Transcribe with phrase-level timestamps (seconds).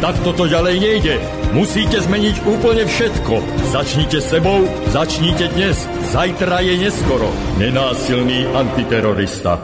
[0.00, 1.14] Tak toto ďalej nejde.
[1.52, 3.36] Musíte zmeniť úplne všetko.
[3.68, 4.64] Začnite sebou,
[4.96, 5.76] začnite dnes.
[6.08, 7.28] Zajtra je neskoro.
[7.60, 9.60] Nenásilný antiterorista.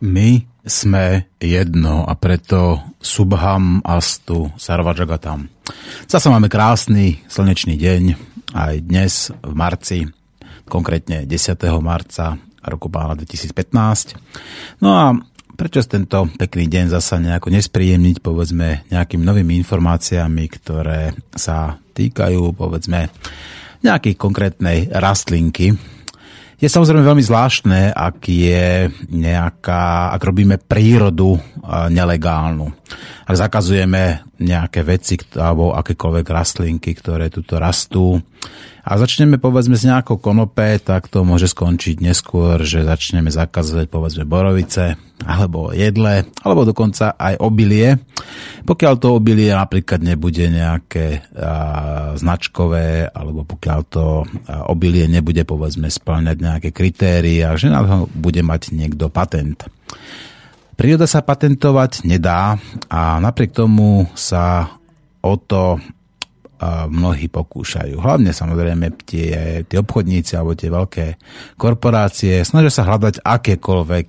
[0.00, 5.52] My sme jedno a preto Subham Astu Sarvajagatam.
[6.08, 8.02] Zase máme krásny slnečný deň,
[8.56, 9.98] aj dnes v marci,
[10.64, 11.36] konkrétne 10.
[11.84, 14.16] marca roku pána 2015.
[14.84, 15.04] No a
[15.58, 23.10] prečo tento pekný deň zasa nejako nespríjemniť, povedzme, nejakými novými informáciami, ktoré sa týkajú, povedzme,
[23.82, 25.74] nejakej konkrétnej rastlinky.
[26.58, 31.38] Je samozrejme veľmi zvláštne, ak je nejaká, ak robíme prírodu
[31.90, 32.66] nelegálnu.
[33.26, 38.18] Ak zakazujeme nejaké veci alebo akékoľvek rastlinky, ktoré tuto rastú,
[38.88, 44.24] a začneme povedzme s nejakou konope, tak to môže skončiť neskôr, že začneme zakazovať povedzme
[44.24, 44.96] borovice,
[45.28, 48.00] alebo jedle, alebo dokonca aj obilie.
[48.64, 55.92] Pokiaľ to obilie napríklad nebude nejaké a, značkové, alebo pokiaľ to a, obilie nebude povedzme
[55.92, 59.68] splňať nejaké kritéria, že na to bude mať niekto patent.
[60.80, 62.56] Príroda sa patentovať nedá
[62.88, 64.72] a napriek tomu sa
[65.20, 65.76] o to
[66.90, 68.02] mnohí pokúšajú.
[68.02, 71.06] Hlavne samozrejme tie, tie obchodníci alebo tie veľké
[71.54, 74.08] korporácie snažia sa hľadať akékoľvek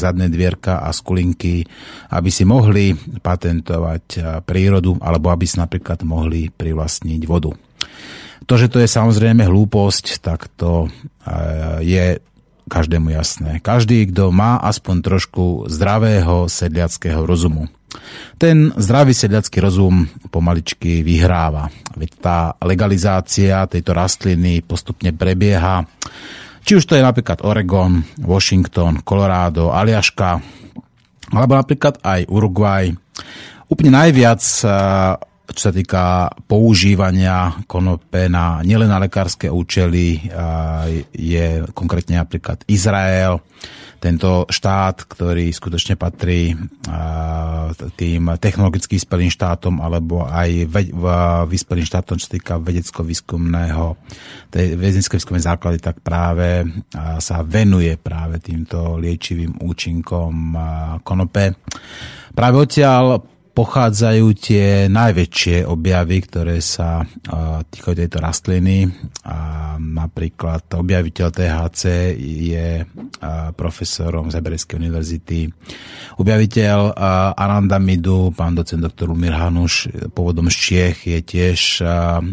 [0.00, 1.68] zadné dvierka a skulinky,
[2.08, 4.04] aby si mohli patentovať
[4.48, 7.52] prírodu alebo aby si napríklad mohli privlastniť vodu.
[8.48, 10.90] To, že to je samozrejme hlúposť, tak to
[11.84, 12.18] je
[12.72, 13.60] každému jasné.
[13.60, 17.68] Každý, kto má aspoň trošku zdravého sedliackého rozumu.
[18.38, 21.70] Ten zdravý sedliacký rozum pomaličky vyhráva.
[21.94, 25.84] Veď tá legalizácia tejto rastliny postupne prebieha.
[26.62, 30.38] Či už to je napríklad Oregon, Washington, Colorado, Aliaška,
[31.34, 32.90] alebo napríklad aj Uruguay.
[33.66, 34.70] Úplne najviac eh,
[35.52, 43.38] čo sa týka používania konope na nielen na lekárske účely, eh, je konkrétne napríklad Izrael,
[44.02, 46.58] tento štát, ktorý skutočne patrí
[47.94, 50.66] tým technologicky vyspelým štátom alebo aj
[51.46, 53.94] vyspelým štátom, čo týka vedecko-výskumného,
[54.50, 56.66] tej vedecko-výskumnej základy, tak práve
[57.22, 60.34] sa venuje práve týmto liečivým účinkom
[61.06, 61.54] konope.
[62.34, 67.04] Práve odtiaľ pochádzajú tie najväčšie objavy, ktoré sa
[67.68, 68.88] týkajú tejto rastliny.
[69.28, 72.88] A napríklad objaviteľ THC je
[73.52, 75.52] profesorom z Hebrejskej univerzity.
[76.16, 76.96] Objaviteľ
[77.36, 81.84] Anandamidu, pán docent doktor Umir Hanuš, pôvodom z Čiech, je tiež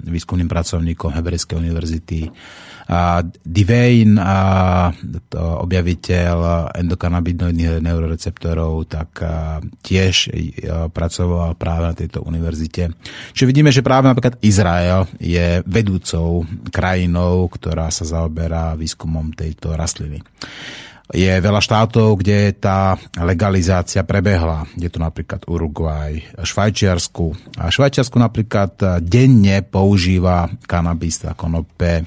[0.07, 2.31] výskumným pracovníkom Hebrejskej univerzity
[3.45, 4.17] Divane,
[5.37, 6.35] objaviteľ
[6.73, 9.21] endokanabinoidných neuroreceptorov, tak
[9.85, 10.33] tiež
[10.89, 12.89] pracoval práve na tejto univerzite.
[13.37, 20.25] Čiže vidíme, že práve napríklad Izrael je vedúcou krajinou, ktorá sa zaoberá výskumom tejto rastliny
[21.09, 24.69] je veľa štátov, kde tá legalizácia prebehla.
[24.77, 27.57] Je to napríklad Uruguay, Švajčiarsku.
[27.57, 32.05] A Švajčiarsku napríklad denne používa kanabis a konope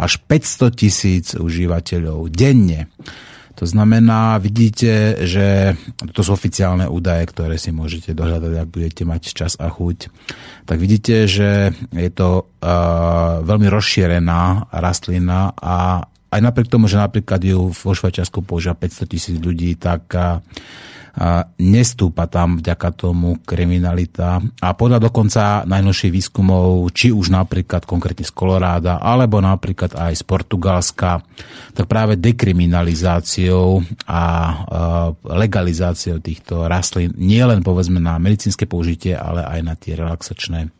[0.00, 2.90] až 500 tisíc užívateľov denne.
[3.60, 5.76] To znamená, vidíte, že
[6.16, 10.08] to sú oficiálne údaje, ktoré si môžete dohľadať, ak budete mať čas a chuť.
[10.64, 17.42] Tak vidíte, že je to uh, veľmi rozšírená rastlina a aj napriek tomu, že napríklad
[17.42, 20.38] ju vo Švajčiarsku používa 500 tisíc ľudí, tak uh,
[21.58, 24.38] nestúpa tam vďaka tomu kriminalita.
[24.62, 30.24] A podľa dokonca najnovších výskumov, či už napríklad konkrétne z Koloráda, alebo napríklad aj z
[30.24, 31.20] Portugalska,
[31.74, 34.22] tak práve dekriminalizáciou a
[35.26, 40.70] legalizáciou týchto rastlín, nie len povedzme na medicínske použitie, ale aj na tie relaxačné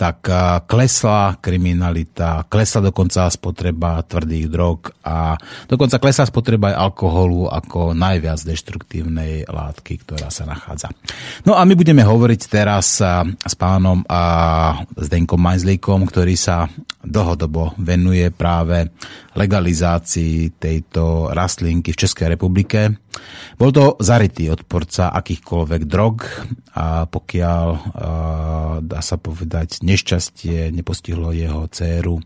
[0.00, 0.24] tak
[0.64, 5.36] klesla kriminalita, klesla dokonca spotreba tvrdých drog a
[5.68, 10.88] dokonca klesla spotreba aj alkoholu ako najviac deštruktívnej látky, ktorá sa nachádza.
[11.44, 14.00] No a my budeme hovoriť teraz s pánom
[14.96, 16.64] Zdenkom Majzlíkom, ktorý sa
[17.04, 18.88] dlhodobo venuje práve
[19.36, 22.96] legalizácii tejto rastlinky v Českej republike.
[23.60, 26.24] Bol to zarytý odporca akýchkoľvek drog
[26.78, 27.66] a pokiaľ,
[28.80, 32.22] dá sa povedať, nešťastie nepostihlo jeho dceru,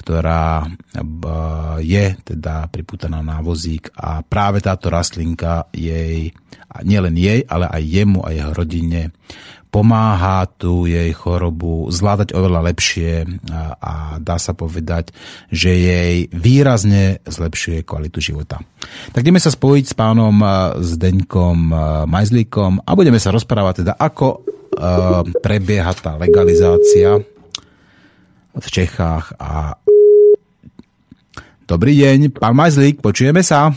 [0.00, 0.64] ktorá
[1.84, 6.32] je teda priputaná na vozík a práve táto rastlinka jej,
[6.86, 9.12] nielen jej, ale aj jemu a jeho rodine
[9.70, 13.24] pomáha tú jej chorobu zvládať oveľa lepšie
[13.78, 15.14] a, dá sa povedať,
[15.48, 18.58] že jej výrazne zlepšuje kvalitu života.
[19.14, 20.42] Tak ideme sa spojiť s pánom
[20.74, 21.58] Zdeňkom
[22.10, 24.42] Majzlíkom a budeme sa rozprávať teda, ako
[25.38, 27.22] prebieha tá legalizácia
[28.50, 29.78] v Čechách a
[31.70, 33.70] Dobrý deň, pán Majzlík, počujeme sa?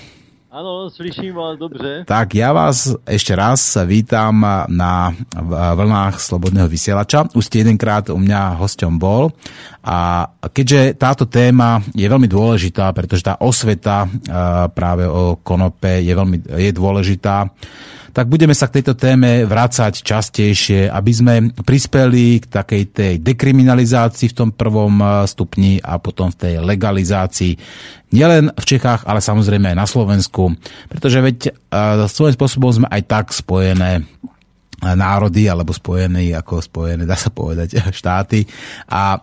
[0.54, 2.06] Áno, slyším vás dobře.
[2.06, 4.38] Tak ja vás ešte raz vítam
[4.70, 5.10] na
[5.50, 7.26] vlnách Slobodného vysielača.
[7.34, 9.34] Už ste jedenkrát u mňa hosťom bol
[9.82, 14.06] a keďže táto téma je veľmi dôležitá, pretože tá osveta
[14.78, 17.50] práve o konope je veľmi je dôležitá,
[18.14, 21.34] tak budeme sa k tejto téme vrácať častejšie, aby sme
[21.66, 27.58] prispeli k takej tej dekriminalizácii v tom prvom eh, stupni a potom v tej legalizácii.
[28.14, 30.54] Nielen v Čechách, ale samozrejme aj na Slovensku,
[30.94, 34.06] pretože veď eh, svojím spôsobom sme aj tak spojené eh,
[34.94, 38.46] národy, alebo spojené, ako spojené, dá sa povedať, štáty.
[38.94, 39.18] A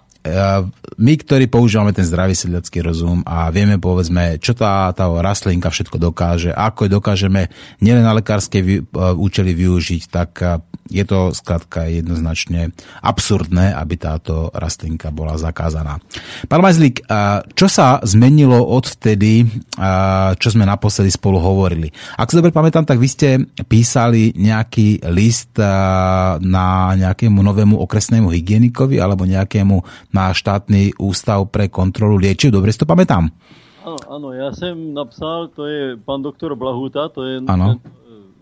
[1.00, 5.96] my, ktorí používame ten zdravý sedliacký rozum a vieme, povedzme, čo tá, tá rastlinka všetko
[5.96, 7.48] dokáže, ako dokážeme
[7.80, 8.84] nielen na lekárske
[9.16, 10.30] účely využiť, tak
[10.90, 16.02] je to skladka jednoznačne absurdné, aby táto rastlinka bola zakázaná.
[16.50, 17.06] Pán Majzlík,
[17.54, 19.46] čo sa zmenilo od vtedy,
[20.36, 21.88] čo sme naposledy spolu hovorili?
[22.18, 23.28] Ak sa dobre pamätám, tak vy ste
[23.70, 25.54] písali nejaký list
[26.42, 26.66] na
[26.98, 32.50] nejakému novému okresnému hygienikovi alebo nejakému na štátny ústav pre kontrolu liečiv.
[32.50, 33.30] Dobre si to pamätám?
[33.80, 37.80] Áno, áno, ja som napsal, to je pán doktor Blahuta, to je ano.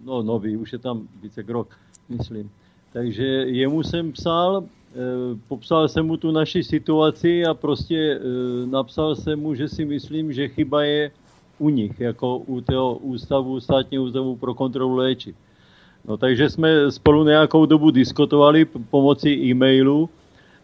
[0.02, 1.68] no, nový, už je tam více rok
[2.08, 2.50] myslím.
[2.92, 8.18] Takže jemu jsem psal, e, popsal jsem mu tu naši situaci a prostě e,
[8.66, 11.10] napsal jsem mu, že si myslím, že chyba je
[11.58, 15.36] u nich, jako u toho ústavu, státního ústavu pro kontrolu léčiv.
[16.08, 20.08] No takže jsme spolu nějakou dobu diskutovali pomocí e-mailu.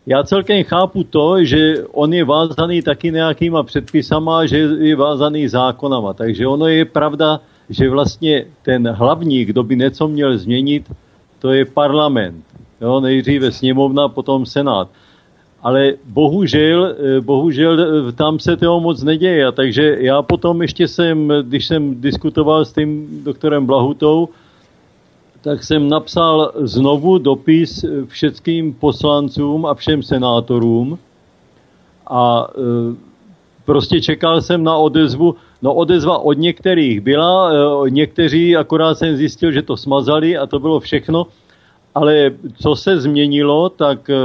[0.07, 6.13] Já celkem chápu to, že on je vázaný taky nějakýma předpisama, že je vázaný zákonama.
[6.13, 7.41] Takže ono je pravda,
[7.71, 10.93] že vlastně ten hlavní, kdo by něco měl změnit,
[11.39, 12.45] to je parlament.
[12.81, 14.89] Jo, nejdříve sněmovna, potom senát.
[15.63, 19.53] Ale bohužel, eh, bohužel eh, tam se toho moc neděje.
[19.53, 24.29] Takže já potom ještě jsem, když jsem diskutoval s tím doktorem Blahutou,
[25.45, 30.99] tak jsem napsal znovu dopis všetkým poslancům a všem senátorům
[32.07, 32.97] a e,
[33.65, 35.35] prostě čekal jsem na odezvu.
[35.63, 40.59] No odezva od některých byla, e, někteří akorát jsem zjistil, že to smazali a to
[40.59, 41.27] bylo všechno.
[41.95, 42.31] Ale
[42.63, 44.17] co se změnilo, tak e,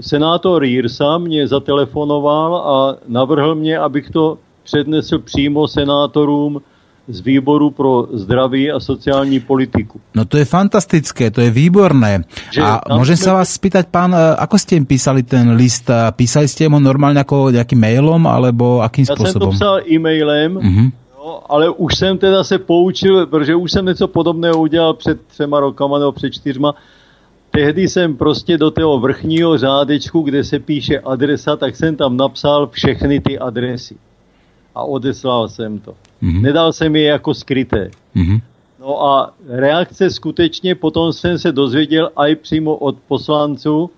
[0.00, 6.62] senátor Jirsa mě zatelefonoval a navrhl mě, abych to přednesl přímo senátorům
[7.08, 10.00] z výboru pro zdraví a sociální politiku.
[10.14, 12.24] No to je fantastické, to je výborné.
[12.48, 15.84] Že a môžem sa vás spýtať, pán, e, ako ste im písali ten list?
[16.16, 19.52] Písali ste mu normálne ako nejakým mailom, alebo akým Já spôsobom?
[19.52, 20.86] Ja som to psal e-mailem, uh-huh.
[21.20, 25.60] no, ale už jsem teda se poučil, protože už jsem něco podobného udělal před třema
[25.60, 26.74] rokama nebo před čtyřma.
[27.50, 32.68] Tehdy jsem prostě do toho vrchního řádečku, kde se píše adresa, tak jsem tam napsal
[32.72, 33.94] všechny ty adresy.
[34.74, 35.94] A odeslal jsem to.
[36.22, 36.42] Mm-hmm.
[36.42, 37.90] Nedal jsem je jako skryté.
[38.16, 38.40] Mm-hmm.
[38.80, 43.90] No a reakce skutečně potom jsem se dozvěděl aj přímo od poslanců,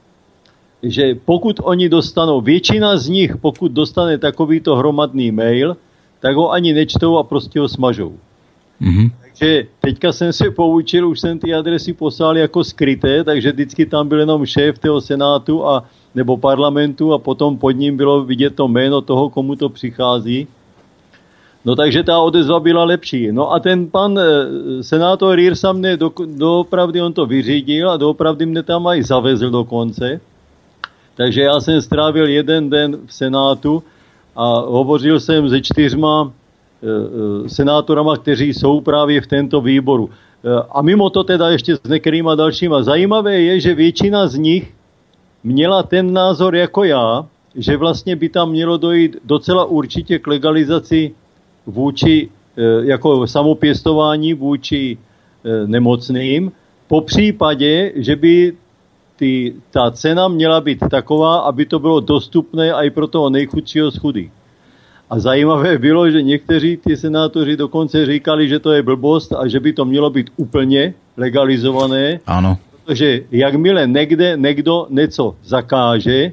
[0.82, 5.76] že pokud oni dostanou, většina z nich, pokud dostane takovýto hromadný mail,
[6.20, 8.14] tak ho ani nečtou a prostě ho smažou.
[8.82, 9.10] Mm-hmm.
[9.22, 14.08] Takže teďka jsem se poučil, už jsem ty adresy poslal jako skryté, takže vždycky tam
[14.08, 18.68] byl jenom šéf toho senátu a nebo parlamentu a potom pod ním bylo vidět to
[18.68, 20.46] jméno toho, komu to přichází.
[21.66, 23.32] No takže ta odezva byla lepší.
[23.32, 24.22] No a ten pan e,
[24.86, 29.64] senátor Rírsa mne do, doopravdy on to vyřídil a doopravdy mne tam aj zavezl do
[29.66, 30.20] konce.
[31.18, 33.82] Takže já jsem strávil jeden den v Senátu
[34.36, 40.10] a hovořil jsem se čtyřma e, e, senátorama, kteří jsou právě v tento výboru.
[40.70, 42.82] A mimo to teda ještě s některýma dalšíma.
[42.82, 44.64] Zajímavé je, že většina z nich
[45.42, 51.14] měla ten názor jako já, že vlastně by tam mělo dojít docela určitě k legalizaci
[51.66, 54.98] vůči eh, jako samopěstování vůči
[55.44, 56.52] eh, nemocným,
[56.88, 58.52] po případě, že by
[59.16, 63.98] ty, ta cena měla být taková, aby to bylo dostupné i pro toho nejchudšího z
[63.98, 64.30] chudých.
[65.10, 69.60] A zajímavé bylo, že někteří ty senátoři dokonce říkali, že to je blbost a že
[69.60, 72.20] by to mělo být úplně legalizované.
[72.26, 72.58] Ano.
[72.84, 76.32] Protože jakmile někde někdo něco zakáže,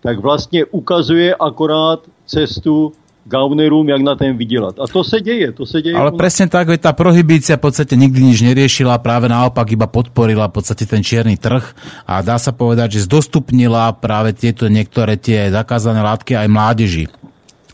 [0.00, 2.92] tak vlastně ukazuje akorát cestu
[3.26, 4.78] gaunerům, jak na ten vydělat.
[4.78, 5.98] A to se děje, to se děje.
[5.98, 10.46] Ale presne tak, veď tá prohibícia v podstate nikdy nič neriešila, práve naopak iba podporila
[10.46, 11.74] v podstate ten čierny trh
[12.06, 17.04] a dá sa povedať, že zdostupnila práve tieto niektoré tie zakázané látky aj mládeži.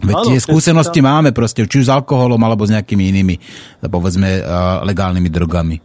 [0.02, 1.14] Veď tie skúsenosti tam...
[1.14, 3.34] máme proste, či už s alkoholom, alebo s nejakými inými,
[3.86, 4.42] povedzme,
[4.82, 5.76] legálnymi drogami.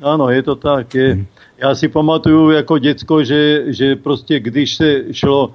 [0.00, 0.94] Áno, je to tak.
[0.94, 1.08] Je.
[1.18, 1.26] Hmm.
[1.58, 5.52] Já si pamatuju jako děcko, že, že prostě když se šlo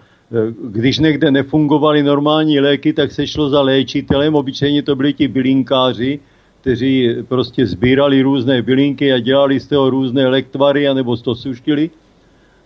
[0.63, 4.35] když někde nefungovaly normální léky, tak se šlo za léčitelem.
[4.35, 6.19] Obyčejně to byli ti bylinkáři,
[6.61, 11.89] kteří prostě sbírali různé bylinky a dělali z toho různé lektvary, anebo to suštili.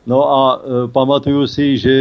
[0.08, 1.96] No a e, pamatuju si, že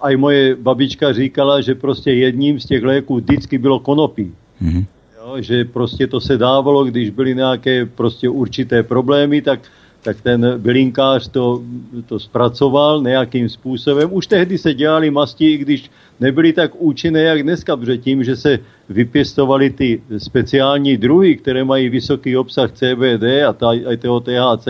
[0.00, 4.32] aj moje babička říkala, že prostě jedním z těch léků vždycky bylo konopí.
[4.62, 4.84] Mm-hmm.
[5.20, 9.60] Jo, že prostě to se dávalo, když byly nějaké prostě určité problémy, tak
[10.02, 11.62] tak ten bylinkář to,
[12.06, 14.08] to zpracoval nějakým způsobem.
[14.12, 15.90] Už tehdy se dělali masti, i když
[16.20, 21.88] nebyly tak účinné, jak dneska, protože tím, že se vypěstovaly ty speciální druhy, které mají
[21.88, 24.68] vysoký obsah CBD a, ta, a toho THC,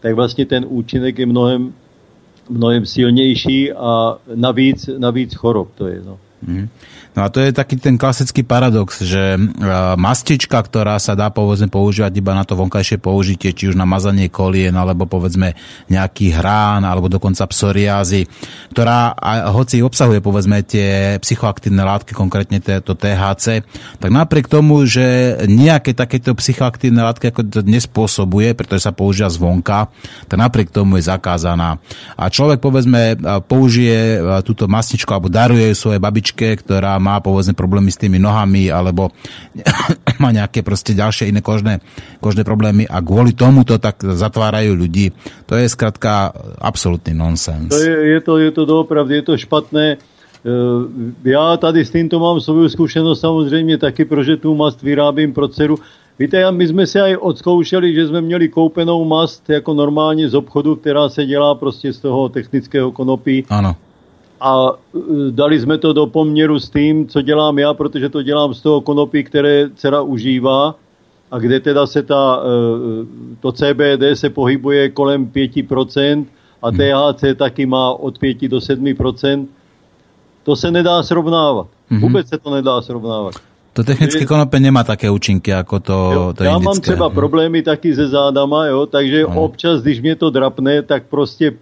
[0.00, 1.74] tak vlastně ten účinek je mnohem,
[2.50, 6.02] mnohem silnější a navíc, navíc chorob to je.
[6.06, 6.18] No.
[6.46, 6.68] Mm.
[7.16, 9.40] No a to je taký ten klasický paradox, že e,
[9.96, 14.28] mastička, ktorá sa dá povedzme používať iba na to vonkajšie použitie, či už na mazanie
[14.28, 15.56] kolien, alebo povedzme
[15.88, 18.28] nejaký hrán, alebo dokonca psoriázy,
[18.70, 19.16] ktorá
[19.50, 23.64] hoci obsahuje povedzme tie psychoaktívne látky, konkrétne to THC,
[23.98, 29.90] tak napriek tomu, že nejaké takéto psychoaktívne látky ako to nespôsobuje, pretože sa používa zvonka,
[30.28, 31.80] tak napriek tomu je zakázaná.
[32.14, 37.54] A človek povedzme použije e, túto mastičku alebo daruje ju svojej babičke, ktorá má povedzme
[37.54, 39.10] problémy s tými nohami alebo
[40.22, 41.80] má nejaké proste ďalšie iné kožné,
[42.20, 45.14] kožné problémy a kvôli tomu to tak zatvárajú ľudí.
[45.46, 47.70] To je zkrátka absolútny nonsens.
[47.70, 49.86] To je, je, to, je to doopravdy, je to špatné.
[49.94, 49.98] E,
[51.24, 55.78] já tady s týmto mám svou zkušenost samozřejmě taky, protože tu mast vyrábím pro dceru.
[56.18, 60.76] Víte, my jsme se aj odzkoušeli, že jsme měli koupenou mast jako normálně z obchodu,
[60.76, 63.46] která se dělá prostě z toho technického konopí.
[63.48, 63.76] Ano
[64.40, 64.98] a e,
[65.30, 68.80] dali jsme to do poměru s tím, co dělám já, protože to dělám z toho
[68.80, 70.74] konopí, které dcera užívá
[71.30, 73.06] a kde teda se ta, e,
[73.40, 76.24] to CBD se pohybuje kolem 5%
[76.62, 76.78] a hmm.
[76.78, 79.46] THC taky má od 5 do 7%.
[80.42, 81.66] To se nedá srovnávat.
[81.90, 82.00] Mm-hmm.
[82.00, 83.34] Vůbec se to nedá srovnávat.
[83.72, 86.64] To technické konope nemá také účinky jako to, jo, to Já indické.
[86.64, 89.42] mám třeba problémy taky se zádama, jo, takže no.
[89.42, 91.52] občas, když mě to drapne, tak prostě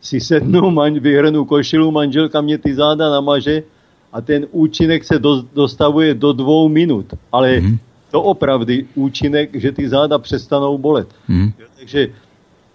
[0.00, 3.62] si sednu, man, vyhrnu košilu, manželka mě ty záda namaže
[4.12, 7.06] a ten účinek se do, dostavuje do dvou minut.
[7.32, 7.78] Ale mm-hmm.
[8.10, 11.08] to opravdy účinek, že ty záda přestanou bolet.
[11.28, 11.52] Mm-hmm.
[11.78, 12.08] Takže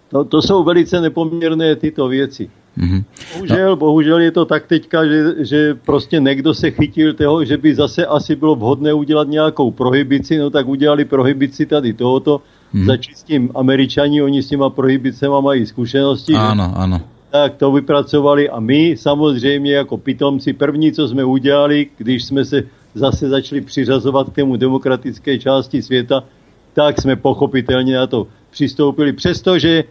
[0.08, 2.50] to, to jsou velice nepoměrné tyto věci.
[2.78, 3.04] Mm-hmm.
[3.34, 3.76] Bohužel, no.
[3.76, 8.06] bohužel je to tak teďka, že, že prostě někdo se chytil toho, že by zase
[8.06, 12.40] asi bylo vhodné udělat nějakou prohibici, no tak udělali prohibici tady tohoto,
[12.74, 12.86] mm-hmm.
[12.86, 16.34] začali s tím američani, oni s těma prohibicema mají zkušenosti.
[16.34, 17.00] Ano, ano
[17.32, 22.62] tak to vypracovali a my samozřejmě jako pitomci první, co jsme udělali, když jsme se
[22.94, 26.24] zase začali přiřazovat k tému demokratické části světa,
[26.72, 29.84] tak jsme pochopitelně na to přistoupili, přestože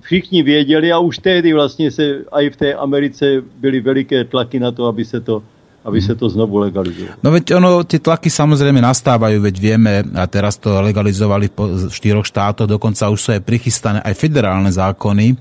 [0.00, 4.70] všichni věděli a už tehdy vlastně se i v té Americe byly veliké tlaky na
[4.70, 5.42] to, aby se to
[5.86, 7.22] aby sa to znovu legalizovalo.
[7.22, 12.26] No veď ono, tie tlaky samozrejme nastávajú, veď vieme, a teraz to legalizovali v štyroch
[12.26, 15.38] štátoch, dokonca už sú aj prichystané aj federálne zákony,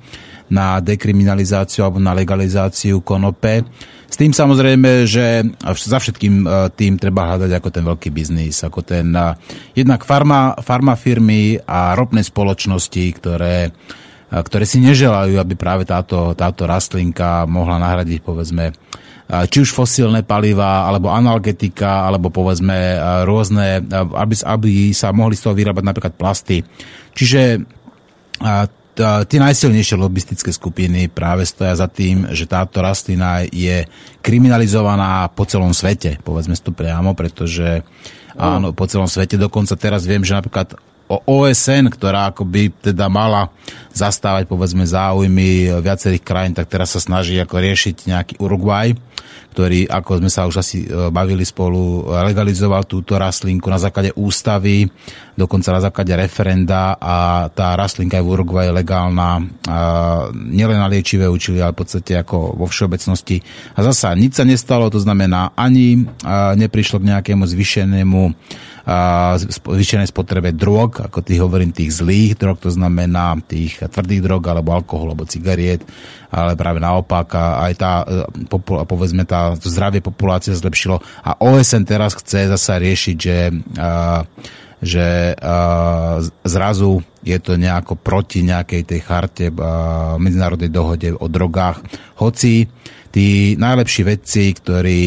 [0.48, 3.67] na dekriminalizáciu alebo na legalizáciu konope.
[4.08, 8.79] S tým samozrejme, že za všetkým e, tým treba hľadať ako ten veľký biznis, ako
[8.79, 9.36] ten e,
[9.75, 13.72] jednak farma, farma firmy a ropné spoločnosti, ktoré, e,
[14.32, 18.72] ktoré si neželajú, aby práve táto, táto rastlinka mohla nahradiť povedzme
[19.27, 22.96] či už fosílne paliva, alebo analgetika, alebo povedzme
[23.27, 26.63] rôzne, aby, aby sa mohli z toho vyrábať napríklad plasty.
[27.12, 27.60] Čiže
[28.98, 33.86] tie najsilnejšie lobistické skupiny práve stoja za tým, že táto rastlina je
[34.24, 37.86] kriminalizovaná po celom svete, povedzme si to priamo, pretože
[38.34, 39.38] áno, po celom svete.
[39.38, 43.48] Dokonca teraz viem, že napríklad OSN, ktorá akoby teda mala
[43.98, 48.94] zastávať povedzme záujmy viacerých krajín, tak teraz sa snaží ako riešiť nejaký Uruguay,
[49.58, 54.86] ktorý, ako sme sa už asi e, bavili spolu, legalizoval túto rastlinku na základe ústavy,
[55.34, 59.42] dokonca na základe referenda a tá rastlinka je v Uruguay legálna
[60.34, 63.42] nielen na liečivé účely, ale v podstate ako vo všeobecnosti.
[63.77, 66.06] A zasa nič sa nestalo, to znamená ani
[66.58, 68.22] neprišlo k nejakému zvyšenému
[69.62, 74.75] zvýšenej spotrebe drog, ako ty hovorím, tých zlých drog, to znamená tých tvrdých drog, alebo
[74.75, 75.84] alkohol, alebo cigariet,
[76.32, 82.51] ale práve naopak aj tá, e, povedzme, tá zdravie populácie zlepšilo a OSN teraz chce
[82.51, 83.38] zasa riešiť, že
[84.77, 91.82] že uh, zrazu je to nejako proti nejakej tej charte uh, medzinárodnej dohode o drogách.
[92.22, 92.70] Hoci
[93.17, 95.01] tí najlepší vedci, ktorí,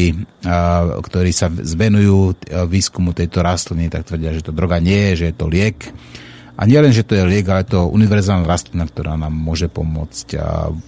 [0.99, 2.35] ktorí sa zvenujú
[2.67, 5.79] výskumu tejto rastliny, tak tvrdia, že to droga nie je, že je to liek.
[6.61, 10.37] A nie len, že to je liek, ale to univerzálna rastlina, ktorá nám môže pomôcť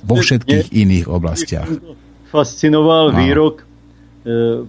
[0.05, 1.65] vo všetkých nie, iných oblastiach.
[2.29, 3.17] Fascinoval no.
[3.17, 3.65] výrok e,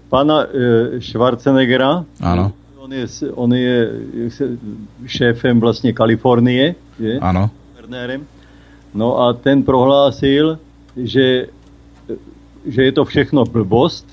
[0.09, 2.09] pana e, Schwarzeneggera.
[2.25, 2.57] Áno.
[2.81, 3.77] On je, on je
[5.07, 6.77] šéfem vlastně Kalifornie.
[7.01, 7.21] Je?
[7.21, 7.49] Áno.
[8.95, 10.61] No a ten prohlásil,
[10.97, 11.49] že
[12.65, 14.07] že je to všechno blbost,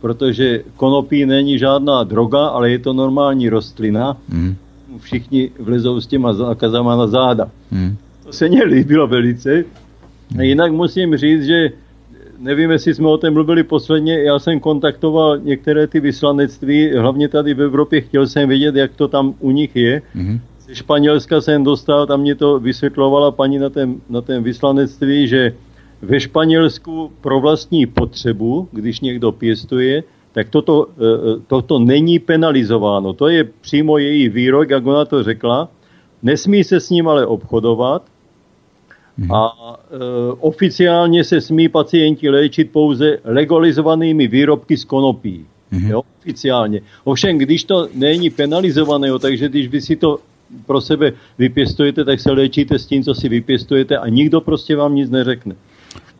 [0.00, 4.16] protože konopí není žádná droga, ale je to normální rostlina.
[4.28, 4.56] Mm.
[4.98, 7.50] Všichni vlezou s těma zákazama na záda.
[7.70, 7.96] Mm.
[8.24, 9.64] To se mně líbilo velice.
[10.34, 10.40] Mm.
[10.40, 11.70] Jinak musím říct, že
[12.38, 17.54] nevím, jestli jsme o tom mluvili posledně, já jsem kontaktoval některé ty vyslanectví, hlavně tady
[17.54, 20.02] v Evropě, chtěl jsem vidět, jak to tam u nich je.
[20.14, 20.40] Mm.
[20.60, 25.54] Ze Španělska jsem dostal, tam mě to vysvětlovala paní na tom, na tom vyslanectví, že
[26.02, 30.02] ve Španělsku pro vlastní potřebu, když někdo pěstuje,
[30.36, 33.16] tak toto, e, e, toto není penalizováno.
[33.16, 35.68] To je přímo její výrok, jak ona to řekla.
[36.22, 38.02] Nesmí se s ním ale obchodovat
[39.16, 39.32] mhm.
[39.32, 39.96] a e,
[40.40, 45.46] oficiálně se smí pacienti léčit pouze legalizovanými výrobky z konopí.
[45.72, 45.90] Mm-hmm.
[45.90, 46.80] Jo, oficiálně.
[47.04, 50.18] Ovšem, když to není penalizované, takže když vy si to
[50.66, 54.94] pro sebe vypěstujete, tak se léčíte s tím, co si vypěstujete a nikdo prostě vám
[54.94, 55.56] nic neřekne.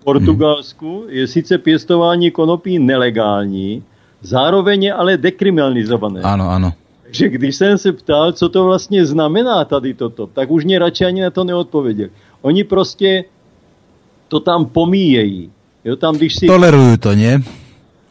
[0.05, 3.83] Portugalsku je sice pěstování konopí nelegální,
[4.23, 6.21] zároveň je ale dekriminalizované.
[6.21, 6.73] Ano, ano.
[7.03, 11.05] Takže když jsem se ptal, co to vlastně znamená tady toto, tak už mě radši
[11.05, 12.09] ani na to neodpověděl.
[12.43, 13.25] Oni prostě
[14.29, 15.51] to tam pomíjejí.
[15.85, 16.47] Jo, tam, když si...
[16.47, 17.43] Tolerují to, ne?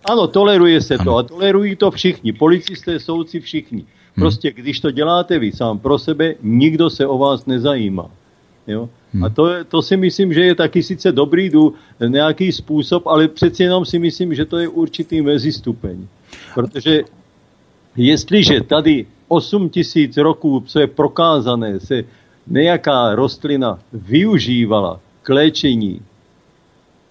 [0.06, 1.04] Ano, toleruje se ano.
[1.04, 3.82] to a tolerují to všichni, policisté, soudci, všichni.
[3.82, 4.22] Hm.
[4.22, 4.62] Prostě, hmm.
[4.64, 8.10] když to děláte vy sám pro sebe, nikdo se o vás nezajímá.
[8.68, 8.90] Jo?
[9.14, 9.24] Hmm.
[9.24, 11.74] A to, to si myslím, že je taky sice dobrý jdu,
[12.08, 16.08] nějaký způsob, ale přeci jenom si myslím, že to je určitý mezistupeň.
[16.54, 17.04] Protože
[17.96, 22.04] jestliže tady 8 tisíc roků, co je prokázané, se
[22.48, 26.02] nějaká rostlina využívala k léčení,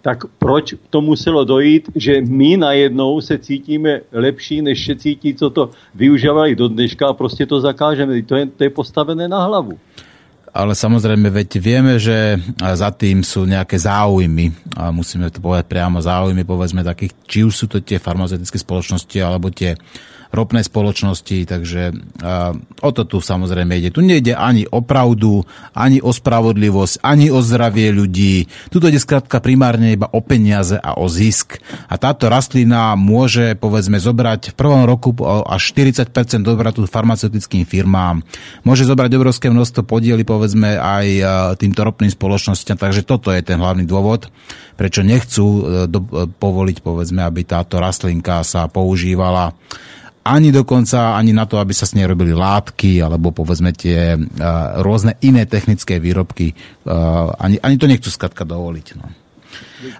[0.02, 5.50] tak proč to muselo dojít, že my najednou se cítíme lepší, než se cítí, co
[5.50, 8.22] to využívali do dneška a prostě to zakážeme.
[8.22, 9.78] To je, to je postavené na hlavu
[10.54, 15.98] ale samozrejme, veď vieme, že za tým sú nejaké záujmy, a musíme to povedať priamo,
[15.98, 19.74] záujmy povedzme takých, či už sú to tie farmaceutické spoločnosti, alebo tie
[20.34, 21.94] ropné spoločnosti, takže
[22.82, 23.94] o to tu samozrejme ide.
[23.94, 28.50] Tu nejde ani o pravdu, ani o spravodlivosť, ani o zdravie ľudí.
[28.68, 31.62] Tu ide skrátka primárne iba o peniaze a o zisk.
[31.88, 35.14] A táto rastlina môže, povedzme, zobrať v prvom roku
[35.46, 38.26] až 40% dobratu farmaceutickým firmám.
[38.66, 41.06] Môže zobrať obrovské množstvo podiely, povedzme, aj
[41.56, 42.76] týmto ropným spoločnosťam.
[42.76, 44.28] Takže toto je ten hlavný dôvod,
[44.74, 49.54] prečo nechcú e, do, e, povoliť, povedzme, aby táto rastlinka sa používala
[50.24, 54.80] ani dokonca ani na to, aby sa s nej robili látky alebo povedzme tie uh,
[54.80, 56.56] rôzne iné technické výrobky.
[56.88, 58.86] Uh, ani, ani to nechcú skratka dovoliť.
[58.96, 59.06] No.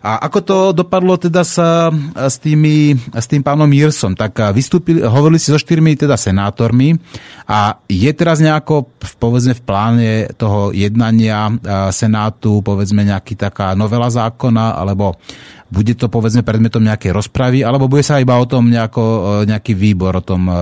[0.00, 4.16] A ako to dopadlo teda sa, s, tými, s tým pánom Jirsom?
[4.16, 6.96] Tak vystúpili, hovorili si so štyrmi teda senátormi
[7.44, 8.88] a je teraz nejako
[9.20, 10.10] povedzme v pláne
[10.40, 11.52] toho jednania
[11.92, 15.20] Senátu povedzme nejaký taká novela zákona alebo
[15.72, 19.02] bude to povedzme predmetom nejakej rozpravy, alebo bude sa iba o tom nejako,
[19.44, 20.54] e, nejaký výbor o tom e,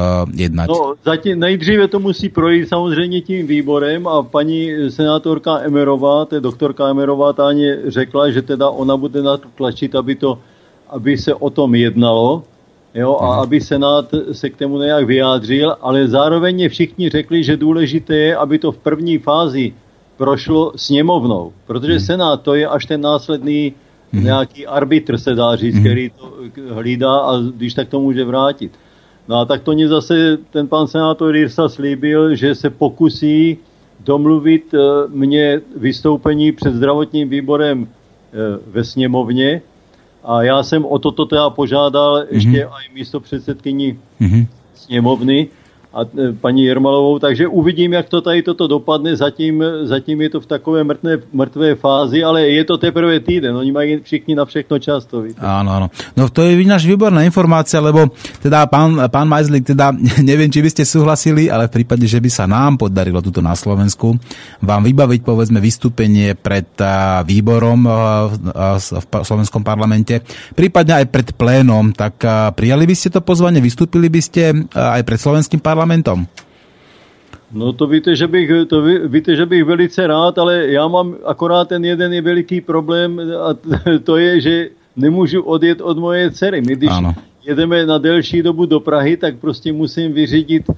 [0.47, 0.69] jednať?
[0.71, 6.41] No, zatím nejdříve to musí projít samozřejmě tím výborem a paní senátorka Emerová, to je
[6.41, 7.51] doktorka Emerová, ta
[7.87, 10.39] řekla, že teda ona bude na to tlačit, aby, to,
[10.89, 12.43] aby se o tom jednalo,
[12.95, 18.15] jo, a aby Senát se k tomu nějak vyjádřil, ale zároveň všichni řekli, že důležité
[18.15, 19.73] je, aby to v první fázi
[20.17, 22.01] prošlo sněmovnou, protože hmm.
[22.01, 23.75] Senát to je až ten následný
[24.15, 24.25] mm-hmm.
[24.25, 25.81] nějaký arbitr se dá říct, mm-hmm.
[25.81, 26.35] který to
[26.75, 28.73] hlídá a když tak to může vrátit.
[29.29, 33.59] No a tak to mě zase ten pan senátor Jirsa slíbil, že se pokusí
[34.01, 39.63] domluvit eh, mě vystoupení před zdravotním výborem eh, ve sněmovně
[40.25, 42.27] a já jsem o toto teda požádal mm-hmm.
[42.31, 44.47] ještě aj místo předsedkyni mm-hmm.
[44.75, 45.49] sněmovny
[45.95, 50.41] a e, paní Jermalovou, takže uvidím, jak to tady toto dopadne, zatím, zatím je to
[50.41, 54.79] v takové mrtvé, mrtvé fázi, ale je to teprve týden, oni mají všichni na všechno
[54.79, 55.37] čas to víte.
[55.37, 55.87] Áno, áno.
[56.17, 58.09] No to je náš výborná informácia, lebo
[58.41, 59.93] teda pán, pán Majzlik, teda
[60.25, 63.53] neviem, či by ste súhlasili, ale v prípade, že by sa nám podarilo tuto na
[63.53, 64.17] Slovensku
[64.65, 66.73] vám vybaviť povedzme vystúpenie pred
[67.29, 70.25] výborom v slovenskom parlamente,
[70.57, 72.17] prípadne aj pred plénom, tak
[72.57, 76.27] prijali by ste to pozvanie, vystúpili by ste aj pred slovenským parlamentom parlamentom?
[77.53, 81.69] No to víte, že bych, to víte, že bych velice rád, ale já mám akorát
[81.69, 83.49] ten jeden je veliký problém a
[84.05, 86.61] to je, že nemůžu odjet od moje dcery.
[86.61, 87.15] My když ano.
[87.45, 90.75] jedeme na delší dobu do Prahy, tak prostě musím vyřídit e,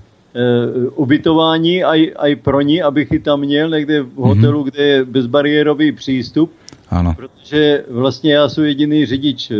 [0.98, 4.70] ubytování aj, aj pro ní, abych ji tam měl někde v hotelu, mm-hmm.
[4.70, 6.50] kde je bezbariérový přístup.
[6.90, 7.14] Ano.
[7.14, 9.54] Protože vlastně já jsem jediný řidič eh,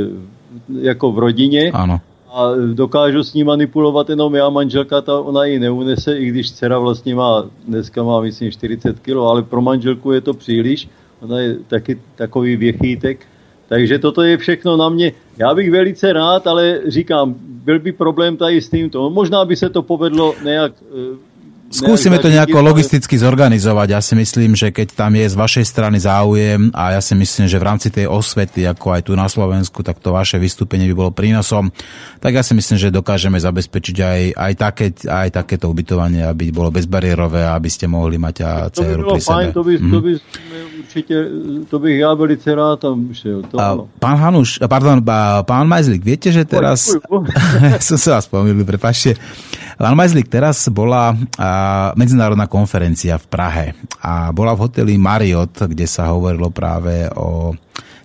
[0.80, 1.70] jako v rodině.
[1.70, 2.00] Ano
[2.34, 6.78] a dokážu s ní manipulovat jenom já, manželka, ta ona ji neunese, i když dcera
[6.78, 10.88] vlastně má, dneska má myslím 40 kg, ale pro manželku je to příliš,
[11.20, 13.26] ona je taky takový věchýtek,
[13.68, 15.12] takže toto je všechno na mě.
[15.38, 19.10] Já bych velice rád, ale říkám, byl by problém tady s týmto.
[19.10, 21.16] Možná by se to povedlo nějak eh,
[21.74, 23.88] Skúsime to nejako logisticky zorganizovať.
[23.90, 27.50] Ja si myslím, že keď tam je z vašej strany záujem a ja si myslím,
[27.50, 30.94] že v rámci tej osvety, ako aj tu na Slovensku, tak to vaše vystúpenie by
[30.94, 31.74] bolo prínosom,
[32.22, 36.70] tak ja si myslím, že dokážeme zabezpečiť aj, aj, také, aj takéto ubytovanie, aby bolo
[36.70, 39.34] bezbariérové a aby ste mohli mať a dceru to by pri sebe.
[39.34, 39.90] Fajn, to, by, mm-hmm.
[39.90, 40.12] to by
[40.78, 41.16] určite,
[41.66, 43.42] to bych ja velice rád tam šiel.
[43.50, 43.66] To, a,
[43.98, 45.02] pán Hanuš, pardon,
[45.42, 46.94] pán Majzlik, viete, že teraz...
[47.82, 49.18] som sa vás pomýlil, prepašte.
[49.74, 51.18] Pán Majzlik, teraz bola
[51.98, 53.66] medzinárodná konferencia v Prahe
[53.98, 57.52] a bola v hoteli Marriott, kde sa hovorilo práve o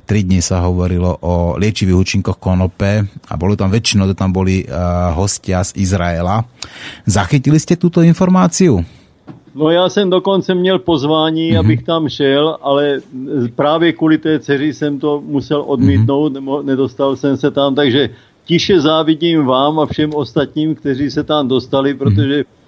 [0.09, 4.65] tri dni sa hovorilo o liečivých účinkoch konope a boli tam väčšinou, to tam boli
[5.13, 6.49] hostia z Izraela.
[7.05, 8.81] Zachytili ste túto informáciu?
[9.55, 11.59] No já jsem dokonce měl pozvání, mm-hmm.
[11.59, 13.01] abych tam šel, ale
[13.55, 16.65] právě kvůli té dceři jsem to musel odmítnout, mm-hmm.
[16.65, 18.09] nedostal jsem se tam, takže
[18.49, 22.59] tiše závidím vám a všem ostatním, kteří se tam dostali, protože mm-hmm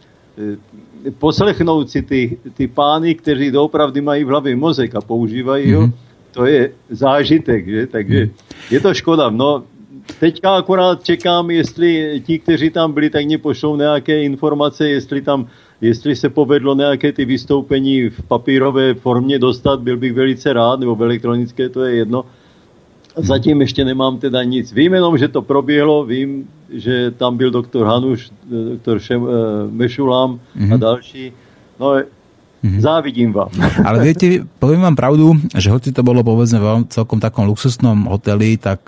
[1.20, 5.94] poslechnout si ty, ty pány, kteří doopravdy mají v hlavě mozek a používají ho, mm-hmm.
[6.32, 7.88] to je zážitek, že?
[7.88, 8.30] Takže
[8.72, 9.30] je to škoda.
[9.30, 9.64] No,
[10.20, 15.48] teďka akorát čekám, jestli ti, kteří tam byli, tak mě pošlou nějaké informace, jestli tam
[15.82, 20.96] jestli se povedlo nějaké ty vystoupení v papírové formě dostat, byl bych velice rád, nebo
[20.96, 22.26] v elektronické, to je jedno.
[23.16, 24.72] Zatím ještě nemám teda nic.
[24.74, 28.32] Vím jenom, že to proběhlo, vím, že tam byl doktor Hanuš,
[28.70, 29.32] doktor Šem, eh,
[29.72, 30.64] Mešulám mm-hmm.
[30.64, 30.80] a mhm.
[30.80, 31.32] další.
[31.80, 32.02] No
[32.62, 32.82] Mm-hmm.
[32.82, 33.50] Závidím vám.
[33.90, 38.54] Ale viete, poviem vám pravdu, že hoci to bolo povedzme v celkom takom luxusnom hoteli,
[38.62, 38.86] tak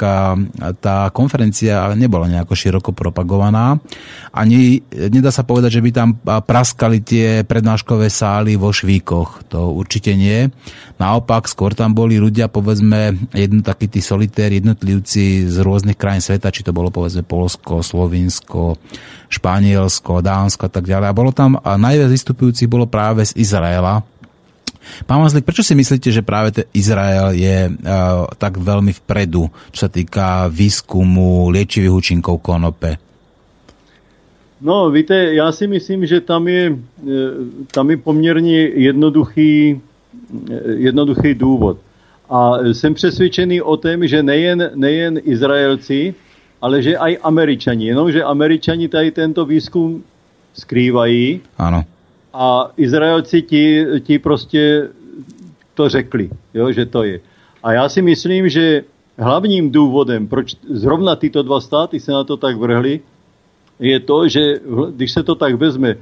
[0.77, 3.81] tá konferencia nebola nejako široko propagovaná.
[4.29, 9.49] Ani nedá sa povedať, že by tam praskali tie prednáškové sály vo švíkoch.
[9.49, 10.53] To určite nie.
[11.01, 16.53] Naopak, skôr tam boli ľudia, povedzme, jedno takí tí solitéri, jednotlivci z rôznych krajín sveta,
[16.53, 18.77] či to bolo povedzme Polsko, Slovinsko,
[19.27, 21.07] Španielsko, Dánsko a tak ďalej.
[21.09, 24.05] A bolo tam, a najviac vystupujúcich bolo práve z Izraela.
[25.07, 29.87] Pán Mazlik, prečo si myslíte, že práve ten Izrael je uh, tak veľmi vpredu, čo
[29.87, 32.99] sa týka výskumu liečivých účinkov konope?
[34.63, 37.29] No, víte, já si myslím, že tam je, e,
[37.71, 39.81] tam je poměrně jednoduchý,
[40.77, 41.77] jednoduchý důvod.
[42.29, 46.15] A jsem přesvědčený o tom, že nejen, nejen Izraelci,
[46.61, 47.85] ale že aj Američani.
[47.87, 50.03] Jenomže Američani tady tento výzkum
[50.53, 51.41] skrývají.
[51.57, 51.83] Ano.
[52.33, 54.89] A Izraelci ti, ti prostě
[55.73, 57.19] to řekli, jo, že to je.
[57.63, 58.83] A já si myslím, že
[59.17, 62.99] hlavním důvodem, proč zrovna tyto dva státy se na to tak vrhly,
[63.79, 64.59] je to, že
[64.95, 65.95] když se to tak vezme,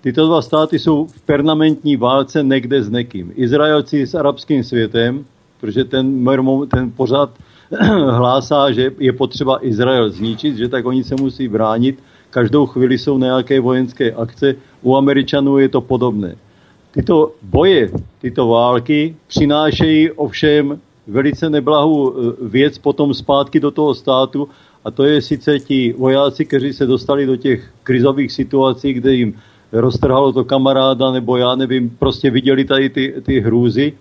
[0.00, 3.32] tyto dva státy jsou v permanentní válce někde s nekým.
[3.36, 5.24] Izraelci s arabským světem,
[5.60, 6.24] protože ten,
[6.70, 7.30] ten pořád
[8.10, 11.98] hlásá, že je potřeba Izrael zničit, že tak oni se musí bránit.
[12.30, 14.54] Každou chvíli jsou nějaké vojenské akce.
[14.82, 16.36] U Američanů je to podobné.
[16.90, 22.14] Tyto boje, tyto války přinášejí ovšem velice neblahou e,
[22.48, 24.48] věc potom zpátky do toho státu
[24.84, 29.34] a to je sice ti vojáci, kteří se dostali do těch krizových situací, kde jim
[29.72, 33.92] roztrhalo to kamaráda, nebo já nevím, prostě viděli tady ty, ty hrůzy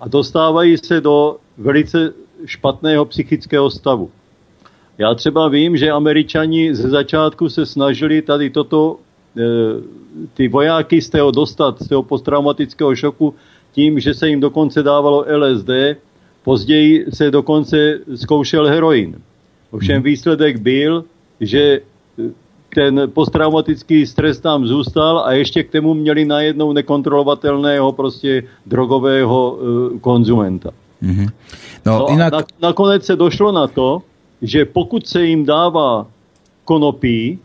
[0.00, 2.12] a dostávají se do velice
[2.44, 4.10] špatného psychického stavu.
[4.98, 8.96] Já třeba vím, že američani ze začátku se snažili tady toto,
[9.36, 9.42] e,
[10.34, 13.34] ty vojáky z toho dostat, z toho posttraumatického šoku,
[13.72, 15.70] tím, že se jim dokonce dávalo LSD,
[16.44, 19.20] později se dokonce zkoušel heroin.
[19.70, 20.04] Ovšem mhm.
[20.04, 21.04] výsledek byl,
[21.40, 21.80] že
[22.76, 29.98] ten posttraumatický stres tam zůstal a ještě k tomu měli najednou nekontrolovatelného prostě drogového uh,
[29.98, 30.70] konzumenta.
[31.02, 31.28] Mm-hmm.
[31.86, 32.32] No, no inak...
[32.32, 34.02] na, nakonec se došlo na to,
[34.42, 36.06] že pokud se jim dává
[36.64, 37.38] konopí,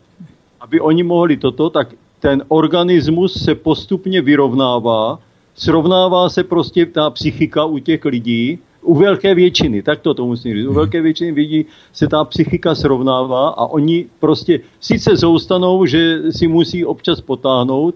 [0.60, 5.18] aby oni mohli toto, tak ten organismus se postupně vyrovnává,
[5.54, 10.54] srovnává se prostě ta psychika u těch lidí, u velké většiny, tak to to musím
[10.54, 16.32] říct, u velké většiny lidí se ta psychika srovnává a oni prostě sice zoustanou, že
[16.32, 17.94] si musí občas potáhnout,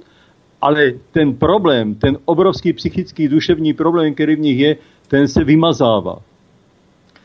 [0.60, 4.76] ale ten problém, ten obrovský psychický duševní problém, který v nich je,
[5.08, 6.18] ten se vymazává.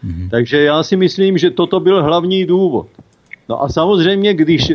[0.06, 0.30] Mm-hmm.
[0.30, 2.88] Takže já si myslím, že toto byl hlavní důvod.
[3.50, 4.72] No a samozřejmě, když,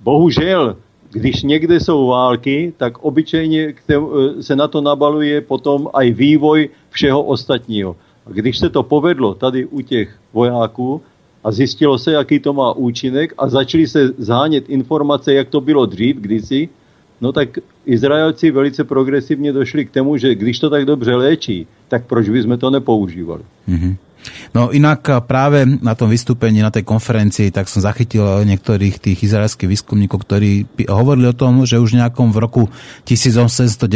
[0.00, 0.76] bohužel,
[1.12, 3.74] když někde jsou války, tak obyčejně
[4.40, 7.96] se na to nabaluje potom aj vývoj všeho ostatního.
[8.26, 11.00] A když se to povedlo tady u těch vojáků
[11.44, 15.86] a zjistilo se, jaký to má účinek a začali se zhánět informace, jak to bylo
[15.86, 16.68] dřív, kdysi,
[17.20, 22.06] no tak Izraelci velice progresivně došli k tomu, že když to tak dobře léčí, tak
[22.06, 23.42] proč by sme to nepoužívali?
[23.68, 23.94] Mm-hmm.
[24.52, 29.70] No inak práve na tom vystúpení, na tej konferencii, tak som zachytil niektorých tých izraelských
[29.70, 32.62] výskumníkov, ktorí hovorili o tom, že už nejakom v roku
[33.08, 33.88] 1890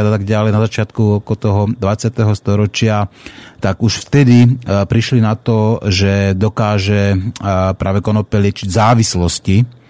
[0.00, 2.38] a tak ďalej, na začiatku okolo toho 20.
[2.38, 3.08] storočia,
[3.58, 4.48] tak už vtedy e,
[4.84, 7.16] prišli na to, že dokáže
[7.76, 9.83] práve konope liečiť závislosti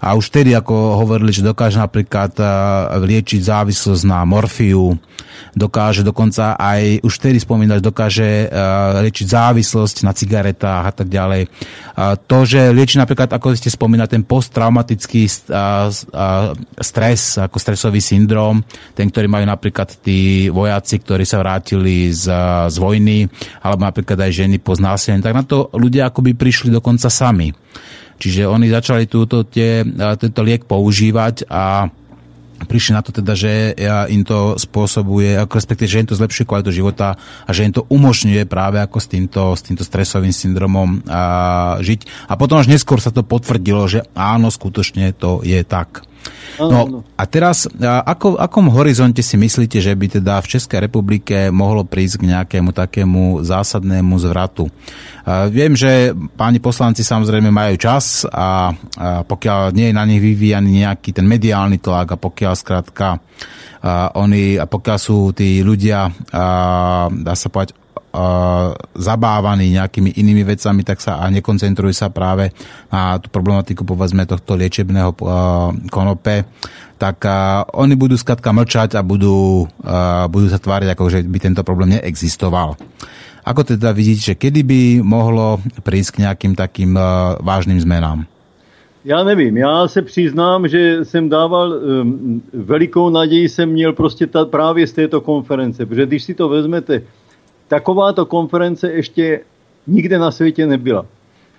[0.00, 2.36] a už vtedy, ako hovorili, že dokáže napríklad
[3.00, 4.96] liečiť závislosť na morfiu,
[5.56, 8.52] dokáže dokonca aj, už vtedy spomínať, dokáže
[9.00, 11.48] liečiť závislosť na cigaretách a tak ďalej.
[12.28, 15.24] To, že lieči napríklad, ako ste spomínali, ten posttraumatický
[16.76, 18.60] stres, ako stresový syndrom,
[18.92, 22.28] ten, ktorý majú napríklad tí vojaci, ktorí sa vrátili z,
[22.68, 23.24] z vojny,
[23.64, 27.52] alebo napríklad aj ženy po znásilnení, tak na to ľudia akoby prišli dokonca sami.
[28.16, 29.84] Čiže oni začali túto, tie,
[30.16, 31.92] tento liek používať a
[32.64, 33.76] prišli na to teda, že
[34.08, 37.84] im to spôsobuje, ako respektíve, že im to zlepšuje kvalitu života a že im to
[37.92, 42.32] umožňuje práve ako s týmto, s týmto stresovým syndromom a, žiť.
[42.32, 46.08] A potom až neskôr sa to potvrdilo, že áno, skutočne to je tak.
[46.56, 51.84] No a teraz, ako, akom horizonte si myslíte, že by teda v Českej republike mohlo
[51.84, 54.72] prísť k nejakému takému zásadnému zvratu?
[55.52, 60.86] Viem, že páni poslanci samozrejme majú čas a, a pokiaľ nie je na nich vyvíjaný
[60.86, 63.20] nejaký ten mediálny tlak a pokiaľ skrátka
[63.86, 67.85] a oni, a pokiaľ sú tí ľudia, a, dá sa povedať,
[68.96, 72.50] zabávaní nejakými inými vecami, tak sa a nekoncentrujú sa práve
[72.88, 75.12] na tú problematiku povedzme tohto liečebného
[75.92, 76.48] konope,
[76.96, 77.28] tak
[77.76, 79.68] oni budú skladka mlčať a budú,
[80.32, 82.80] budú sa tváriť, ako že by tento problém neexistoval.
[83.46, 86.98] Ako teda vidíte, kedy by mohlo prísť k nejakým takým
[87.44, 88.26] vážnym zmenám?
[89.06, 94.44] Já nevím, já se přiznám, že jsem dával um, velikou naději, jsem měl prostě ta,
[94.44, 97.02] právě z této konference, protože když si to vezmete,
[97.68, 99.40] takováto konference ještě
[99.86, 101.06] nikde na světě nebyla.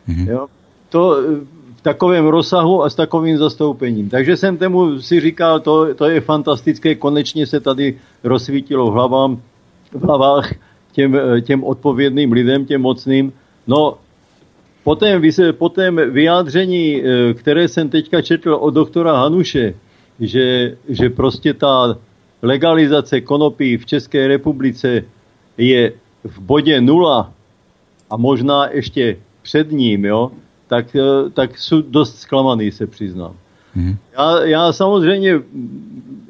[0.09, 0.29] Mm-hmm.
[0.29, 0.47] Jo?
[0.89, 4.09] To eh, v takovém rozsahu a s takovým zastoupením.
[4.09, 9.41] Takže jsem tomu si říkal, to, to je fantastické, konečně se tady rozsvítilo v, hlavám,
[9.91, 10.53] v hlavách
[10.91, 13.33] těm, eh, těm odpovědným lidem, těm mocným.
[13.67, 13.97] No,
[14.83, 19.73] po tém, po tém vyjádření, eh, které jsem teďka četl od doktora Hanuše,
[20.19, 21.97] že, že prostě ta
[22.41, 25.03] legalizace konopí v České republice
[25.57, 25.93] je
[26.23, 27.31] v bodě nula
[28.09, 30.31] a možná ještě před ním, jo,
[30.67, 33.35] tak, eh, tak jsou dost zklamaný, se přiznám.
[33.73, 33.95] Hmm.
[34.17, 35.39] Já, já samozřejmě,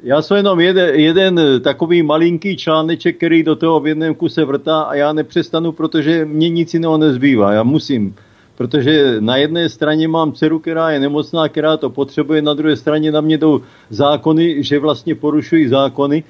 [0.02, 4.80] já jsem jenom jeden, jeden takový malinký článeček, který do toho v jednom kuse vrtá
[4.80, 7.52] a já nepřestanu, protože mě nic jiného nezbývá.
[7.52, 8.14] Já musím,
[8.56, 13.12] protože na jedné straně mám dceru, která je nemocná, která to potřebuje, na druhé straně
[13.12, 13.60] na mě jdou
[13.90, 16.24] zákony, že vlastně porušují zákony.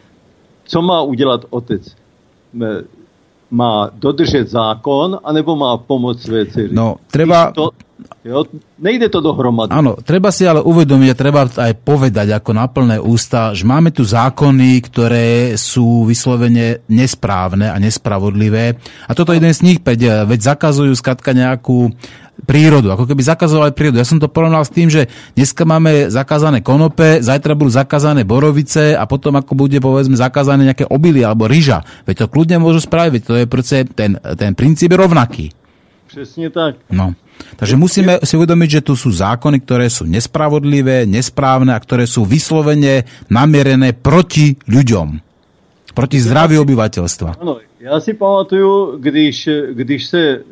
[0.65, 1.97] Co má udělat otec?
[3.49, 6.75] Má dodržet zákon, anebo má pomoct své dceři.
[6.75, 7.53] No, treba...
[7.53, 7.73] To,
[8.25, 8.45] jo,
[8.79, 9.73] nejde to dohromady.
[9.73, 13.89] Áno, treba si ale uvedomiť a treba aj povedať ako na plné ústa, že máme
[13.89, 18.77] tu zákony, ktoré sú vyslovene nesprávne a nespravodlivé.
[19.09, 21.89] A toto je jeden z nich, veď zakazujú skratka nejakú
[22.47, 23.99] prírodu, ako keby zakazovali prírodu.
[23.99, 28.95] Ja som to porovnal s tým, že dneska máme zakázané konope, zajtra budú zakázané borovice
[28.95, 31.83] a potom ako bude povedzme zakázané nejaké obilie alebo ryža.
[32.07, 35.47] Veď to kľudne môžu spraviť, veď to je proste ten, ten princíp je rovnaký.
[36.09, 36.77] Přesně tak.
[36.91, 37.15] No.
[37.57, 42.27] Takže musíme si uvedomiť, že tu sú zákony, ktoré sú nespravodlivé, nesprávne a ktoré sú
[42.27, 45.23] vyslovene namierené proti ľuďom.
[45.95, 47.39] Proti zdraví obyvateľstva.
[47.39, 50.43] Ano, já si pamatuju, když, když se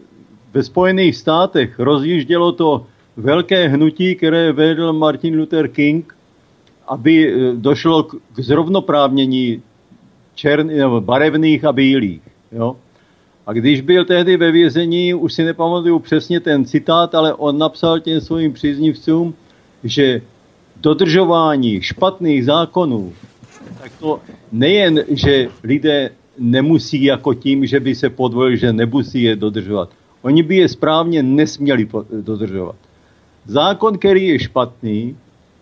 [0.57, 6.17] ve Spojených státech rozjíždělo to velké hnutí, které vedl Martin Luther King,
[6.89, 9.63] aby eh, došlo k zrovnoprávnění
[10.35, 12.23] čern, nebo barevných a bílých.
[12.53, 12.77] Jo?
[13.47, 18.01] A když byl tehdy ve vězení, už si nepamatuju přesně ten citát, ale on napsal
[18.01, 19.35] těm svým příznivcům,
[19.85, 20.23] že
[20.77, 23.13] dodržování špatných zákonů,
[23.83, 24.21] tak to
[24.53, 29.91] nejen, že lidé nemusí jako tím, že by se podvolili, že nemusí je dodržovat.
[30.27, 31.89] Oni by je správně nesměli
[32.21, 32.75] dodržovat.
[33.47, 35.17] Zákon, který je špatný,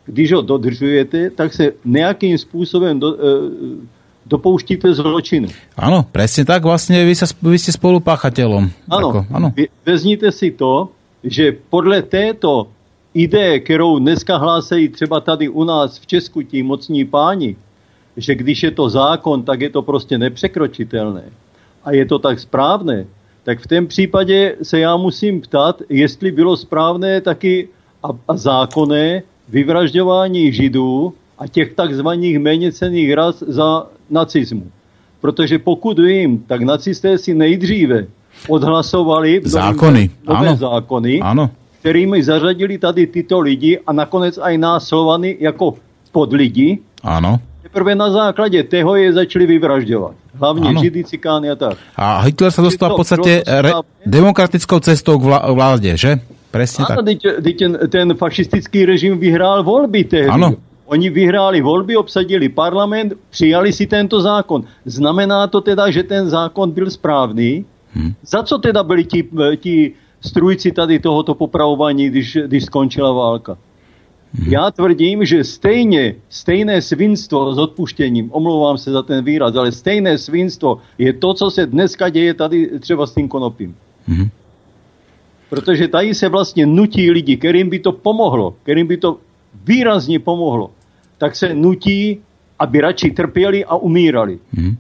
[0.07, 3.19] když ho dodržujete, tak se nějakým způsobem do, e,
[4.25, 5.53] dopouštíte zločinu.
[5.77, 8.73] Áno, presne tak, vlastne vy, sa, vy ste spolupáchateľom.
[8.89, 9.53] Ano, ano.
[9.85, 10.89] vezměte si to,
[11.21, 12.73] že podle této
[13.13, 17.57] ideje, kterou dneska hlásejí třeba tady u nás v Česku tí mocní páni,
[18.17, 21.25] že když je to zákon, tak je to prostě nepřekročitelné
[21.85, 23.07] a je to tak správné,
[23.45, 27.69] tak v tom případě se já musím ptát, jestli bylo správné taky
[28.03, 34.71] a, a zákonné vyvražďování židů a těch takzvaných méněcených ras za nacismu.
[35.21, 38.07] Protože pokud vím, tak nacisté si nejdříve
[38.49, 40.57] odhlasovali zákony, nové ano.
[40.57, 41.51] zákony, ano.
[41.81, 45.75] kterými zařadili tady tyto lidi a nakonec aj nás Slovany jako
[46.13, 46.79] pod lidi.
[47.03, 47.41] Áno.
[47.75, 50.15] Teprve na základě toho je začali vyvražďovat.
[50.39, 50.81] Hlavně ano.
[50.83, 51.75] Židy, Cikány a tak.
[51.99, 53.75] A Hitler sa dostal v podstate re,
[54.07, 56.23] demokratickou cestou k vláde, že?
[56.55, 57.19] Presne ano, tak.
[57.59, 60.31] Ten, ten fašistický režim vyhrál volby tehdy.
[60.31, 60.55] Ano.
[60.87, 64.63] Oni vyhráli volby, obsadili parlament, přijali si tento zákon.
[64.87, 67.67] Znamená to teda, že ten zákon byl správný?
[67.91, 68.15] Hmm.
[68.23, 69.21] Za co teda byli ti,
[69.59, 73.59] ti strujci tady tohoto popravování, když, když skončila válka?
[74.35, 74.53] Hmm.
[74.53, 80.19] Já tvrdím, že stejně, stejné svinstvo s odpuštěním, omlouvám se za ten výraz, ale stejné
[80.19, 83.77] svinstvo je to, co se dneska děje tady třeba s tím konopím.
[84.07, 84.29] Hmm.
[85.51, 89.19] Protože tady se vlastně nutí lidi, kterým by to pomohlo, kterým by to
[89.65, 90.71] výrazně pomohlo,
[91.19, 92.19] tak se nutí,
[92.59, 94.39] aby radši trpěli a umírali.
[94.53, 94.77] Hmm.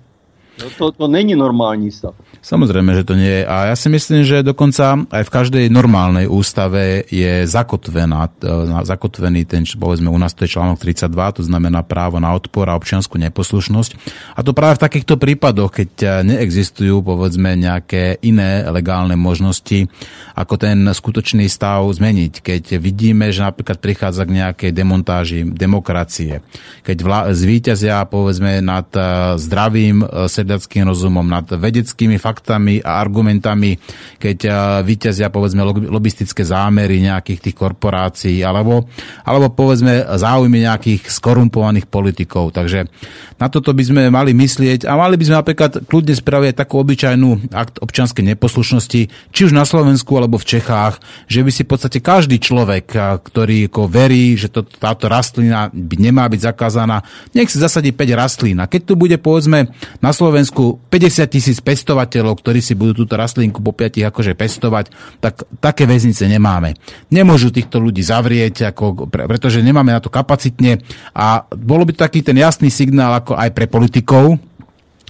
[0.62, 2.14] No to, to není normální stav.
[2.44, 3.44] Samozrejme, že to nie je.
[3.48, 9.48] A ja si myslím, že dokonca aj v každej normálnej ústave je zakotvená, e, zakotvený
[9.48, 13.16] ten, povedzme, u nás to je článok 32, to znamená právo na odpor a občianskú
[13.16, 13.96] neposlušnosť.
[14.36, 19.88] A to práve v takýchto prípadoch, keď e, neexistujú, povedzme, nejaké iné legálne možnosti,
[20.36, 22.44] ako ten skutočný stav zmeniť.
[22.44, 26.44] Keď vidíme, že napríklad prichádza k nejakej demontáži demokracie,
[26.84, 29.00] keď zvíťazia, povedzme, nad e,
[29.40, 32.33] zdravým sedackým rozumom, nad vedeckými faktami
[32.82, 33.76] a argumentami,
[34.16, 34.38] keď
[34.80, 35.60] vyťazia povedzme
[35.92, 38.88] lobistické zámery nejakých tých korporácií alebo,
[39.28, 42.56] alebo povedzme záujmy nejakých skorumpovaných politikov.
[42.56, 42.88] Takže
[43.36, 47.52] na toto by sme mali myslieť a mali by sme napríklad kľudne spraviť takú obyčajnú
[47.52, 52.00] akt občianskej neposlušnosti, či už na Slovensku alebo v Čechách, že by si v podstate
[52.00, 52.88] každý človek,
[53.20, 57.04] ktorý ako verí, že to, táto rastlina by nemá byť zakázaná,
[57.36, 58.56] nech si zasadí 5 rastlín.
[58.64, 59.68] A keď tu bude povedzme
[60.00, 64.88] na Slovensku 50 tisíc pestovateľov, ktorí si budú túto rastlinku po piatich akože pestovať,
[65.20, 66.80] tak také väznice nemáme.
[67.12, 70.80] Nemôžu týchto ľudí zavrieť, ako, pretože nemáme na to kapacitne
[71.12, 74.40] a bolo by to taký ten jasný signál ako aj pre politikov,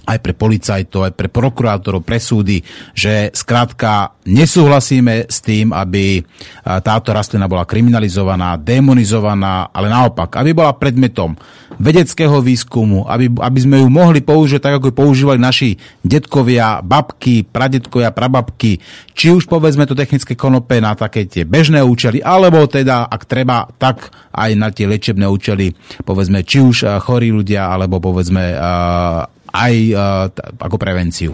[0.05, 2.61] aj pre policajtov, aj pre prokurátorov, pre súdy,
[2.93, 6.21] že skrátka nesúhlasíme s tým, aby
[6.63, 11.33] táto rastlina bola kriminalizovaná, demonizovaná, ale naopak, aby bola predmetom
[11.75, 17.43] vedeckého výskumu, aby, aby sme ju mohli použiť tak, ako ju používali naši detkovia, babky,
[17.43, 18.79] pradetkovia, prababky,
[19.11, 23.67] či už povedzme to technické konope na také tie bežné účely, alebo teda, ak treba,
[23.75, 25.75] tak aj na tie liečebné účely,
[26.07, 28.55] povedzme, či už chorí ľudia, alebo povedzme
[29.55, 30.27] aj uh,
[30.59, 31.31] ako prevenciu.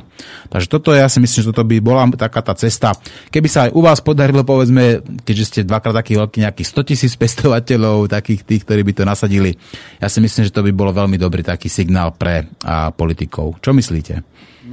[0.53, 2.93] Takže toto ja si myslím, že toto by bola taká tá cesta.
[3.33, 7.13] Keby sa aj u vás podarilo, povedzme, keďže ste dvakrát taký veľký, nejakých 100 tisíc
[7.17, 9.57] pestovateľov, takých tých, ktorí by to nasadili,
[9.97, 13.57] ja si myslím, že to by bolo veľmi dobrý taký signál pre uh, politikov.
[13.57, 14.21] Čo myslíte?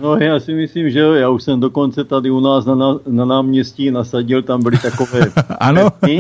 [0.01, 2.75] No já si myslím, že jo, já už jsem dokonce tady u nás na,
[3.07, 5.21] na náměstí nasadil, tam byly takové
[5.59, 5.91] ano?
[5.91, 6.19] pedny,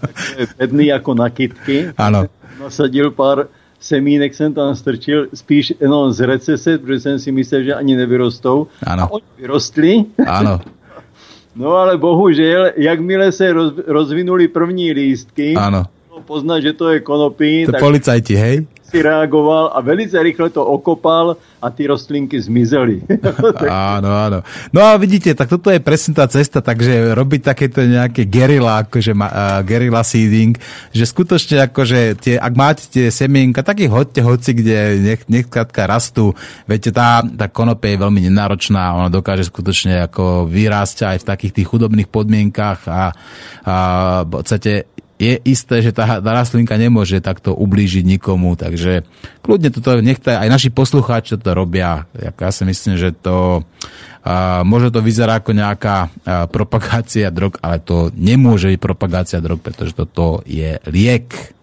[0.00, 1.92] takové pedny jako nakydky.
[1.98, 2.24] Ano.
[2.60, 3.46] Nasadil pár
[3.82, 8.66] semínek jsem tam strčil spíš jenom z recese, protože jsem si myslel, že ani nevyrostou.
[8.86, 9.02] Ano.
[9.02, 10.04] A oni vyrostli.
[10.26, 10.60] Ano.
[11.56, 15.84] no ale bohužel, jakmile se roz, rozvinuli první lístky, ano.
[16.24, 17.66] poznat, že to je konopí.
[17.66, 18.66] To tak policajti, hej?
[18.92, 23.00] Si reagoval a velice rychle to okopal a ty rostlinky zmizeli.
[23.96, 24.38] áno, áno.
[24.68, 29.16] No a vidíte, tak toto je presne tá cesta, takže robiť takéto nejaké gerila, akože
[29.16, 30.60] uh, gerila seeding,
[30.92, 35.48] že skutočne akože tie, ak máte tie semienka, tak ich hoďte hoci, kde nech, nech
[35.88, 36.36] rastú.
[36.68, 41.52] Viete, tá, tá konope je veľmi nenáročná, ona dokáže skutočne ako vyrásť aj v takých
[41.62, 43.14] tých chudobných podmienkach a,
[43.64, 43.74] a
[44.26, 44.92] v podstate
[45.22, 49.06] je isté, že tá, tá rastlinka nemôže takto ublížiť nikomu, takže
[49.46, 52.10] kľudne toto, nech aj naši poslucháči toto robia.
[52.18, 53.62] Ja si myslím, že to
[54.22, 56.10] a možno to vyzerá ako nejaká
[56.50, 61.54] propagácia drog, ale to nemôže byť propagácia drog, pretože toto je liek.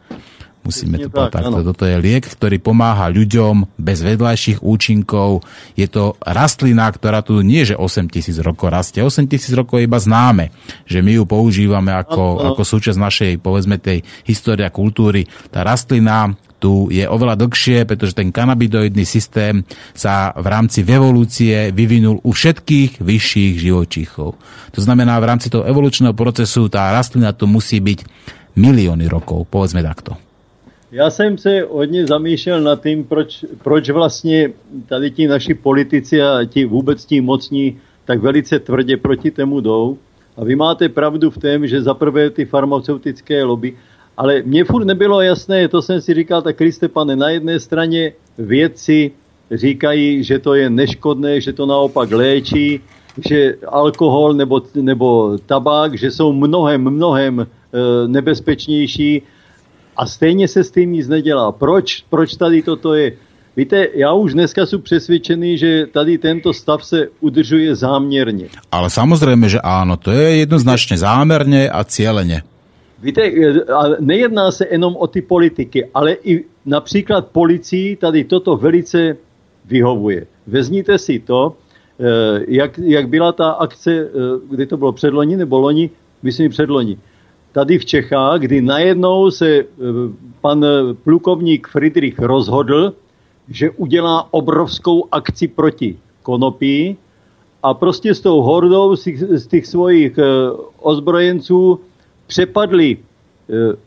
[0.69, 1.49] Musíme to povedať.
[1.49, 5.41] Toto je liek, ktorý pomáha ľuďom bez vedľajších účinkov.
[5.73, 9.01] Je to rastlina, ktorá tu nie že 8 tisíc rokov rastie.
[9.01, 10.53] 8 tisíc rokov je iba známe,
[10.85, 15.25] že my ju používame ako, ako súčasť našej, povedzme, tej histórie a kultúry.
[15.49, 19.63] Tá rastlina tu je oveľa dlhšie, pretože ten kanabidoidný systém
[19.95, 24.35] sa v rámci evolúcie vyvinul u všetkých vyšších živočíchov.
[24.75, 28.03] To znamená, v rámci toho evolučného procesu tá rastlina tu musí byť
[28.59, 30.19] milióny rokov, povedzme takto.
[30.91, 34.53] Já jsem se hodně zamýšlel nad tím, proč, proč vlastně
[34.87, 39.97] tady ti naši politici a ti vůbec ti mocní tak velice tvrdě proti tomu jdou.
[40.37, 43.77] A vy máte pravdu v tom, že zaprvé ty farmaceutické lobby,
[44.17, 48.13] ale mně furt nebylo jasné, to jsem si říkal, tak Kriste pane, na jedné straně
[48.37, 49.11] vědci
[49.51, 52.81] říkají, že to je neškodné, že to naopak léčí,
[53.29, 57.45] že alkohol nebo, nebo tabák, že jsou mnohem, mnohem e,
[58.07, 59.21] nebezpečnější
[59.99, 61.51] a stejně se s tím nic nedělá.
[61.51, 63.11] Proč, proč tady toto je?
[63.57, 68.47] Víte, já už dneska jsem přesvědčený, že tady tento stav se udržuje záměrně.
[68.71, 72.41] Ale samozřejmě, že ano, to je jednoznačně záměrně a cíleně.
[73.03, 73.53] Víte, e,
[73.99, 79.17] nejedná se jenom o ty politiky, ale i například policii tady toto velice
[79.65, 80.25] vyhovuje.
[80.47, 81.55] Vezměte si to,
[81.99, 84.07] e, jak, jak byla ta akce, e,
[84.49, 85.89] kdy to bylo předloni nebo loni,
[86.23, 86.97] myslím předloni
[87.51, 89.65] tady v Čechách, kdy najednou se e,
[90.41, 90.65] pan
[91.03, 92.93] plukovník Friedrich rozhodl,
[93.49, 96.97] že udělá obrovskou akci proti konopí
[97.63, 100.23] a prostě s tou hordou z těch, svojich e,
[100.79, 101.79] ozbrojenců
[102.27, 102.97] přepadli
[103.49, 103.77] e,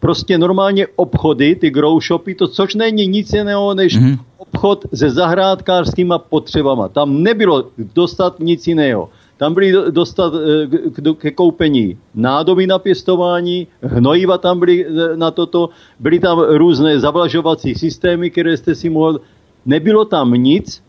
[0.00, 4.18] prostě normálně obchody, ty grow shopy, to což není nic jiného než mm-hmm.
[4.38, 6.88] obchod se zahrádkářskýma potřebama.
[6.88, 9.08] Tam nebylo dostat nic jiného.
[9.42, 15.68] Tam byly dostat eh, ke koupení nádoby na pěstování, hnojiva tam byly eh, na toto,
[15.98, 19.20] byly tam různé zavlažovací systémy, které jste si mohl...
[19.66, 20.82] Nebylo tam nic,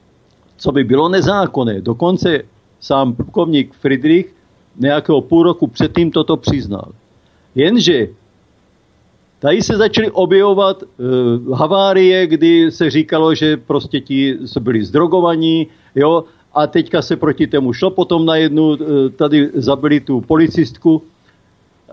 [0.57, 1.81] co by bylo nezákonné.
[1.81, 2.41] Dokonce
[2.79, 4.33] sám plukovník Friedrich
[4.77, 6.93] nějakého půl roku předtím toto přiznal.
[7.55, 8.07] Jenže
[9.39, 16.23] tady se začaly objevovat uh, havárie, kdy se říkalo, že prostě ti byli zdrogovaní, jo,
[16.53, 17.91] a teďka se proti tomu šlo.
[17.91, 21.03] Potom najednou e, tady zabili tu policistku,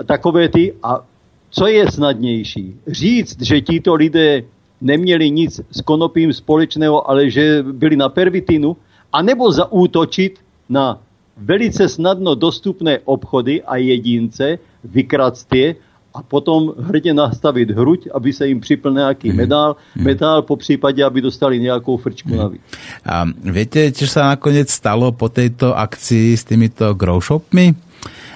[0.06, 0.74] takové ty.
[0.82, 1.04] A
[1.50, 2.74] co je snadnější?
[2.86, 4.42] Říct, že títo lidé
[4.80, 8.76] neměli nic s konopím společného, ale že byli na pervitinu,
[9.12, 11.00] anebo zaútočit na
[11.36, 15.76] velice snadno dostupné obchody a jedince, vykrat je
[16.14, 19.36] a potom hrdě nastavit hruď, aby se jim připl nějaký mm.
[19.36, 20.04] medál, mm.
[20.04, 22.38] medál po případě, aby dostali nějakou frčku mm.
[22.38, 22.60] navíc.
[23.06, 27.74] A viete, čo sa nakoniec stalo po tejto akcii s týmito growshopmi?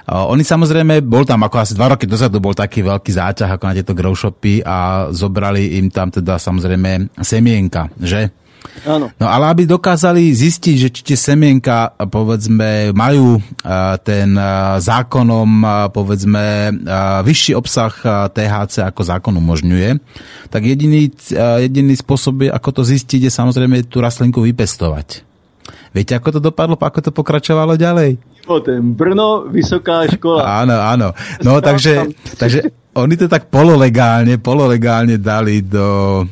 [0.05, 3.75] Oni samozrejme, bol tam ako asi dva roky dozadu, bol taký veľký záťah ako na
[3.75, 8.29] tieto growshopy a zobrali im tam teda samozrejme semienka, že?
[8.83, 9.15] Áno.
[9.15, 13.39] No ale aby dokázali zistiť, že či tie semienka povedzme majú
[14.03, 14.35] ten
[14.83, 15.63] zákonom
[15.95, 16.75] povedzme
[17.23, 17.95] vyšší obsah
[18.35, 20.03] THC ako zákon umožňuje,
[20.51, 21.07] tak jediný,
[21.63, 25.23] jediný spôsob ako to zistiť, je samozrejme tú rastlinku vypestovať.
[25.95, 28.19] Viete, ako to dopadlo, ako to pokračovalo ďalej?
[28.45, 30.45] Ten Brno, vysoká škola.
[30.45, 31.09] Áno, áno.
[31.41, 36.23] No, takže, takže oni to tak pololegálne, pololegálne dali do,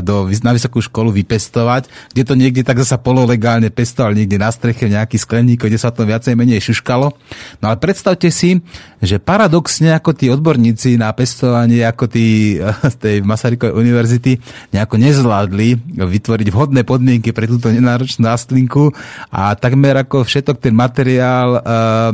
[0.00, 4.88] do, na vysokú školu vypestovať, kde to niekde tak zasa pololegálne pestovali, niekde na streche
[4.88, 7.12] nejaký skleník, kde sa to viacej menej šuškalo.
[7.60, 8.64] No ale predstavte si,
[9.04, 12.56] že paradoxne ako tí odborníci na pestovanie, ako tí
[12.92, 14.40] z tej Masarykovej univerzity
[14.72, 18.96] nejako nezvládli vytvoriť vhodné podmienky pre túto nenáročnú rastlinku
[19.28, 22.10] a takmer ako všetok ten materiál uh,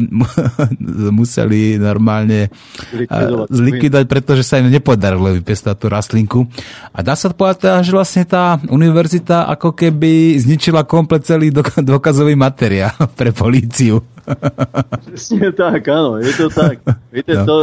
[1.19, 6.41] museli normálne uh, zlikvidovať, pretože sa im nepodarilo vypestať tú rastlinku.
[6.93, 11.55] A dá sa povedať, že vlastne tá univerzita ako keby zničila komplet celý
[11.91, 14.18] dôkazový materiál pre políciu.
[15.09, 16.83] Presne tak, áno, je to tak.
[17.15, 17.45] Viete, no.
[17.45, 17.57] to,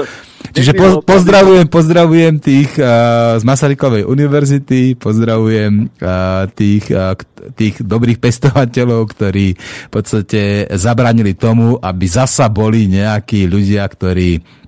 [0.56, 7.12] Čiže po, pozdravujem, pozdravujem tých uh, z Masarykovej univerzity, pozdravujem uh, tých, uh,
[7.60, 14.64] tých dobrých pestovateľov, ktorí v podstate zabránili tomu, aby zasa boli nejakí ľudia, ktorí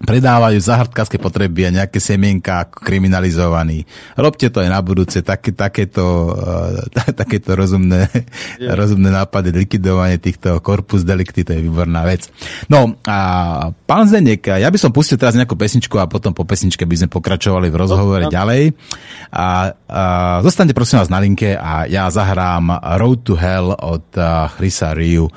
[0.00, 3.84] predávajú zahrdkárske potreby a nejaké semienka ako kriminalizovaní.
[4.16, 6.80] Robte to aj na budúce, také, takéto, uh,
[7.20, 8.08] takéto rozumné,
[8.56, 8.72] yeah.
[8.72, 12.32] rozumné nápady, likvidovanie týchto korpus delikty, to je výborná vec.
[12.72, 13.18] No a
[13.84, 17.08] pán Zdenek, ja by som pustil teraz nejakú pesničku a potom po pesničke by sme
[17.12, 18.34] pokračovali v rozhovore no, no.
[18.34, 18.62] ďalej.
[19.36, 20.02] A, a
[20.40, 25.28] zostaňte prosím vás na linke a ja zahrám Road to Hell od uh, Chrisa Riu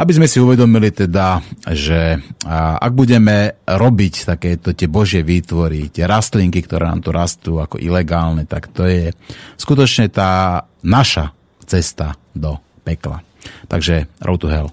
[0.00, 1.44] aby sme si uvedomili teda,
[1.76, 2.16] že
[2.80, 8.44] ak budeme robiť takéto tie božie výtvory, tie rastlinky, ktoré nám tu rastú ako ilegálne,
[8.44, 9.14] tak to je
[9.56, 11.30] skutočne tá naša
[11.64, 13.22] cesta do pekla.
[13.70, 14.68] Takže road to hell.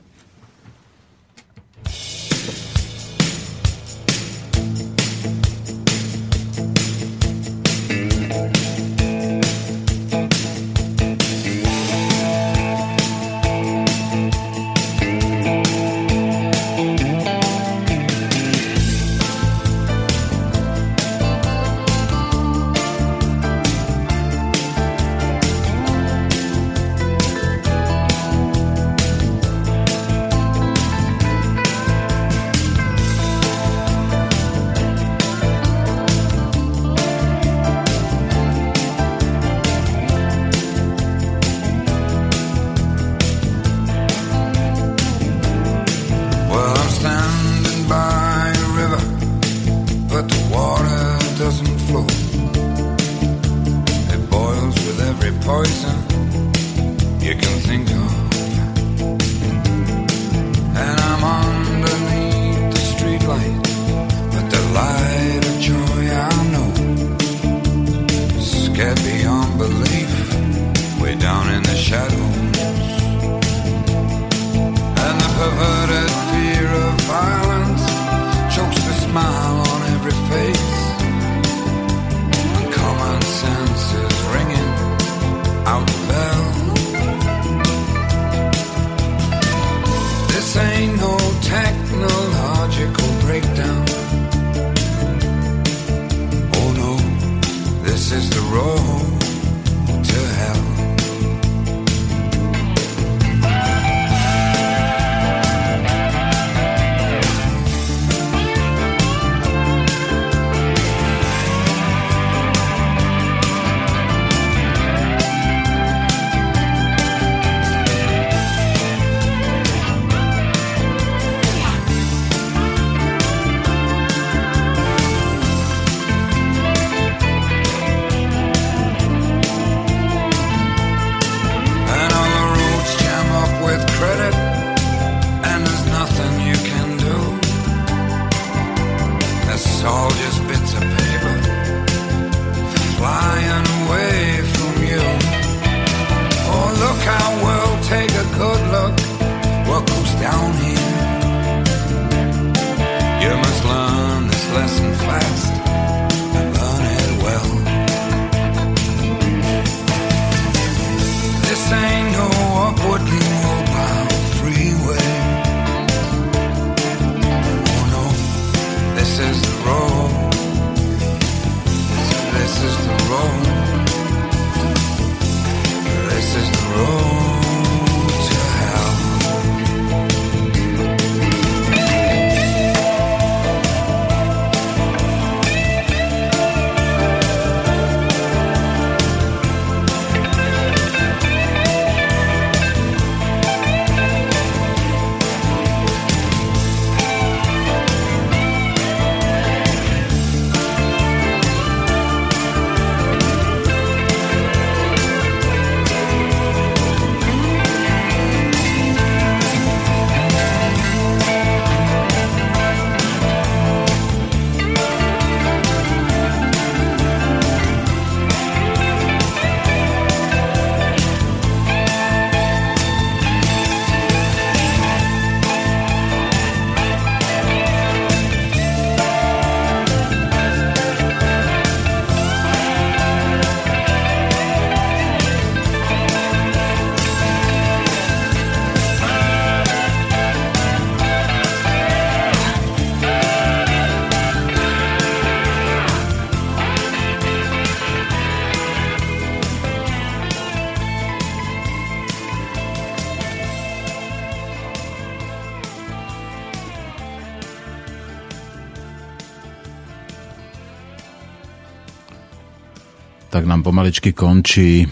[263.67, 264.87] Pomaličky končí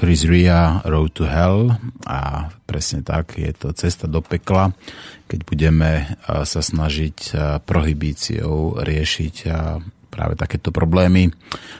[0.00, 1.76] Chris Ria Road to Hell
[2.08, 4.72] a presne tak, je to cesta do pekla,
[5.28, 7.36] keď budeme sa snažiť
[7.68, 9.34] prohibíciou riešiť
[10.08, 11.28] práve takéto problémy.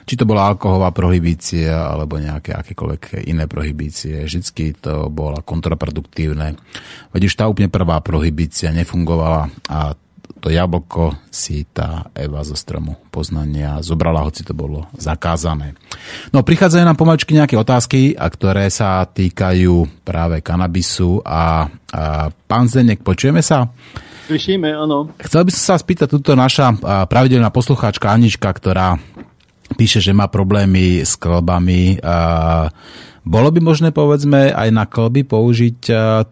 [0.05, 4.20] Či to bola alkoholová prohibícia alebo nejaké akékoľvek iné prohibície.
[4.20, 6.61] Vždycky to bolo kontraproduktívne.
[7.09, 9.97] Veď už tá úplne prvá prohibícia nefungovala a
[10.39, 15.74] to jablko si tá Eva zo stromu poznania zobrala, hoci to bolo zakázané.
[16.30, 22.70] No, prichádzajú nám pomaličky nejaké otázky, a ktoré sa týkajú práve kanabisu a, a pán
[22.70, 23.66] Zdenek, počujeme sa?
[24.28, 25.11] Slyšíme, áno.
[25.18, 26.76] Chcel by som sa spýtať, túto naša
[27.09, 29.01] pravidelná poslucháčka Anička, ktorá
[29.74, 31.97] píše, že má problémy s klbami.
[33.29, 35.79] Bolo by možné, povedzme, aj na klby použiť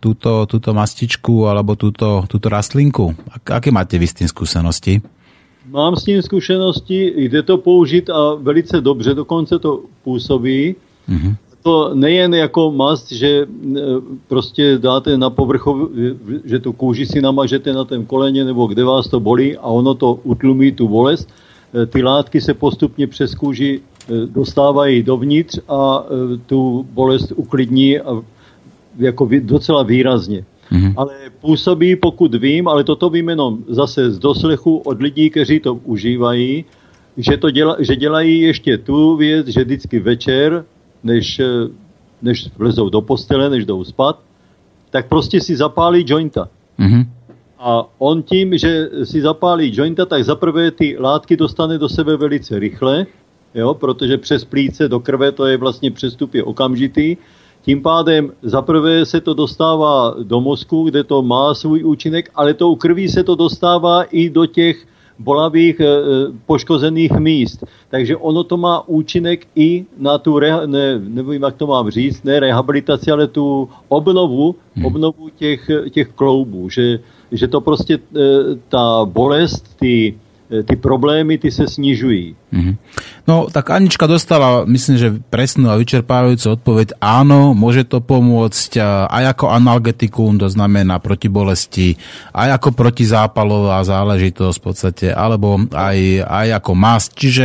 [0.00, 3.12] túto, túto mastičku alebo túto, túto rastlinku?
[3.44, 5.04] Aké máte vy s tým skúsenosti?
[5.68, 10.76] Mám s tím zkušenosti, jde to použít a velice dobře, dokonce to působí.
[11.08, 11.36] Mm-hmm
[11.66, 13.46] to nejen jako mast, že e,
[14.30, 15.90] prostě dáte na povrchu,
[16.44, 19.94] že tu kůži si namažete na tom koleně nebo kde vás to bolí a ono
[19.94, 21.26] to utlumí tu bolest.
[21.74, 26.04] E, ty látky se postupně přes kůži e, dostávají dovnitř a
[26.46, 28.22] tu bolest uklidní a
[28.98, 30.44] jako docela výrazně.
[30.72, 30.94] Mm-hmm.
[30.96, 35.74] Ale působí, pokud vím, ale toto vím jenom zase z doslechu od lidí, kteří to
[35.74, 36.64] užívají,
[37.16, 40.64] že, to děla, že dělají ještě tu věc, že vždycky večer
[41.04, 41.40] než,
[42.22, 44.18] než vlezou do postele, než jdou spát,
[44.90, 46.48] tak prostě si zapálí jointa.
[46.78, 47.06] Mm-hmm.
[47.58, 52.58] A on tím, že si zapálí jointa, tak zaprvé ty látky dostane do sebe velice
[52.58, 53.06] rychle,
[53.54, 57.16] jo, protože přes plíce do krve to je vlastně přestup je okamžitý.
[57.62, 62.76] Tím pádem zaprvé se to dostává do mozku, kde to má svůj účinek, ale tou
[62.76, 64.86] krví se to dostává i do těch
[65.18, 65.86] bolavých e,
[66.46, 67.64] poškozených míst.
[67.88, 72.22] Takže ono to má účinek i na tu, reha, ne, nevím, jak to mám říct,
[72.22, 74.86] ne rehabilitaci, ale tu obnovu, hmm.
[74.86, 76.70] obnovu těch, těch kloubů.
[76.70, 76.98] Že,
[77.32, 77.98] že to prostě e,
[78.68, 80.14] ta bolest, ty,
[80.50, 82.36] e, ty problémy, ty se snižují.
[82.52, 82.76] Mm-hmm.
[83.26, 86.94] No, tak Anička dostala, myslím, že presnú a vyčerpávajúcu odpoveď.
[87.02, 88.78] Áno, môže to pomôcť
[89.10, 91.98] aj ako analgetikum, to znamená proti bolesti,
[92.30, 97.08] aj ako protizápalová záležitosť v podstate, alebo aj, aj ako masť.
[97.18, 97.44] Čiže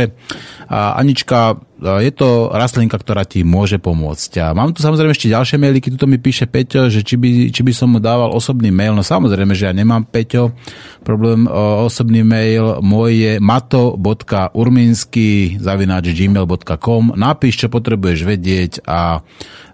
[0.72, 4.38] Anička, je to rastlinka, ktorá ti môže pomôcť.
[4.38, 7.60] A mám tu samozrejme ešte ďalšie mailiky, tuto mi píše Peťo, že či by, či
[7.66, 8.94] by som mu dával osobný mail.
[8.94, 10.54] No samozrejme, že ja nemám Peťo
[11.02, 12.78] problém osobný mail.
[12.80, 17.16] Môj je mato.urminsky zavináč gmail.com.
[17.16, 19.24] Napíš, čo potrebuješ vedieť a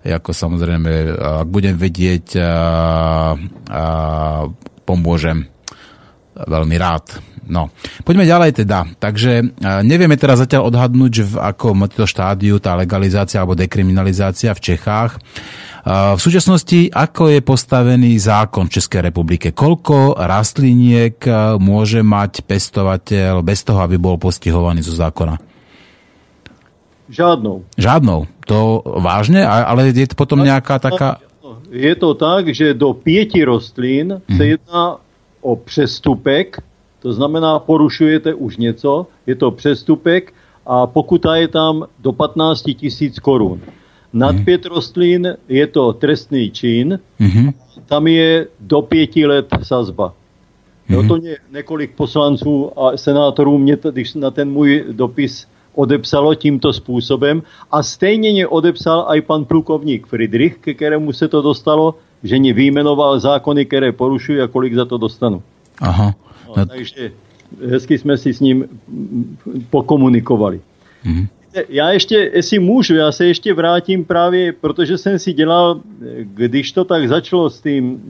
[0.06, 3.34] ako samozrejme, ak budem vedieť, a,
[3.66, 3.84] a
[4.86, 5.50] pomôžem
[6.38, 7.18] veľmi rád.
[7.48, 7.72] No,
[8.04, 8.84] poďme ďalej teda.
[9.00, 14.60] Takže nevieme teraz zatiaľ odhadnúť, že v akom to štádiu tá legalizácia alebo dekriminalizácia v
[14.60, 15.16] Čechách.
[15.88, 19.56] V súčasnosti, ako je postavený zákon v Českej republike?
[19.56, 21.16] Koľko rastliniek
[21.56, 25.47] môže mať pestovateľ bez toho, aby bol postihovaný zo zákona?
[27.08, 27.64] Žádnou.
[27.76, 28.26] Žádnou.
[28.46, 29.44] To vážne?
[29.48, 31.20] Ale je to potom nejaká taká...
[31.68, 34.36] Je to tak, že do pieti rastlín hmm.
[34.36, 34.50] se mhm.
[34.50, 34.96] jedná
[35.40, 36.62] o přestupek,
[37.00, 40.34] to znamená, porušujete už něco, je to přestupek
[40.66, 43.60] a pokuta je tam do 15 tisíc korun.
[44.12, 44.44] Nad hmm.
[44.44, 47.52] pět rostlín je to trestný čin, hmm.
[47.86, 50.14] tam je do pěti let sazba.
[50.88, 55.46] No to mě několik poslanců a senátorů mě, když na ten můj dopis
[55.78, 61.42] odepsalo tímto způsobem a stejně mě odepsal i pan plukovník Friedrich, ke kterému se to
[61.42, 65.42] dostalo, že mě vyjmenoval zákony, které porušují a kolik za to dostanu.
[65.80, 66.14] Aha.
[66.56, 67.12] No, takže
[67.70, 68.66] hezky jsme si s ním
[69.70, 70.60] pokomunikovali.
[71.06, 71.26] Mm-hmm.
[71.68, 75.80] Já ještě, jestli můžu, já se ještě vrátím právě, protože jsem si dělal,
[76.34, 78.02] když to tak začalo s tím,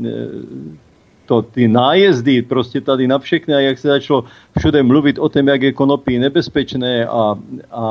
[1.28, 4.24] to, ty nájezdy prostě tady na všechny a jak se začalo
[4.58, 7.36] všude mluvit o tom, jak je konopí nebezpečné a,
[7.72, 7.84] a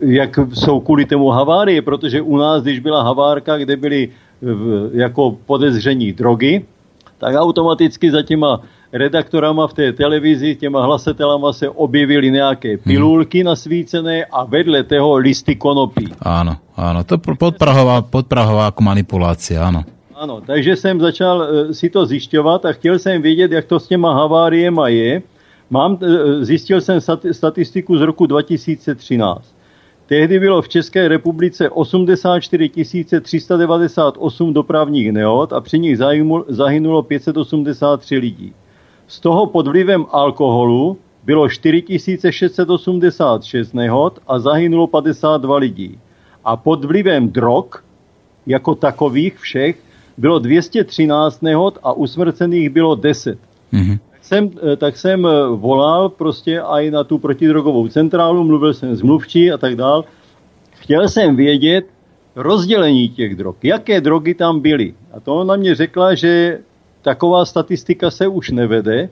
[0.00, 4.00] jak jsou kvůli tomu havárie, protože u nás, když byla havárka, kde byly
[4.92, 6.64] jako podezření drogy,
[7.18, 8.60] tak automaticky za těma
[8.92, 12.84] redaktorama v té televizi, těma hlasatelama se objevily nějaké mhm.
[12.84, 13.46] pilulky hmm.
[13.46, 16.12] nasvícené a vedle toho listy konopí.
[16.20, 19.88] Áno, áno, to podprahová, podprahová manipulácia, áno.
[20.22, 23.88] Ano, takže jsem začal uh, si to zjišťovat a chtěl jsem vědět, jak to s
[23.88, 25.22] těma haváriema je.
[25.70, 25.98] Mám, uh,
[26.40, 27.00] zjistil jsem
[27.32, 29.54] statistiku z roku 2013.
[30.06, 32.70] Tehdy bylo v České republice 84
[33.20, 35.98] 398 dopravních nehod a při nich
[36.48, 38.52] zahynulo 583 lidí.
[39.06, 45.98] Z toho pod vlivem alkoholu bylo 4686 nehod a zahynulo 52 lidí.
[46.44, 47.66] A pod vlivem drog,
[48.46, 49.91] jako takových všech,
[50.22, 53.38] bylo 213 nehod a usmrcených bylo 10.
[53.72, 53.98] Mm-hmm.
[54.10, 58.96] Tak, jsem, eh, tak jsem eh, volal prostě i na tu protidrogovou centrálu, mluvil jsem
[58.96, 60.04] s mluvčí a tak dál.
[60.78, 61.84] Chtěl jsem vědět
[62.36, 64.94] rozdělení těch drog, jaké drogy tam byly.
[65.12, 66.58] A to ona mě řekla, že
[67.02, 69.10] taková statistika se už nevede,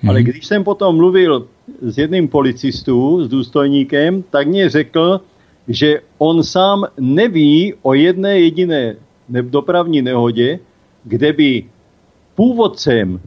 [0.00, 0.10] Hmm.
[0.10, 1.46] Ale když jsem potom mluvil
[1.82, 5.20] s jedným policistů, s důstojníkem, tak mě řekl,
[5.68, 8.96] že on sám neví o jedné jediné
[9.28, 10.58] dopravní nehodě,
[11.04, 11.64] kde by
[12.34, 13.20] původcem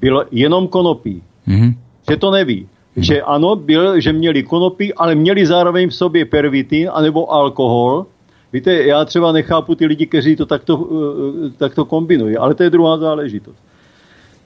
[0.00, 1.22] byl jenom konopí.
[1.48, 1.74] Mm-hmm.
[2.10, 2.62] Že to neví.
[2.62, 3.02] Mm-hmm.
[3.02, 8.06] Že ano, byl, že měli konopí, ale měli zároveň v sobě pervitin anebo alkohol.
[8.52, 12.70] Víte, já třeba nechápu ty lidi, kteří to takto, uh, takto kombinují, ale to je
[12.70, 13.58] druhá záležitost.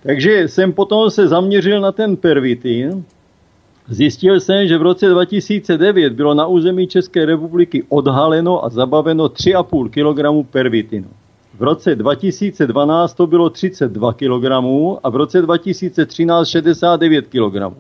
[0.02, 3.04] Takže jsem potom se zaměřil na ten pervitin.
[3.88, 9.88] Zjistil jsem, že v roce 2009 bylo na území České republiky odhaleno a zabaveno 3,5
[9.90, 11.08] kg pervitinu.
[11.58, 14.44] V roce 2012 to bylo 32 kg
[15.04, 17.76] a v roce 2013 69 kg.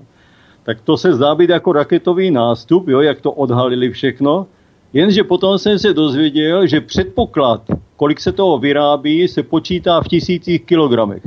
[0.62, 4.46] Tak to se zdá být jako raketový nástup, jo, jak to odhalili všechno.
[4.92, 7.62] Jenže potom jsem se dozvěděl, že předpoklad,
[7.96, 11.26] kolik se toho vyrábí, se počítá v tisících kilogramech.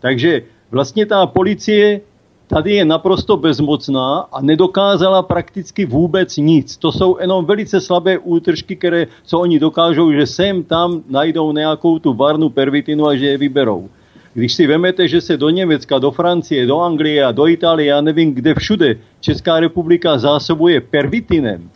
[0.00, 2.00] Takže vlastně ta policie
[2.46, 6.76] tady je naprosto bezmocná a nedokázala prakticky vůbec nic.
[6.76, 11.98] To jsou jenom velice slabé útržky, které, co oni dokážou, že sem tam najdou nějakou
[11.98, 13.88] tu varnu pervitinu a že je vyberou.
[14.34, 18.00] Když si vemete, že se do Německa, do Francie, do Anglie a do Itálie, já
[18.00, 21.70] nevím kde všude, Česká republika zásobuje pervitinem,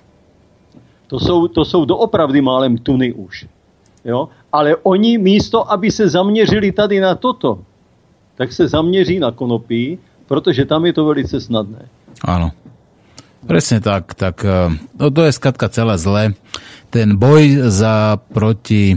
[1.07, 3.47] to jsou, to jsou doopravdy málem tuny už.
[4.05, 4.29] Jo?
[4.53, 7.59] Ale oni místo, aby se zaměřili tady na toto,
[8.37, 9.99] tak se zaměří na konopí,
[10.31, 11.91] protože tam je to velice snadné.
[12.23, 12.55] Áno.
[13.43, 16.39] Presne tak, tak eh, no to je skatka celé zlé.
[16.95, 18.95] Ten boj za proti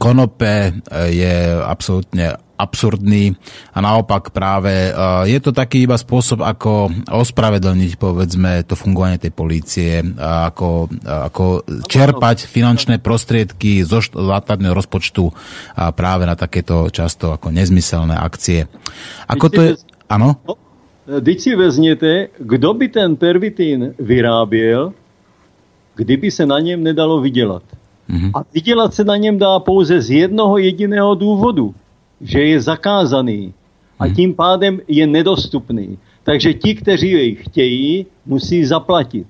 [0.00, 0.72] konope eh,
[1.12, 3.36] je absolútne absurdný
[3.76, 4.94] a naopak práve eh,
[5.28, 11.44] je to taký iba spôsob, ako ospravedlniť povedzme to fungovanie tej polície, ako, ako
[11.84, 15.36] čerpať finančné prostriedky zo štátneho rozpočtu
[15.92, 18.72] práve na takéto často ako nezmyselné akcie.
[19.28, 19.70] Ako to je...
[20.08, 20.36] Áno?
[21.06, 24.92] Teď si vezměte, kdo by ten pervitín vyráběl,
[25.94, 27.62] kdyby se na něm nedalo vydělat.
[28.10, 28.30] Mm-hmm.
[28.34, 31.74] A vydělat se na něm dá pouze z jednoho jediného důvodu–
[32.20, 33.54] že je zakázaný
[33.98, 34.14] a hmm.
[34.14, 35.98] tím pádem je nedostupný.
[36.24, 39.26] Takže ti, kteří jej chtějí, musí zaplatit.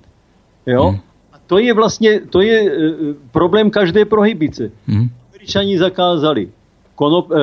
[0.65, 0.83] Jo?
[0.83, 0.99] Hmm.
[1.33, 4.71] A to je vlastně to je, uh, problém každé prohybice.
[4.87, 5.09] Hmm.
[5.29, 6.49] Američani zakázali
[6.95, 7.37] konop, uh,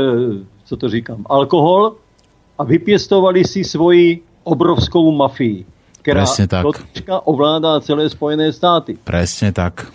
[0.65, 1.97] co to říkám, alkohol
[2.59, 5.67] a vypěstovali si svoji obrovskou mafii,
[6.03, 6.67] která tak.
[7.25, 8.99] ovládá celé Spojené státy.
[9.05, 9.93] Presne tak.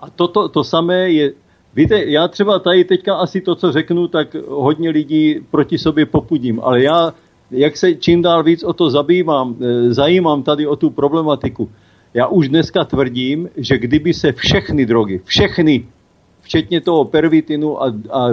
[0.00, 1.32] A toto to samé je
[1.74, 6.60] Víte, já třeba tady teďka asi to, co řeknu, tak hodně lidí proti sobě popudím,
[6.62, 7.14] ale já,
[7.50, 11.70] jak se čím dál víc o to zabývám, eh, zajímám tady o tu problematiku,
[12.14, 15.86] já už dneska tvrdím, že kdyby se všechny drogy, všechny,
[16.40, 18.28] včetně toho pervitinu a, a,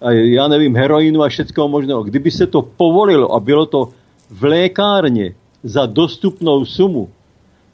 [0.00, 3.88] a já nevím, heroinu a všetkého možného, kdyby se to povolilo a bylo to
[4.30, 7.08] v lékárně za dostupnou sumu,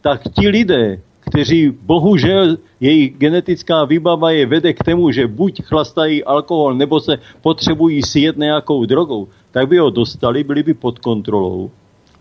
[0.01, 6.24] tak ti lidé, kteří bohužel jejich genetická výbava je vede k tomu, že buď chlastají
[6.24, 11.70] alkohol, nebo se potřebují sjet nějakou drogou, tak by ho dostali, byli by pod kontrolou.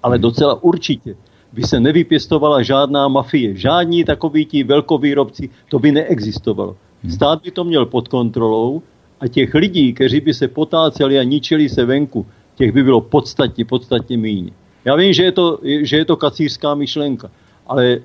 [0.03, 1.15] Ale docela určitě
[1.53, 3.57] by se nevypěstovala žádná mafie.
[3.57, 6.75] Žádní takoví ti velkovýrobci, to by neexistovalo.
[7.09, 8.81] Stát by to měl pod kontrolou
[9.19, 13.65] a těch lidí, kteří by se potáceli a ničili se venku, těch by bylo podstatně,
[13.65, 14.51] podstatně méně.
[14.85, 17.31] Já vím, že je to, že je to kacířská myšlenka,
[17.67, 17.99] ale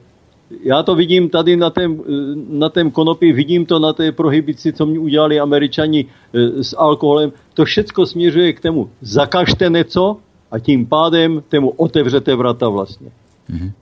[0.64, 2.00] já to vidím tady na tém,
[2.50, 7.32] na tém konopí, vidím to na té prohybici, co mi udělali američani e, s alkoholem.
[7.54, 10.16] To všechno směřuje k tomu, zakažte něco
[10.50, 13.10] a tím pádem tému otevřete vrata vlastně.
[13.50, 13.72] Mm-hmm.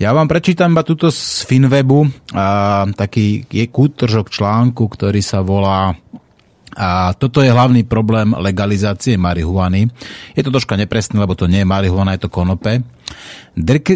[0.00, 5.92] Ja vám prečítam iba túto z Finwebu, a, taký je kútržok článku, ktorý sa volá
[6.76, 9.90] a toto je hlavný problém legalizácie marihuany.
[10.38, 12.82] Je to troška nepresné, lebo to nie je marihuana, je to konope.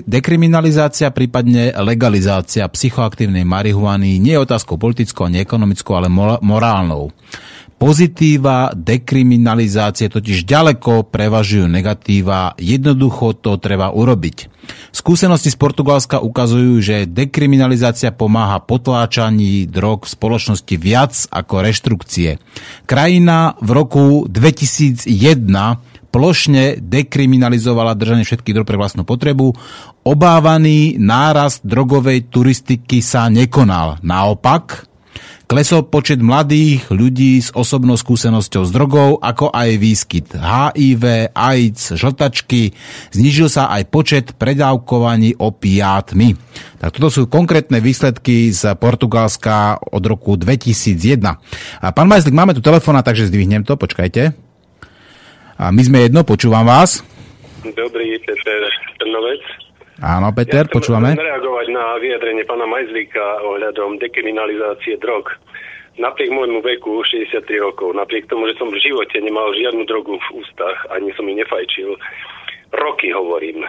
[0.05, 6.11] Dekriminalizácia, prípadne legalizácia psychoaktívnej marihuany nie je otázkou politickou, ani ekonomickou, ale
[6.43, 7.14] morálnou.
[7.85, 14.49] Pozitíva dekriminalizácie totiž ďaleko prevažujú negatíva, jednoducho to treba urobiť.
[14.89, 22.41] Skúsenosti z Portugalska ukazujú, že dekriminalizácia pomáha potláčaní drog v spoločnosti viac ako reštrukcie.
[22.89, 25.05] Krajina v roku 2001
[26.09, 29.53] plošne dekriminalizovala držanie všetkých drog pre vlastnú potrebu.
[30.09, 34.01] Obávaný nárast drogovej turistiky sa nekonal.
[34.01, 34.94] Naopak,
[35.45, 42.73] Klesol počet mladých ľudí s osobnou skúsenosťou s drogou, ako aj výskyt HIV, AIDS, žltačky.
[43.13, 46.41] Znižil sa aj počet predávkovaní opiátmi.
[46.81, 51.21] Tak toto sú konkrétne výsledky z Portugalska od roku 2001.
[51.85, 54.33] A pán Majslik, máme tu telefóna, takže zdvihnem to, počkajte.
[55.61, 57.05] A my sme jedno, počúvam vás.
[57.63, 58.65] Dobrý, Peter
[58.97, 59.64] Trnovec.
[60.05, 61.17] Áno, Peter, ja počúvame.
[61.17, 65.33] reagovať na vyjadrenie pána Majzlíka ohľadom dekriminalizácie drog.
[65.97, 70.45] Napriek môjmu veku, 63 rokov, napriek tomu, že som v živote nemal žiadnu drogu v
[70.45, 71.97] ústach, ani som ich nefajčil,
[72.77, 73.65] roky hovorím,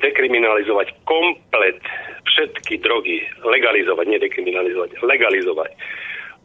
[0.00, 1.82] dekriminalizovať komplet
[2.24, 5.70] všetky drogy, legalizovať, nie dekriminalizovať, legalizovať.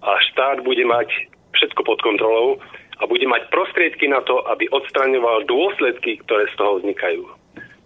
[0.04, 1.08] A štát bude mať
[1.56, 2.60] všetko pod kontrolou
[3.00, 7.24] a bude mať prostriedky na to, aby odstraňoval dôsledky, ktoré z toho vznikajú.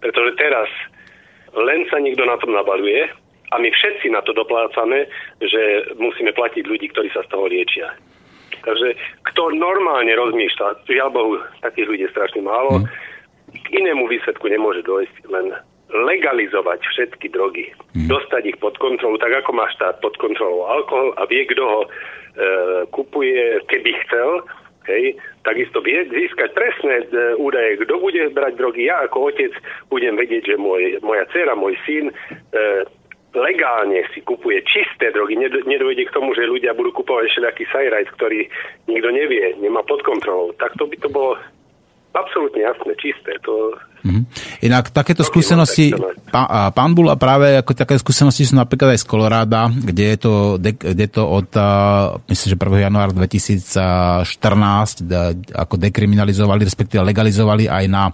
[0.02, 0.66] Pretože teraz
[1.56, 3.08] len sa niekto na tom nabaluje
[3.52, 5.04] a my všetci na to doplácame,
[5.44, 7.92] že musíme platiť ľudí, ktorí sa z toho liečia.
[8.62, 8.94] Takže
[9.32, 12.86] kto normálne rozmýšľa, žiaľ Bohu, takých ľudí je strašne málo,
[13.52, 15.52] k inému výsledku nemôže dojsť len
[15.92, 18.08] legalizovať všetky drogy, hmm.
[18.08, 21.80] dostať ich pod kontrolu, tak ako má štát pod kontrolou alkohol a vie, kto ho
[21.84, 21.88] e,
[22.88, 24.40] kupuje, keby chcel,
[24.88, 28.86] hej, takisto vie získať presné e, údaje, kto bude brať drogy.
[28.86, 29.52] Ja ako otec
[29.90, 32.14] budem vedieť, že môj, moja dcera, môj syn e,
[33.34, 35.36] legálne si kupuje čisté drogy.
[35.40, 38.46] Nedojde k tomu, že ľudia budú kupovať všelijaký sajrajt, ktorý
[38.86, 40.52] nikto nevie, nemá pod kontrolou.
[40.60, 41.40] Tak to by to bolo
[42.12, 43.40] absolútne jasné, čisté.
[43.48, 44.24] To Mm-hmm.
[44.66, 45.94] Inak takéto skúsenosti,
[46.34, 50.58] pán, pán Bula práve ako také skúsenosti sú napríklad aj z Koloráda, kde je to,
[50.58, 51.46] kde to od,
[52.26, 52.86] myslím, že 1.
[52.90, 54.26] januára 2014
[55.54, 58.10] ako dekriminalizovali, respektíve legalizovali aj na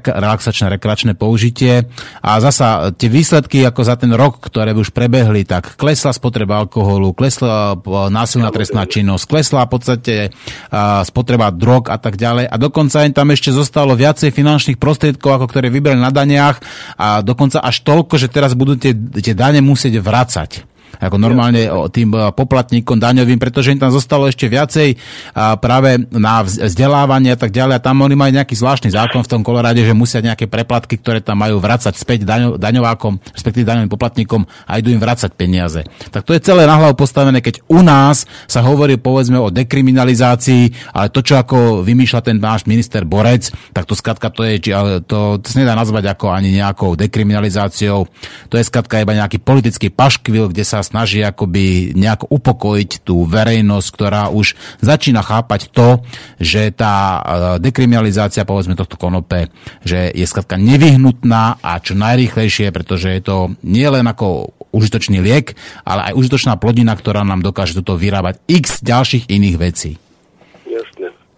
[0.00, 1.84] relaxačné, rekreačné použitie.
[2.24, 7.12] A zasa tie výsledky ako za ten rok, ktoré už prebehli, tak klesla spotreba alkoholu,
[7.12, 7.76] klesla
[8.08, 10.14] násilná trestná činnosť, klesla v podstate
[11.04, 12.48] spotreba drog a tak ďalej.
[12.48, 16.62] A dokonca im tam ešte zostalo viacej finančných finančných prostriedkov, ako ktoré vybrali na daniach
[16.94, 20.50] a dokonca až toľko, že teraz budú tie, tie dane musieť vracať
[20.98, 24.98] ako normálne tým poplatníkom daňovým, pretože im tam zostalo ešte viacej
[25.62, 27.78] práve na vzdelávanie a tak ďalej.
[27.78, 31.22] A tam oni majú nejaký zvláštny zákon v tom kolorade, že musia nejaké preplatky, ktoré
[31.22, 35.84] tam majú vracať späť daňo, daňovákom, respektíve daňovým poplatníkom a idú im vracať peniaze.
[36.10, 40.96] Tak to je celé na hlavu postavené, keď u nás sa hovorí povedzme o dekriminalizácii,
[40.96, 44.72] ale to, čo ako vymýšľa ten náš minister Borec, tak to skratka to je,
[45.04, 48.08] to, to sa nedá nazvať ako ani nejakou dekriminalizáciou.
[48.48, 53.88] To je skratka iba nejaký politický paškvil, kde sa snaží akoby nejako upokojiť tú verejnosť,
[53.92, 56.04] ktorá už začína chápať to,
[56.40, 57.20] že tá e,
[57.62, 59.48] dekriminalizácia povedzme tohto konope,
[59.84, 65.58] že je skladka nevyhnutná a čo najrýchlejšie, pretože je to nie len ako užitočný liek,
[65.82, 69.92] ale aj užitočná plodina, ktorá nám dokáže toto vyrábať x ďalších iných vecí.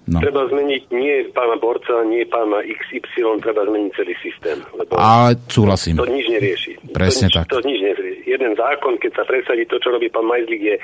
[0.02, 0.18] No.
[0.18, 4.58] Treba zmeniť nie pána Borca, nie pána XY, treba zmeniť celý systém.
[4.74, 5.94] Lebo Ale súhlasím.
[5.94, 6.72] To nič nerieši.
[6.90, 7.46] Presne to nič, tak.
[7.54, 8.11] To nič nerieši.
[8.32, 10.76] Jeden zákon, keď sa presadí to, čo robí pán Majzlik, je,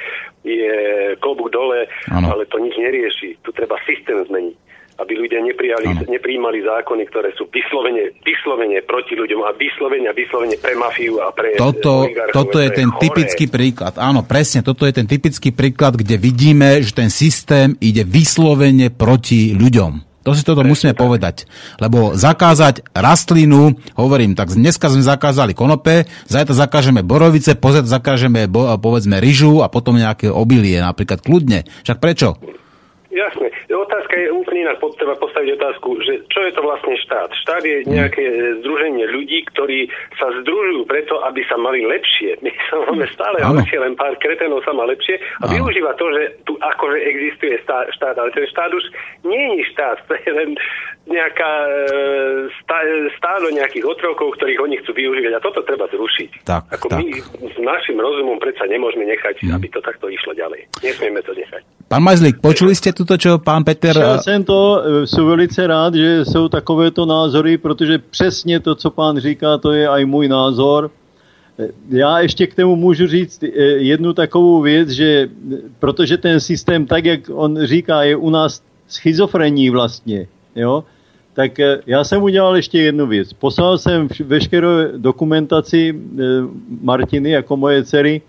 [0.44, 0.72] je
[1.16, 2.36] klobúk dole, ano.
[2.36, 3.40] ale to nič nerieši.
[3.40, 4.68] Tu treba systém zmeniť
[4.98, 10.74] aby ľudia neprijali, nepríjmali zákony, ktoré sú vyslovene, vyslovene proti ľuďom a vyslovene vyslovene pre
[10.74, 13.02] mafiu a pre Toto, toto je ten chore.
[13.06, 13.94] typický príklad.
[13.94, 19.54] Áno, presne, toto je ten typický príklad, kde vidíme, že ten systém ide vyslovene proti
[19.54, 20.17] ľuďom.
[20.26, 21.46] To si toto musíme povedať.
[21.78, 28.50] Lebo zakázať rastlinu, hovorím, tak dneska sme zakázali konope, zajtra zakážeme borovice, pozet zakážeme,
[28.82, 31.64] povedzme, ryžu a potom nejaké obilie, napríklad kľudne.
[31.86, 32.36] Však prečo?
[33.08, 33.48] Jasné.
[33.72, 34.84] Otázka je úplne inak.
[35.00, 37.32] Treba postaviť otázku, že čo je to vlastne štát?
[37.40, 39.88] Štát je nejaké e, združenie ľudí, ktorí
[40.20, 42.36] sa združujú preto, aby sa mali lepšie.
[42.44, 45.56] My sa máme stále lepšie, len pár kretenov sa má lepšie a Áno.
[45.56, 48.84] využíva to, že tu akože existuje štát, ale ten štát už
[49.24, 50.50] nie je štát, to je len
[51.08, 51.72] nejaká e,
[53.16, 56.44] stádo nejakých otrokov, ktorých oni chcú využívať a toto treba zrušiť.
[56.44, 57.00] Tak, Ako tak.
[57.00, 57.06] my
[57.48, 59.52] s našim rozumom predsa nemôžeme nechať, mm.
[59.56, 60.68] aby to takto išlo ďalej.
[60.84, 61.62] Nesmieme to nechať.
[61.88, 63.96] Pán Majzlík, počuli ste tuto, čo pán Peter...
[63.96, 68.90] Já jsem to, e, jsem velice rád, že jsou takovéto názory, protože přesně to, co
[68.90, 70.90] pán říká, to je aj můj názor.
[71.58, 73.48] E, já ještě k tomu můžu říct e,
[73.80, 75.28] jednu takovou věc, že
[75.78, 80.84] protože ten systém, tak jak on říká, je u nás schizofrení vlastně, jo,
[81.38, 81.54] tak
[81.86, 83.32] já jsem udělal ještě jednu věc.
[83.32, 85.94] Poslal jsem veškerou dokumentaci
[86.82, 88.22] Martiny jako moje dcery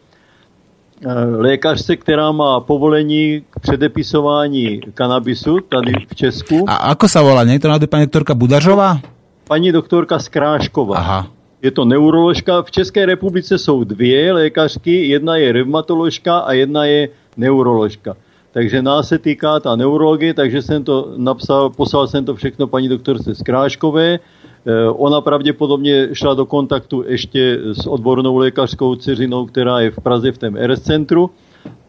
[1.38, 6.70] lékařce, která má povolení k předepisování kanabisu tady v Česku.
[6.70, 7.42] A ako sa volá?
[7.50, 9.02] Nie je to náhodou pani doktorka Budažová?
[9.50, 10.96] Paní doktorka Skrášková.
[11.02, 11.22] Aha.
[11.66, 12.62] Je to neuroložka.
[12.62, 18.14] V České republice jsou dvě lékařky, jedna je reumatoložka a jedna je neuroložka.
[18.52, 22.90] Takže nás se týká ta neurologie, takže jsem to napsal, poslal jsem to všechno paní
[22.90, 24.20] doktorce Skráškové.
[24.20, 30.32] Eh, ona pravděpodobně šla do kontaktu ještě s odbornou lékařskou dceřinou, která je v Praze
[30.32, 31.30] v tom RS centru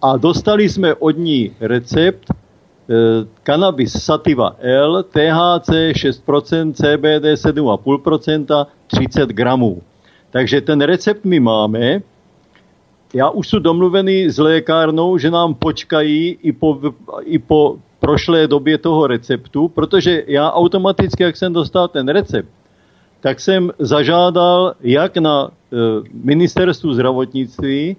[0.03, 2.95] a dostali jsme od ní recept eh,
[3.43, 9.83] cannabis sativa L, THC 6%, CBD 7,5%, 30 gramů.
[10.31, 12.01] Takže ten recept my máme.
[13.15, 16.81] Já už jsem domluvený s lékárnou, že nám počkají i po,
[17.23, 22.49] i po prošlé době toho receptu, protože já automaticky, jak jsem dostal ten recept,
[23.21, 25.77] tak jsem zažádal jak na e,
[26.13, 27.97] ministerstvu zdravotnictví,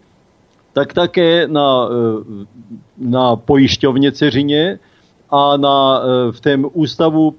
[0.74, 2.46] tak také na, e,
[2.98, 4.80] na pojišťovně Ceřině
[5.30, 7.36] a na, e, v tém ústavu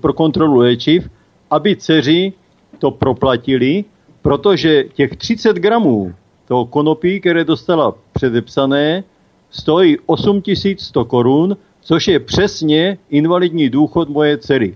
[0.00, 1.10] pro kontrolu léčiv,
[1.50, 2.32] aby dceři
[2.78, 3.84] to proplatili,
[4.22, 6.14] protože těch 30 gramů
[6.50, 9.06] toho konopí, které dostala předepsané,
[9.50, 14.74] stojí 8100 korun, což je přesně invalidní důchod moje dcery.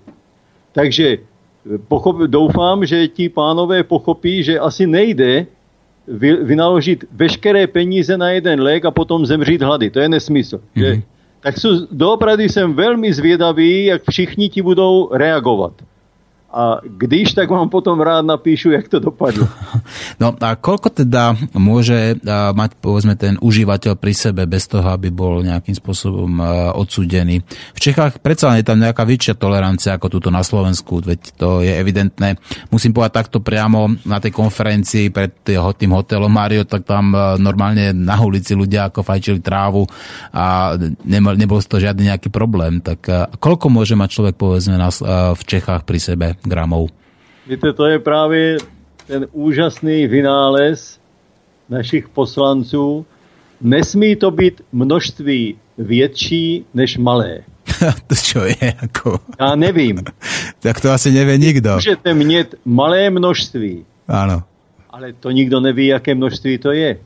[0.72, 1.18] Takže
[1.90, 5.46] pochop, doufám, že ti pánové pochopí, že asi nejde
[6.06, 9.90] vy, vynaložit veškeré peníze na jeden lék a potom zemřít hlady.
[9.90, 10.56] To je nesmysl.
[10.56, 10.78] Mm-hmm.
[10.78, 11.02] Že?
[11.44, 15.76] Tak sú, doopravdy jsem velmi zvědavý, jak všichni ti budou reagovat
[16.54, 19.50] a když, tak vám potom rád napíšu, jak to dopadlo.
[20.22, 22.14] No a koľko teda môže
[22.54, 26.38] mať povedzme ten užívateľ pri sebe bez toho, aby bol nejakým spôsobom
[26.78, 27.42] odsúdený?
[27.74, 31.74] V Čechách predsa je tam nejaká väčšia tolerancia ako tuto na Slovensku, veď to je
[31.74, 32.38] evidentné.
[32.70, 37.10] Musím povedať takto priamo na tej konferencii pred tým hotelom Mario, tak tam
[37.42, 39.82] normálne na ulici ľudia ako fajčili trávu
[40.30, 40.78] a
[41.10, 42.78] nebol z toho žiadny nejaký problém.
[42.78, 44.78] Tak koľko môže mať človek povedzme
[45.34, 46.90] v Čechách pri sebe gramov.
[47.46, 48.56] Víte, to je právě
[49.06, 51.00] ten úžasný vynález
[51.68, 53.06] našich poslanců.
[53.60, 57.38] Nesmí to být množství větší než malé.
[58.06, 58.72] to čo je?
[58.82, 59.18] Ako...
[59.40, 59.96] Já nevím.
[60.60, 61.74] tak to asi nevie nikdo.
[61.74, 63.84] Můžete mět malé množství.
[64.08, 64.42] Áno.
[64.90, 67.00] Ale to nikdo neví, jaké množství to je.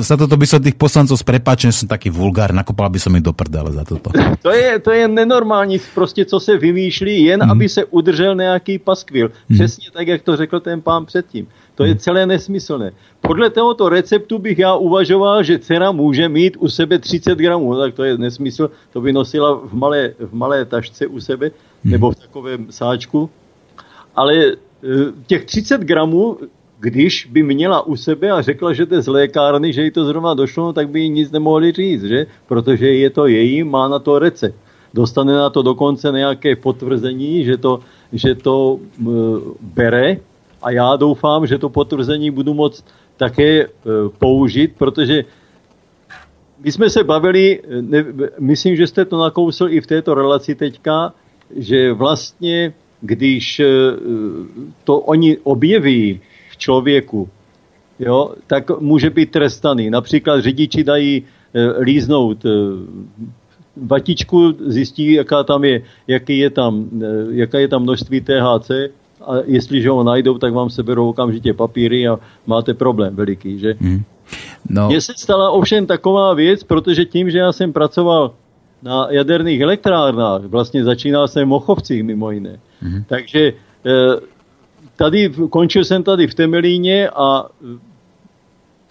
[0.00, 3.34] Za toto by som tých poslancov sprepáčen, som taký vulgár, nakopal by som im do
[3.34, 4.14] prdele za toto.
[4.42, 7.50] To je, to je nenormální, prostě co se vymýšlí, jen mm.
[7.50, 9.30] aby se udržel nějaký paskvil.
[9.48, 9.56] Mm.
[9.56, 11.46] Přesně tak, jak to řekl ten pán předtím.
[11.76, 11.98] To je mhm.
[11.98, 12.92] celé nesmyslné.
[13.20, 17.74] Podle tohoto receptu bych já uvažoval, že dcera může mít u sebe 30 gramů.
[17.74, 18.70] No, tak to je nesmysl.
[18.92, 21.50] To by nosila v malé, v malé tašce u sebe,
[21.84, 21.90] mm.
[21.90, 23.30] nebo v takovém sáčku.
[24.16, 24.54] Ale e,
[25.26, 26.38] těch 30 gramů
[26.80, 30.34] když by měla u sebe a řekla, že to z lékárny, že jí to zrovna
[30.34, 32.26] došlo, tak by jí nic nemohli říct, že?
[32.46, 34.56] Protože je to její, má na to recept.
[34.94, 37.80] Dostane na to dokonce nějaké potvrzení, že to,
[38.12, 39.04] že to e,
[39.60, 40.16] bere
[40.62, 42.84] a já doufám, že to potvrzení budu moct
[43.16, 43.68] také e,
[44.18, 45.24] použít, protože
[46.64, 48.04] my jsme se bavili, ne,
[48.38, 51.12] myslím, že jste to nakousl i v této relaci teďka,
[51.56, 53.66] že vlastně, když e,
[54.84, 56.20] to oni objeví,
[56.58, 57.28] člověku,
[57.98, 59.90] jo, tak může být trestaný.
[59.90, 61.22] Například řidiči dají
[61.54, 62.48] e, líznout e,
[63.76, 68.70] vatičku, zjistí, jaká tam je, jaký je tam, e, jaká je tam množství THC
[69.26, 73.74] a jestliže ho najdou, tak vám seberou okamžitě papíry a máte problém veliký, že?
[73.80, 74.02] Mm.
[74.68, 74.88] No.
[74.88, 78.34] Mně se stala ovšem taková věc, protože tím, že já jsem pracoval
[78.82, 83.04] na jaderných elektrárnách, vlastně začínal jsem v Mochovcích mimo jiné, mm.
[83.06, 83.52] takže e,
[84.96, 87.46] tady, končil jsem tady v Temelíně a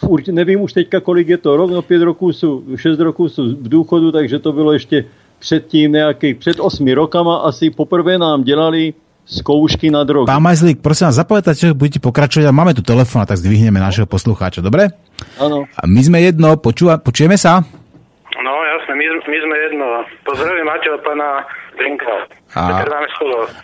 [0.01, 3.43] v, nevím už teďka, kolik je to rok, no pět roků jsou, šest roků jsou
[3.43, 5.06] v důchodu, takže to bylo ještě
[5.39, 8.93] předtím nějakých, před osmi rokama asi poprvé nám dělali
[9.26, 10.26] skoušky na drogy.
[10.26, 13.82] Pán Majzlík, prosím vás, zapovedať, že budete pokračovať a máme tu telefon a tak zdvihneme
[13.82, 14.93] našeho poslucháča, dobre?
[15.41, 15.66] Áno.
[15.66, 17.66] A my sme jedno, počúva, počujeme sa?
[18.96, 19.88] My, my sme jedno.
[20.24, 21.43] Pozdravím Maťo pána
[21.76, 22.16] Drinka.
[22.56, 22.72] A...
[22.72, 22.89] Peter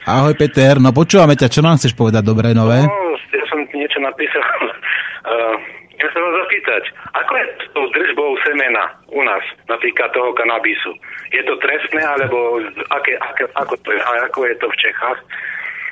[0.03, 2.83] Ahoj Peter, no počúvame ťa, čo nám chceš povedať dobré nové?
[2.83, 4.43] No, ja som niečo napísal.
[4.43, 5.55] uh,
[6.01, 6.83] ja sa vás zapýtať,
[7.15, 10.91] ako je s tou držbou semena u nás, napríklad toho kanabisu?
[11.31, 12.59] Je to trestné, alebo
[12.91, 15.19] aké, aké, ako, to je, ako je to v Čechách?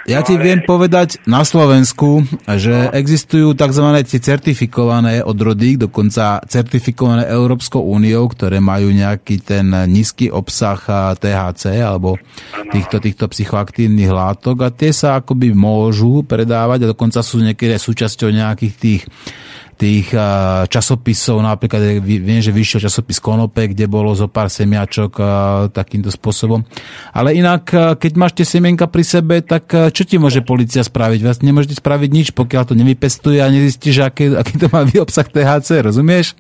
[0.10, 3.94] Ja ti viem povedať na Slovensku, že existujú tzv.
[4.10, 12.18] tie certifikované odrody, dokonca certifikované Európskou úniou, ktoré majú nejaký ten nízky obsah THC alebo
[12.74, 18.34] týchto, týchto psychoaktívnych látok a tie sa akoby môžu predávať a dokonca sú niekedy súčasťou
[18.34, 19.02] nejakých tých
[19.80, 20.12] tých
[20.68, 25.16] časopisov, napríklad viem, že vyšiel časopis Konope, kde bolo zo pár semiačok
[25.72, 26.68] takýmto spôsobom.
[27.16, 31.24] Ale inak, keď máš tie semienka pri sebe, tak čo ti môže policia spraviť?
[31.24, 35.80] Vlastne nemôžete spraviť nič, pokiaľ to nevypestuje a nezistíš, aký, aký to má obsah THC,
[35.80, 36.36] rozumieš?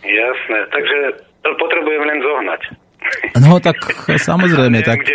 [0.00, 0.98] Jasné, takže
[1.44, 2.87] potrebujem len zohnať.
[3.38, 5.06] No tak samozrejme, tak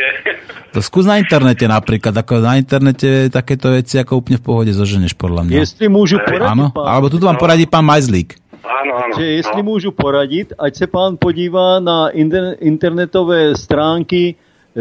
[0.74, 5.14] to skús na internete napríklad, ako na internete takéto veci ako úplne v pohode zoženeš
[5.14, 5.56] podľa mňa.
[5.62, 8.42] Jestli môžu poradiť, Áno, pán, alebo tu vám poradí pán Majzlík.
[8.64, 9.14] Áno, áno.
[9.14, 9.76] že jestli no.
[9.76, 14.34] môžu poradiť, ať sa pán podívá na inter- internetové stránky e,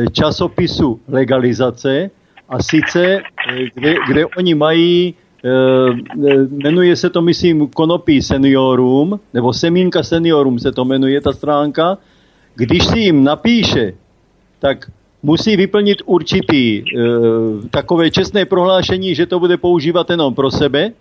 [0.08, 2.14] časopisu legalizace
[2.48, 5.12] a sice, e, kde, kde oni mají e,
[5.50, 11.98] e, jmenuje se to, myslím, Konopí seniorum, nebo Semínka seniorum se to jmenuje, ta stránka.
[12.54, 13.92] Když si jim napíše,
[14.58, 14.90] tak
[15.22, 16.82] musí vyplnit určitý e,
[17.70, 20.92] takové čestné prohlášení, že to bude používat jenom pro sebe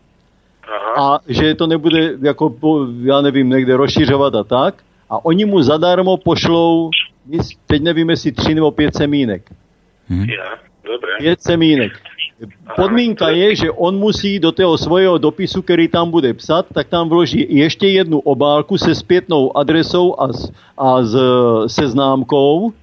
[0.64, 1.16] Aha.
[1.16, 2.56] a že to nebude, jako,
[3.04, 4.84] já nevím, někde rozšiřovat a tak.
[5.10, 6.89] A oni mu zadarmo pošlou,
[7.68, 9.52] teď nevím, jestli tři nebo pět semínek.
[10.10, 11.12] Ja, dobre.
[11.20, 11.91] Pět semínek.
[12.76, 17.10] Podmínka je, že on musí do toho svojho dopisu, který tam bude psat, tak tam
[17.10, 21.16] vloží ještě jednu obálku se zpětnou adresou a s, a s
[21.68, 22.74] se známkou,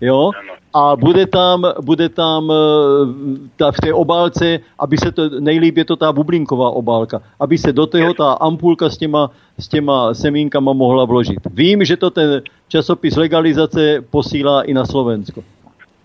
[0.00, 0.30] jo,
[0.76, 2.56] a bude tam, bude tam eh,
[3.56, 7.72] ta, v té obálce, aby se to, nejlíp je to ta bublinková obálka, aby se
[7.72, 11.38] do toho ta ampulka s těma, s těma semínkama mohla vložit.
[11.54, 15.42] Vím, že to ten časopis legalizace posílá i na Slovensko.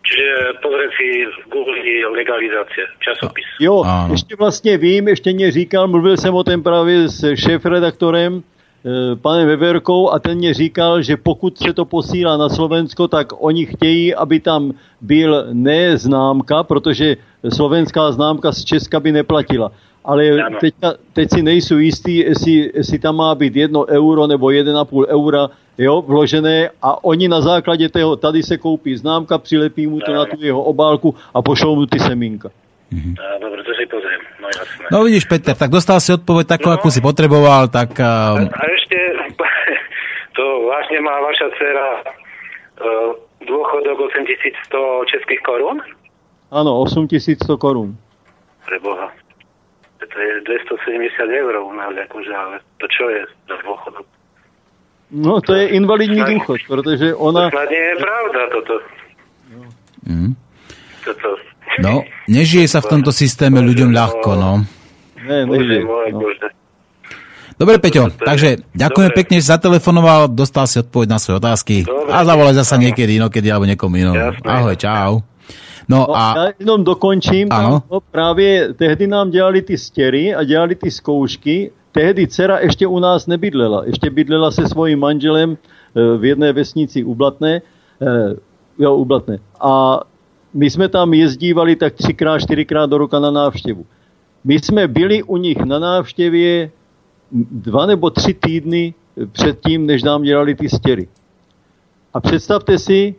[0.02, 1.78] Čiže pozrieť si v Google
[2.10, 3.46] legalizácie, časopis.
[3.60, 4.14] Jo, Áno.
[4.14, 9.48] ještě vlastně vím, ještě mě říkal, mluvil jsem o tom právě s šéf-redaktorem, eh, panem
[9.48, 14.16] Veverkou a ten mě říkal, že pokud se to posílá na Slovensko, tak oni chtějí,
[14.16, 17.16] aby tam byl ne známka, protože
[17.54, 19.72] slovenská známka z Česka by neplatila.
[20.06, 20.24] Ale
[20.60, 20.74] teď,
[21.14, 26.02] teď si nejsou jistý, jestli, jestli tam má být jedno euro nebo 1,5 eura jo,
[26.02, 30.36] vložené a oni na základě toho, tady se koupí známka, přilepí mu to na tu
[30.40, 32.50] jeho obálku a pošlou mu ty semínka.
[32.92, 34.20] Á, dobre, to si pozriem.
[34.44, 34.86] No jasné.
[34.92, 36.76] No vidíš, Peter, tak dostal si odpoveď takú, No.
[36.76, 39.00] akú si potreboval, tak uh, A ešte,
[40.38, 43.16] to vlastne má vaša dcera uh,
[43.48, 45.80] dôchodok 8100 českých korún?
[46.52, 47.96] Ano, 8100 korun.
[48.68, 49.08] Pre Boha.
[50.04, 54.04] To je 270 eur u nás, akože, ale to čo je za dôchodok?
[55.12, 57.50] No, to je invalidní důchod, protože To ona...
[57.50, 58.74] snad nie je pravda toto.
[60.08, 60.32] mm,
[61.06, 61.30] toto.
[61.84, 64.52] no, nežije sa v tomto systéme ľuďom ľahko, no.
[65.28, 66.24] Ne, Bože ne, môj, no.
[67.60, 69.20] Dobre, Peťo, takže ďakujem Dobre.
[69.22, 72.10] pekne, že zatelefonoval, dostal si odpoveď na svoje otázky Dobre.
[72.10, 74.16] a zavolaj zasa niekedy, inokedy alebo niekomu inom.
[74.42, 75.22] Ahoj, čau.
[75.22, 77.48] No No, a já jenom dokončím.
[77.52, 77.80] Ano.
[77.80, 81.72] Tam, no, právě tehdy nám dělali ty stěry a dělali ty zkoušky.
[81.92, 83.86] Tehdy dcera ještě u nás nebydlela.
[83.86, 87.62] Ještě bydlela se svým manželem eh, v jedné vesnici u Blatné.
[88.02, 88.36] eh,
[88.80, 89.40] Jo, u Blatné.
[89.62, 90.00] A
[90.54, 93.86] my jsme tam jezdívali tak třikrát, čtyřikrát do roka na návštěvu.
[94.44, 96.72] My jsme byli u nich na návštěvě
[97.32, 98.94] dva nebo tři týdny
[99.32, 101.08] předtím, než nám dělali ty stěry.
[102.14, 103.16] A představte si,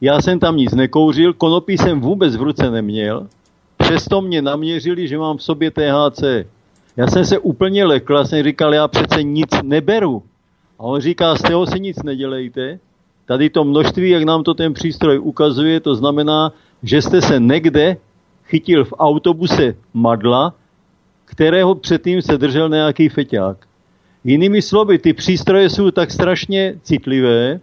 [0.00, 3.26] já jsem tam nic nekouřil, konopí jsem vůbec v ruce neměl,
[3.76, 6.22] přesto mě naměřili, že mám v sobě THC.
[6.96, 10.22] Já jsem se úplně lekl, já jsem říkal, já přece nic neberu.
[10.78, 12.78] A on říká, z toho si nic nedělejte,
[13.26, 17.96] tady to množství, jak nám to ten přístroj ukazuje, to znamená, že jste se někde
[18.44, 20.54] chytil v autobuse madla,
[21.24, 23.56] kterého předtím se držel nějaký feťák.
[24.24, 27.60] Jinými slovy, ty přístroje jsou tak strašně citlivé,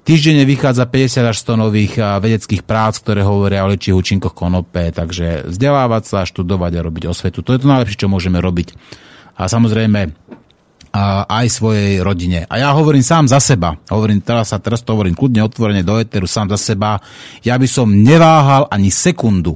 [0.00, 5.44] Týždenne vychádza 50 až 100 nových vedeckých prác, ktoré hovoria o liečivých účinkoch konope, takže
[5.44, 7.44] vzdelávať sa, študovať a robiť osvetu.
[7.44, 8.72] To je to najlepšie, čo môžeme robiť.
[9.36, 10.16] A samozrejme,
[11.30, 12.50] aj svojej rodine.
[12.50, 13.78] A ja hovorím sám za seba.
[13.94, 16.98] Hovorím teraz sa teraz to hovorím kľudne otvorene do eteru sám za seba.
[17.46, 19.54] Ja by som neváhal ani sekundu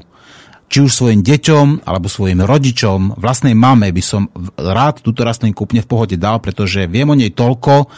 [0.68, 4.28] či už svojim deťom alebo svojim rodičom, vlastnej mame by som
[4.58, 7.88] rád túto rastlinku úplne v pohode dal, pretože viem o nej toľko,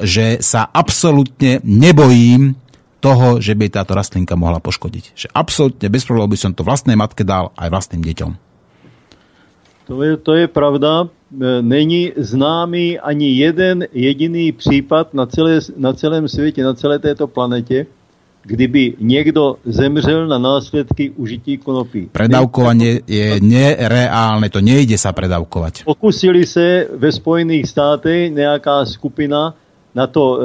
[0.00, 2.56] že sa absolútne nebojím
[2.98, 5.04] toho, že by táto rastlinka mohla poškodiť.
[5.14, 8.32] Že absolútne bez problémov by som to vlastnej matke dal aj vlastným deťom.
[9.88, 11.06] To je, to je pravda.
[11.06, 17.26] E, není známý ani jeden jediný případ na, celé, na celém světě, na celé této
[17.26, 17.86] planetě,
[18.48, 22.08] kdyby niekto zemřel na následky užití konopí.
[22.08, 25.84] Predávkovanie je nereálne, to nejde sa predávkovať.
[25.84, 29.52] Pokusili se ve Spojených státech nejaká skupina
[29.92, 30.36] na to e,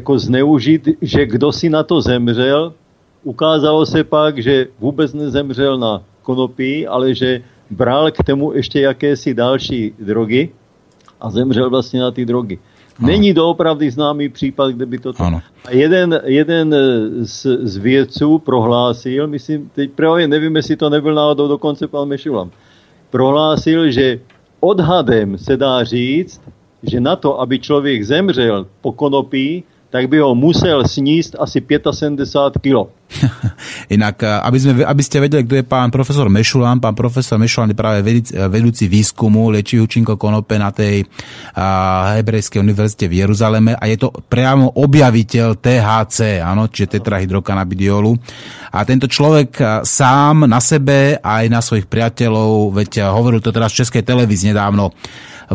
[0.00, 2.72] jako zneužít, že kdo si na to zemřel,
[3.24, 9.34] ukázalo se pak, že vůbec nezemřel na konopí, ale že bral k tomu ještě jakési
[9.34, 10.48] další drogy
[11.20, 12.58] a zemřel vlastně na ty drogy.
[12.98, 15.22] Není doopravdy známý případ, kde by toto...
[15.22, 15.40] Ano.
[15.64, 16.74] A jeden, jeden
[17.22, 22.50] z, z vědců prohlásil, myslím, teď právě nevím, jestli to nebyl náhodou dokonce pan Mešulam,
[23.10, 24.20] prohlásil, že
[24.60, 26.40] odhadem se dá říct,
[26.82, 29.64] že na to, aby člověk zemřel po konopí,
[29.94, 32.90] tak by ho musel sníst asi 75 kg.
[33.94, 37.70] Inak, eh, aby, sme, aby ste vedeli, kto je pán profesor Mešulán, pán profesor Mešulán
[37.70, 38.02] je práve
[38.50, 41.06] vedúci výskumu liečivých účinkov konope na tej
[41.54, 48.10] a, Hebrejskej univerzite v Jeruzaleme a je to priamo objaviteľ THC, áno, čiže tetrahydrokanabidiolu.
[48.74, 53.54] A tento človek eh, sám na sebe aj na svojich priateľov, veď eh, hovoril to
[53.54, 54.90] teraz v Českej televízii nedávno,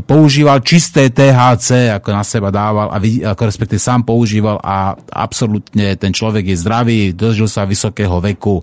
[0.06, 2.98] používal čisté THC, ako na seba dával, a
[3.34, 8.62] ako respektíve sám používal a absolútne ten človek je zdravý, dožil sa vysokého veku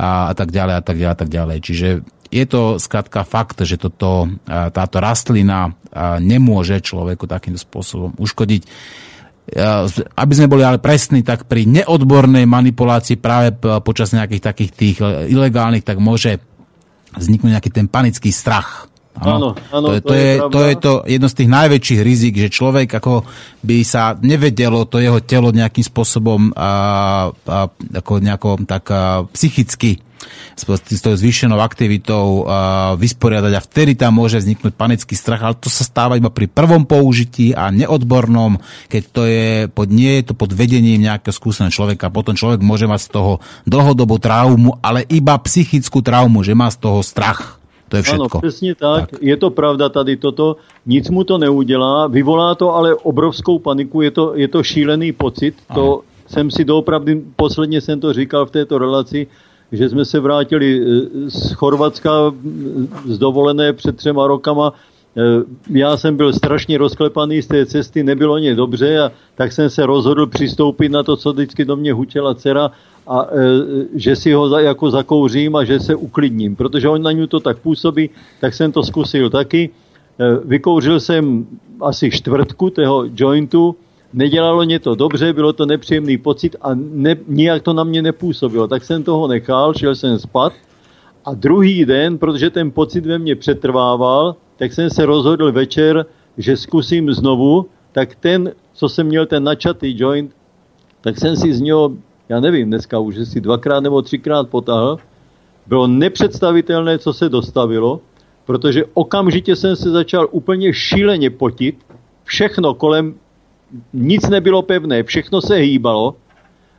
[0.00, 1.58] a, a tak ďalej a tak ďalej a tak ďalej.
[1.60, 1.88] Čiže
[2.32, 5.68] je to skrátka fakt, že toto, táto rastlina
[6.16, 8.62] nemôže človeku takýmto spôsobom uškodiť.
[10.16, 13.52] Aby sme boli ale presní, tak pri neodbornej manipulácii práve
[13.84, 14.96] počas nejakých takých tých
[15.28, 16.40] ilegálnych, tak môže
[17.12, 18.88] vzniknúť nejaký ten panický strach
[19.20, 22.48] Áno, áno, to, je, to, je, to je to jedno z tých najväčších rizik, že
[22.48, 23.28] človek ako
[23.60, 26.70] by sa nevedelo to jeho telo nejakým spôsobom a,
[27.30, 30.00] a, ako nejako tak a, psychicky
[30.56, 35.68] s, tou zvýšenou aktivitou a, vysporiadať a vtedy tam môže vzniknúť panický strach, ale to
[35.68, 40.34] sa stáva iba pri prvom použití a neodbornom, keď to je pod, nie je to
[40.34, 42.08] pod vedením nejakého skúseného človeka.
[42.08, 43.32] Potom človek môže mať z toho
[43.68, 47.61] dlhodobú traumu, ale iba psychickú traumu, že má z toho strach.
[47.92, 48.28] To je všetko.
[48.32, 49.10] Ano, přesně tak.
[49.10, 49.22] tak.
[49.22, 50.56] Je to pravda tady toto.
[50.86, 52.06] Nic mu to neudělá.
[52.06, 54.00] Vyvolá to ale obrovskou paniku.
[54.00, 55.54] Je to, je to šílený pocit.
[55.68, 55.76] Ano.
[55.80, 59.26] To jsem si doopravdy, posledně jsem to říkal v této relaci,
[59.72, 62.32] že jsme se vrátili eh, z Chorvatska
[63.04, 64.72] z dovolené před třema rokama.
[65.16, 69.70] Eh, já jsem byl strašně rozklepaný z té cesty, nebylo mě dobře a tak jsem
[69.70, 72.70] se rozhodl přistoupit na to, co vždycky do mě hučela dcera
[73.06, 73.38] a e,
[73.94, 77.40] že si ho za, jako zakouřím a že se uklidním, protože on na ňu to
[77.40, 78.10] tak působí,
[78.40, 79.70] tak jsem to zkusil taky.
[80.18, 81.46] E, vykouřil jsem
[81.80, 83.76] asi čtvrtku toho jointu,
[84.12, 88.68] nedělalo mě to dobře, bylo to nepříjemný pocit a ne, nijak to na mě nepůsobilo.
[88.68, 90.52] Tak jsem toho nechal, šel jsem spát
[91.24, 96.06] a druhý den, protože ten pocit ve mně přetrvával, tak jsem se rozhodl večer,
[96.38, 100.30] že zkusím znovu, tak ten, co jsem měl ten načatý joint,
[101.00, 101.92] tak jsem si z něho
[102.28, 104.98] já nevím, dneska už si dvakrát nebo třikrát potahl,
[105.66, 108.00] bylo nepředstavitelné, co se dostavilo,
[108.46, 111.76] protože okamžitě jsem se začal úplně šíleně potit,
[112.24, 113.14] všechno kolem,
[113.92, 116.14] nic nebylo pevné, všechno se hýbalo.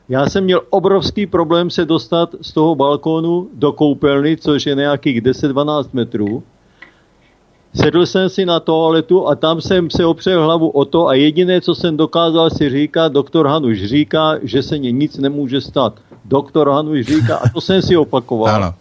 [0.10, 5.22] Já jsem měl obrovský problém se dostat z toho balkónu do koupelny, což je nějakých
[5.22, 6.43] 10-12 metrů.
[7.75, 11.61] Sedl jsem si na toaletu a tam jsem se opřel hlavu o to a jediné,
[11.61, 15.93] co jsem dokázal si říkat, doktor Hanuš říká, že se nic nemůže stát.
[16.25, 18.55] Doktor Hanuš říká, a to jsem si opakoval.
[18.55, 18.73] Ano.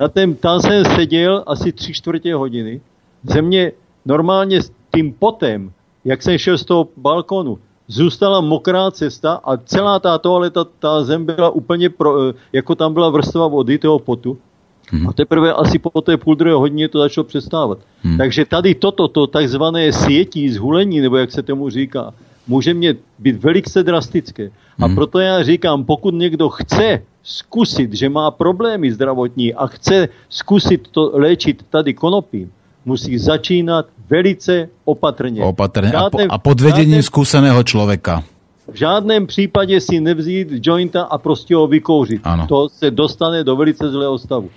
[0.00, 2.80] Na tém, tam jsem seděl asi tři čtvrtě hodiny.
[3.24, 3.72] Ze mě
[4.04, 5.72] normálně s tím potem,
[6.04, 7.58] jak jsem šel z toho balkonu,
[7.88, 13.10] zůstala mokrá cesta a celá ta toaleta, ta zem byla úplně, pro, jako tam byla
[13.10, 14.38] vrstva vody toho potu.
[14.90, 15.08] Hmm.
[15.08, 17.78] A teprve asi po té půl druhé hodině to začalo přestávat.
[18.02, 18.18] Hmm.
[18.18, 22.14] Takže tady toto, to takzvané sětí zhulení, nebo jak se tomu říká,
[22.46, 24.50] může mě být velice drastické.
[24.78, 24.94] A hmm.
[24.94, 31.10] proto já říkám, pokud někdo chce zkusit, že má problémy zdravotní a chce zkusit to
[31.14, 32.50] léčit tady konopím,
[32.84, 35.42] musí začínat velice opatrně.
[35.42, 38.22] Opatrně a, po, a pod vedením zkušeného člověka.
[38.68, 42.20] V žádném případě si nevzít jointa a prostě ho vykouřit.
[42.24, 42.46] Ano.
[42.46, 44.50] To se dostane do velice zlého stavu.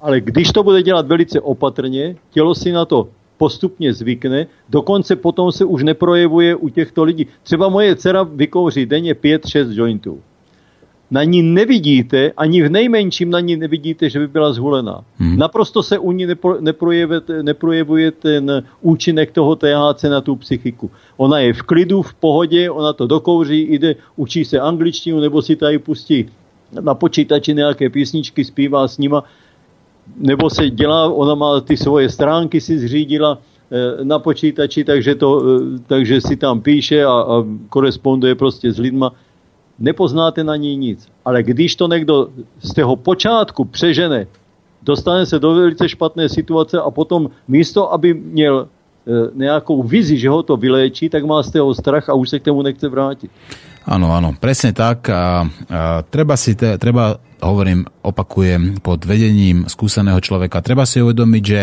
[0.00, 3.08] Ale když to bude dělat velice opatrně, tělo si na to
[3.38, 7.26] postupně zvykne, dokonce potom se už neprojevuje u těchto lidí.
[7.42, 10.20] Třeba moje dcera vykouří denně 5-6 jointů
[11.10, 15.00] na ní nevidíte, ani v nejmenším na ní nevidíte, že by byla zvolená.
[15.18, 15.38] Hmm.
[15.38, 20.90] Naprosto se u ní nepro, neprojevuje, neprojevuje ten účinek toho THC na tu psychiku.
[21.16, 25.56] Ona je v klidu, v pohodě, ona to dokouří, jde, učí se angličtinu, nebo si
[25.56, 26.26] tady pustí
[26.80, 29.24] na počítači nějaké písničky, zpívá s nima,
[30.16, 35.42] nebo se dělá, ona má ty svoje stránky si zřídila eh, na počítači, takže, to,
[35.42, 39.12] eh, takže si tam píše a, a koresponduje prostě s lidma
[39.78, 41.08] nepoznáte na ní nic.
[41.24, 42.28] Ale když to někdo
[42.60, 44.26] z toho počátku přežene,
[44.82, 48.66] dostane se do velice špatné situace a potom místo, aby měl e,
[49.34, 52.44] nějakou vizi, že ho to vyléčí, tak má z toho strach a už se k
[52.44, 53.30] tomu nechce vrátit.
[53.86, 55.06] Áno, áno, presne tak.
[55.08, 61.42] A, a treba si, te, treba, hovorím, opakujem, pod vedením skúseného človeka, treba si uvedomiť,
[61.46, 61.60] že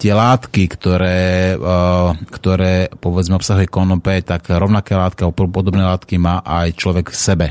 [0.00, 6.40] tie látky, ktoré, a, ktoré povedzme obsahuje konope, tak rovnaké látky alebo podobné látky má
[6.40, 7.48] aj človek v sebe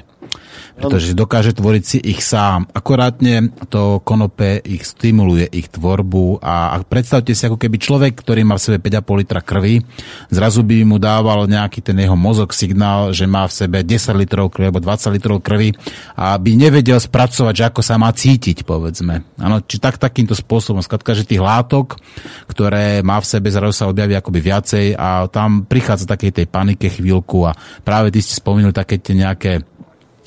[0.78, 2.70] pretože dokáže tvoriť si ich sám.
[2.70, 8.46] Akorátne to konope ich stimuluje, ich tvorbu a, a predstavte si, ako keby človek, ktorý
[8.46, 9.82] má v sebe 5,5 litra krvi,
[10.30, 14.54] zrazu by mu dával nejaký ten jeho mozog signál, že má v sebe 10 litrov
[14.54, 15.74] krvi alebo 20 litrov krvi
[16.14, 19.26] a by nevedel spracovať, že ako sa má cítiť, povedzme.
[19.42, 20.86] Ano, či tak takýmto spôsobom.
[20.86, 21.98] Skratka, že tých látok,
[22.46, 26.88] ktoré má v sebe, zrazu sa objaví akoby viacej a tam prichádza takej tej panike
[26.94, 29.66] chvíľku a práve ty ste spomenuli také tie nejaké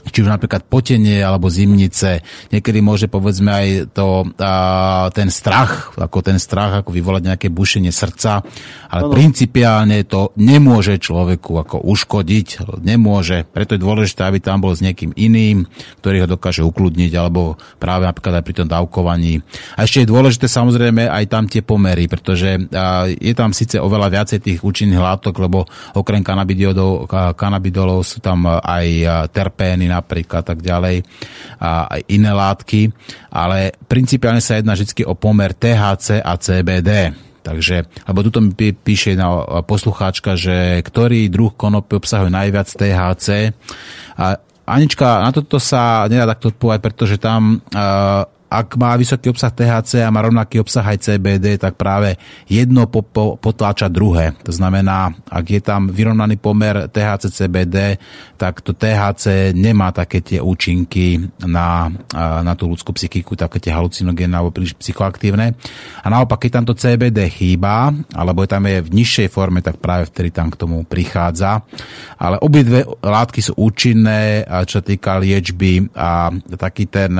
[0.08, 2.24] či už napríklad potenie alebo zimnice.
[2.48, 7.92] Niekedy môže povedzme aj to, a, ten strach, ako ten strach, ako vyvolať nejaké bušenie
[7.92, 8.40] srdca,
[8.88, 9.12] ale ano.
[9.12, 15.12] principiálne to nemôže človeku ako uškodiť, nemôže, preto je dôležité, aby tam bol s niekým
[15.12, 15.68] iným,
[16.00, 19.44] ktorý ho dokáže ukludniť, alebo práve napríklad aj pri tom dávkovaní.
[19.76, 24.08] A ešte je dôležité samozrejme aj tam tie pomery, pretože a, je tam síce oveľa
[24.08, 28.86] viacej tých účinných látok, lebo okrem kanabidolov, sú tam aj
[29.34, 31.02] terpény, napríklad tak ďalej
[31.58, 32.80] a aj iné látky,
[33.34, 37.12] ale principiálne sa jedná vždy o pomer THC a CBD.
[37.40, 43.56] Takže, lebo tuto mi píše jedna poslucháčka, že ktorý druh konopy obsahuje najviac THC.
[44.20, 44.36] A
[44.70, 50.02] Anička, na toto sa nedá takto odpovedať, pretože tam uh, ak má vysoký obsah THC
[50.02, 52.18] a má rovnaký obsah aj CBD, tak práve
[52.50, 54.34] jedno po, po, potláča druhé.
[54.42, 58.02] To znamená, ak je tam vyrovnaný pomer THC-CBD,
[58.34, 61.94] tak to THC nemá také tie účinky na,
[62.42, 65.54] na tú ľudskú psychiku, také tie halucinogénne alebo príliš psychoaktívne.
[66.02, 70.10] A naopak, keď tam to CBD chýba, alebo tam je v nižšej forme, tak práve
[70.10, 71.62] vtedy tam k tomu prichádza.
[72.18, 77.14] Ale obidve látky sú účinné, čo týka liečby a taký ten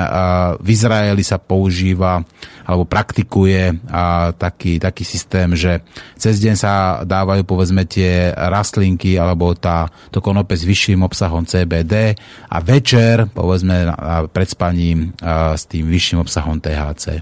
[0.59, 2.25] v Izraeli kedy sa používa
[2.65, 5.85] alebo praktikuje a taký, taký systém, že
[6.17, 12.17] cez deň sa dávajú povedzme tie rastlinky alebo tá, to konope s vyšším obsahom CBD
[12.49, 13.93] a večer povedzme
[14.33, 15.13] pred spaním
[15.53, 17.21] s tým vyšším obsahom THC.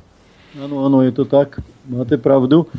[0.63, 1.59] Ano, ano, je to tak,
[1.91, 2.71] máte pravdu.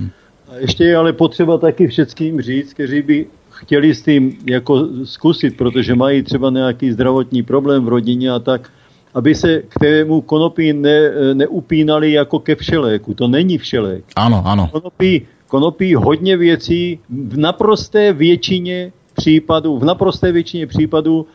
[0.48, 3.18] A ještě je ale potřeba taky všetkým říct, kteří by
[3.60, 8.72] chtěli s tím jako zkusit, protože mají třeba nějaký zdravotní problém v rodině a tak,
[9.20, 13.14] aby se k tému konopí ne, neupínali jako ke všeléku.
[13.14, 14.04] To není všelék.
[14.16, 14.70] Ano, ano.
[14.72, 21.28] Konopí, konopí hodně věcí v naprosté většině případů, v naprosté většině případů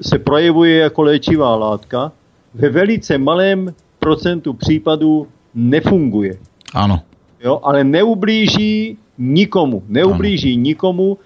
[0.00, 2.12] se projevuje jako léčivá látka.
[2.54, 6.38] Ve velice malém procentu případů nefunguje.
[6.74, 7.00] Ano.
[7.44, 9.82] Jo, ale neublíží nikomu.
[9.88, 10.62] Neublíží ano.
[10.62, 11.18] nikomu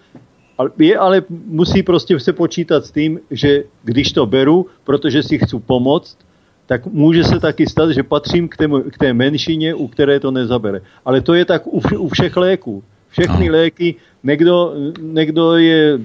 [0.79, 5.59] je, ale musí prostě se počítat s tím, že když to beru, protože si chci
[5.67, 6.19] pomoct,
[6.67, 10.31] tak může se taky stát, že patřím k té, k té menšině, u které to
[10.31, 10.81] nezabere.
[11.05, 12.83] Ale to je tak u, u všech léků.
[13.09, 13.53] Všechny no.
[13.53, 15.99] léky, někdo, někdo je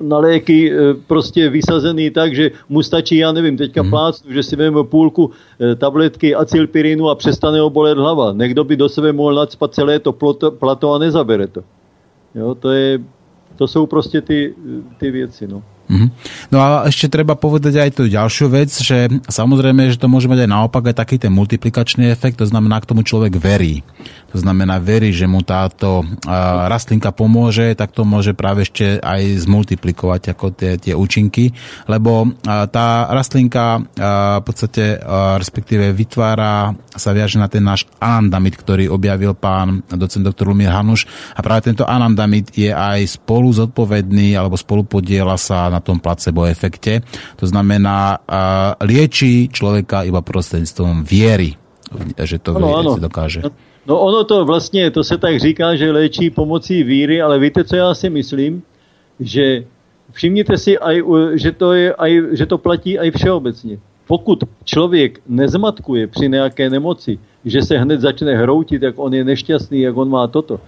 [0.00, 3.90] na léky e, prostě vysazený tak, že mu stačí, já nevím, teďka hmm.
[3.90, 5.30] plácnu, že si vezme půlku
[5.60, 8.32] e, tabletky acylpirinu a přestane ho bolet hlava.
[8.32, 10.12] Někdo by do sebe mohl nadspat celé to
[10.58, 11.62] plato a nezabere to.
[12.34, 12.98] Jo, to, je,
[13.58, 14.54] to jsou prostě ty,
[14.98, 15.48] ty věci.
[15.48, 15.62] No.
[15.88, 16.08] Mm-hmm.
[16.52, 20.44] No a ešte treba povedať aj tú ďalšiu vec, že samozrejme, že to môže mať
[20.44, 23.80] aj naopak aj taký ten multiplikačný efekt, to znamená, k tomu človek verí.
[24.28, 26.04] To znamená, verí, že mu táto
[26.68, 31.56] rastlinka pomôže, tak to môže práve ešte aj zmultiplikovať ako tie, tie účinky,
[31.88, 33.80] lebo tá rastlinka
[34.38, 35.00] v podstate
[35.40, 41.08] respektíve vytvára, sa viaže na ten náš anandamid, ktorý objavil pán docent doktor Lumír Hanuš
[41.32, 46.44] a práve tento anandamid je aj spolu zodpovedný alebo spolu podiela sa na tom placebo
[46.44, 47.00] efekte.
[47.36, 48.18] To znamená,
[48.80, 51.56] lieči človeka iba prostredníctvom viery,
[52.22, 52.92] že to ano, ano.
[53.00, 53.42] dokáže.
[53.88, 57.76] No ono to vlastně, to se tak říká, že léčí pomocí víry, ale víte, co
[57.76, 58.62] já si myslím?
[59.20, 59.64] Že
[60.12, 61.02] všimněte si, aj,
[61.34, 63.78] že, to je, aj, že to platí aj všeobecně.
[64.06, 69.80] Pokud člověk nezmatkuje při nějaké nemoci, že se hned začne hroutit, jak on je nešťastný,
[69.80, 70.60] jak on má toto,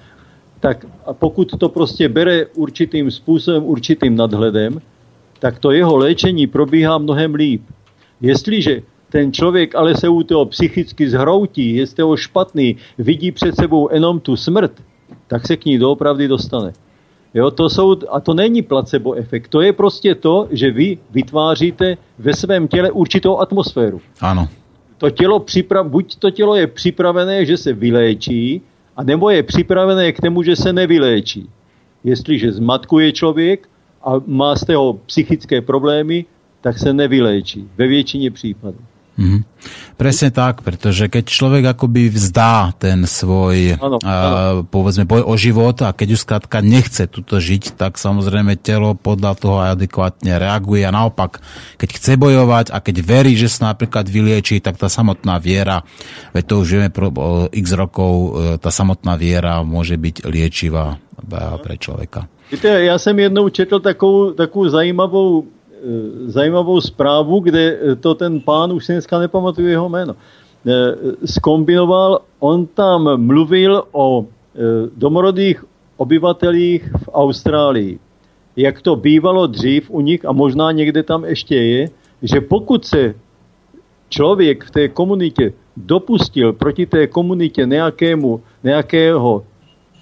[0.60, 4.80] tak a pokud to prostě bere určitým způsobem, určitým nadhledem,
[5.40, 7.62] tak to jeho léčení probíhá mnohem líp.
[8.20, 13.56] Jestliže ten člověk ale se u toho psychicky zhroutí, je z toho špatný, vidí před
[13.56, 14.72] sebou jenom tu smrt,
[15.26, 16.72] tak se k ní doopravdy dostane.
[17.34, 21.96] Jo, to jsou, a to není placebo efekt, to je prostě to, že vy vytváříte
[22.18, 24.00] ve svém těle určitou atmosféru.
[24.20, 24.48] Ano.
[24.98, 28.62] To tělo připra- buď to tělo je připravené, že se vyléčí,
[28.96, 31.48] a nebo je připravené k tomu, že se nevyléčí.
[32.04, 33.68] Jestliže zmatkuje člověk
[34.04, 36.24] a má z toho psychické problémy,
[36.60, 38.78] tak se nevyléčí ve většině případů.
[39.20, 39.44] Mm.
[40.00, 44.64] Presne tak, pretože keď človek akoby vzdá ten svoj, ano, ano.
[44.64, 49.32] povedzme, boj o život a keď už skrátka nechce tuto žiť, tak samozrejme telo podľa
[49.36, 51.44] toho aj adekvátne reaguje a naopak,
[51.76, 55.84] keď chce bojovať a keď verí, že sa napríklad vylieči, tak tá samotná viera,
[56.32, 57.12] veď to už vieme pro,
[57.52, 60.96] x rokov, e, tá samotná viera môže byť liečivá
[61.60, 62.24] pre človeka.
[62.50, 65.44] Víte, já jsem jednou četl takovou, takovou zajímavou
[65.80, 70.12] Eh, zajímavou zprávu, kde eh, to ten pán, už si dneska nepamatuju jeho jméno,
[71.24, 74.26] skombinoval, eh, on tam mluvil o
[74.96, 75.64] domorodých
[75.96, 77.98] obyvatelích v Austrálii.
[78.56, 81.88] Jak to bývalo dřív u nich a možná někde tam ještě je,
[82.22, 83.14] že pokud se
[84.08, 89.44] člověk v té komunitě dopustil proti té komunitě nějakému, nějakého,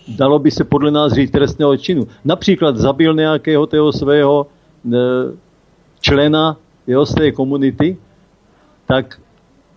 [0.09, 2.07] dalo by se podle nás říct, trestného činu.
[2.25, 4.47] Například zabil nějakého toho svého
[6.01, 6.57] člena
[6.87, 7.97] jo, z té komunity,
[8.87, 9.21] tak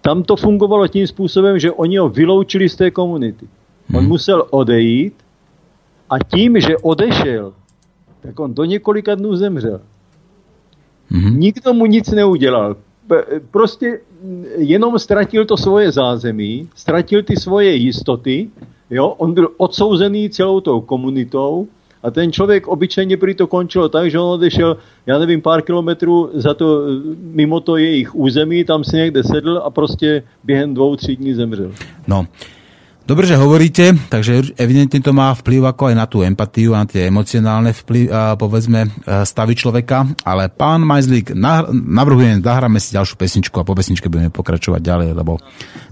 [0.01, 3.47] tam to fungovalo tím způsobem, že oni ho vyloučili z té komunity.
[3.93, 4.09] On hmm.
[4.09, 5.13] musel odejít
[6.09, 7.53] a tím, že odešel,
[8.21, 9.81] tak on do několika dnů zemřel.
[11.09, 11.39] Hmm.
[11.39, 12.75] Nikdo mu nic neudělal.
[13.51, 13.99] Prostě
[14.57, 18.49] jenom ztratil to svoje zázemí, ztratil ty svoje jistoty,
[18.91, 19.07] jo?
[19.07, 21.67] on byl odsouzený celou tou komunitou,
[22.03, 26.29] a ten člověk obyčejně prý to končilo tak, že on odešel, já nevím, pár kilometrů
[26.33, 26.81] za to,
[27.17, 31.71] mimo to jejich území, tam si někde sedl a prostě během dvou, tří dní zemřel.
[32.07, 32.25] No,
[33.01, 37.11] Dobre, že hovoríte, takže evidentne to má vplyv ako aj na tú empatiu, na tie
[37.11, 40.07] emocionálne vplyv, povedzme, stavy človeka.
[40.23, 41.35] Ale pán Majzlík,
[41.73, 45.43] navrhujem, zahráme si ďalšiu pesničku a po pesničke budeme pokračovať ďalej, lebo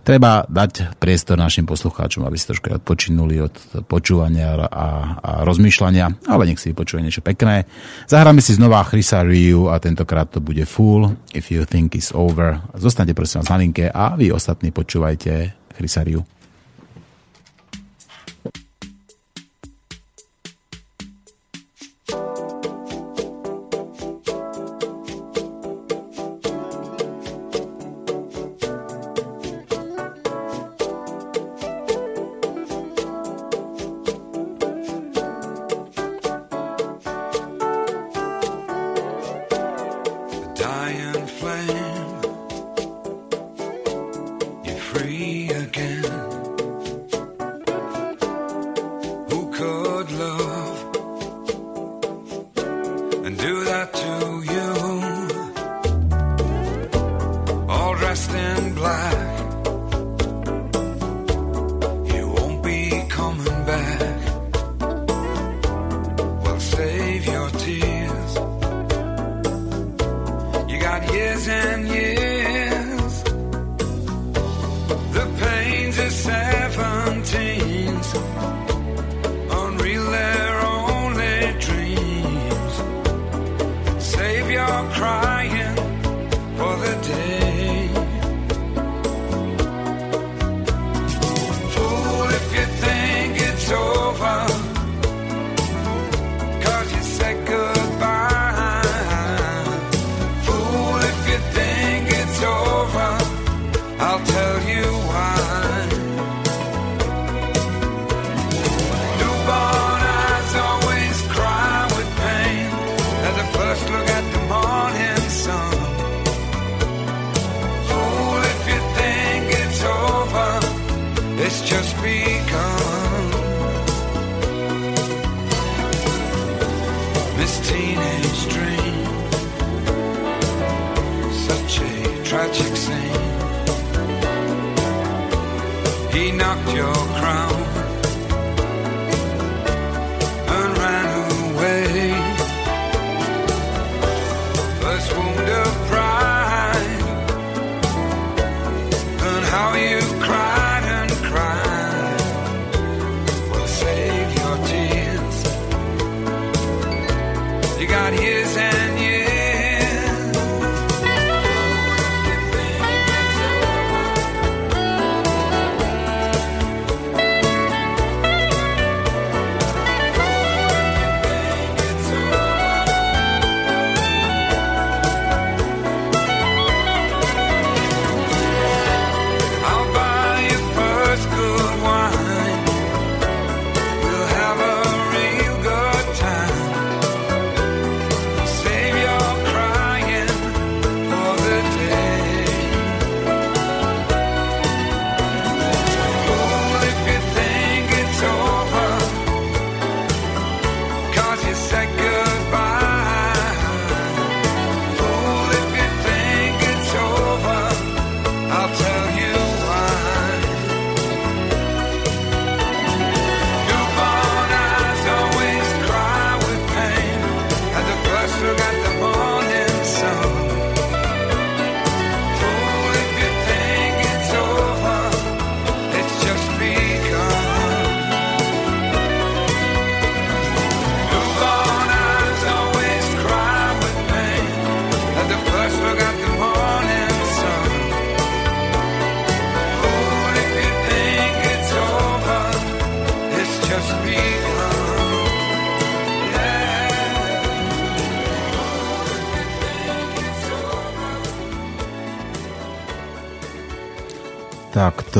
[0.05, 4.87] treba dať priestor našim poslucháčom, aby si trošku odpočinuli od počúvania a,
[5.19, 7.67] a rozmýšľania, ale nech si vypočuje niečo pekné.
[8.07, 12.63] Zahráme si znova Chrisa Ryu a tentokrát to bude Fool, If You Think It's Over.
[12.79, 16.38] Zostaňte prosím vás na linke a vy ostatní počúvajte Chrisa Ryu.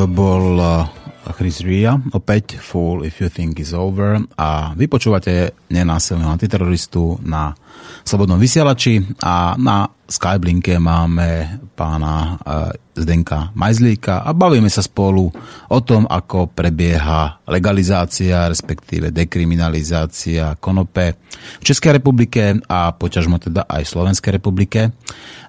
[0.00, 0.88] To bol uh,
[1.36, 4.16] Chris Ria, opäť Fool If You Think Is Over.
[4.40, 7.52] A vy počúvate nenásilného antiteroristu na
[8.00, 15.28] Slobodnom vysielači a na Skyblinke máme pána uh, Zdenka Majzlíka a bavíme sa spolu
[15.68, 21.20] o tom, ako prebieha legalizácia, respektíve dekriminalizácia konope
[21.60, 24.96] v Českej republike a poťažmo teda aj v Slovenskej republike.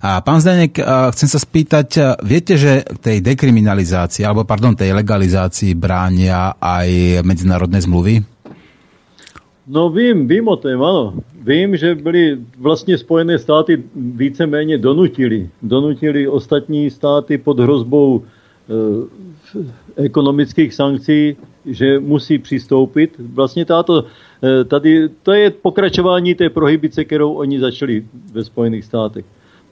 [0.04, 0.76] A pán Zdenek,
[1.16, 8.28] chcem sa spýtať, viete, že tej dekriminalizácii, alebo pardon, tej legalizácii bránia aj medzinárodné zmluvy?
[9.72, 11.14] No vím, vím o tom, ano.
[11.42, 15.50] Vím, že byly vlastně Spojené státy víceméně donutili.
[15.62, 18.24] Donutili ostatní státy pod hrozbou e,
[20.06, 23.16] ekonomických sankcí, že musí přistoupit.
[23.20, 24.06] Vlastně táto,
[24.44, 29.26] e, tady, to je pokračování té prohybice, kterou oni začali ve Spojených státech.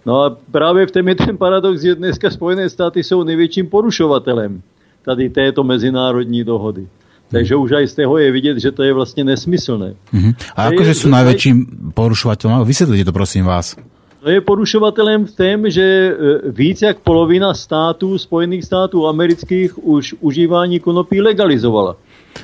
[0.06, 4.62] No a právě v tom je ten paradox, že dneska Spojené státy jsou největším porušovatelem
[5.06, 6.88] tady této mezinárodní dohody.
[7.30, 9.94] Takže už aj z toho je vidět, že to je vlastně nesmyslné.
[10.14, 10.34] Uh-huh.
[10.58, 11.58] A akože sú najväčším
[11.94, 12.66] porušovateľom?
[12.66, 13.78] Vysvetlite to prosím vás.
[14.20, 16.12] To je porušovatelem v tom, že e,
[16.52, 21.96] víc jak polovina států, Spojených států amerických už užívání konopí legalizovala.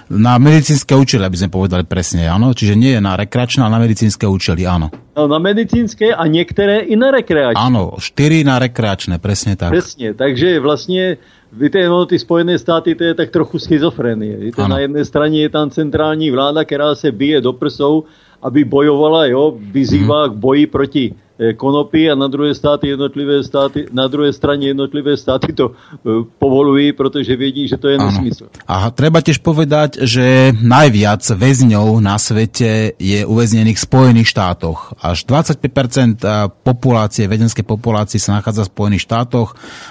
[0.10, 2.52] Na medicínske účely, aby sme povedali presne, áno?
[2.58, 4.90] Čiže nie je na rekreačné, ale na medicínske účely, áno.
[5.14, 7.62] No, na medicínské a některé i na rekreační.
[7.62, 9.72] Áno, štyri na rekreačné, presne tak.
[9.72, 11.18] Přesně, takže vlastně
[11.56, 14.38] Víte, no, ty Spojené státy, to je tak trochu schizofrenie.
[14.38, 14.76] Víte, Ano.
[14.76, 18.04] na jedné straně je tam centrální vláda, která se bije do prsou,
[18.44, 23.86] aby bojovala, jo, vyzývá k boji proti eh, konopí a na druhé státy jednotlivé státy,
[23.92, 25.98] na druhé straně jednotlivé státy to eh,
[26.40, 28.48] povolují, protože vědí, že to je nesmysl.
[28.68, 34.98] A treba tiež povedať, že najviac väzňov na svete je uväznených v Spojených štátoch.
[35.02, 36.26] Až 25%
[36.64, 39.50] populácie, väzenskej populácie sa nachádza v Spojených štátoch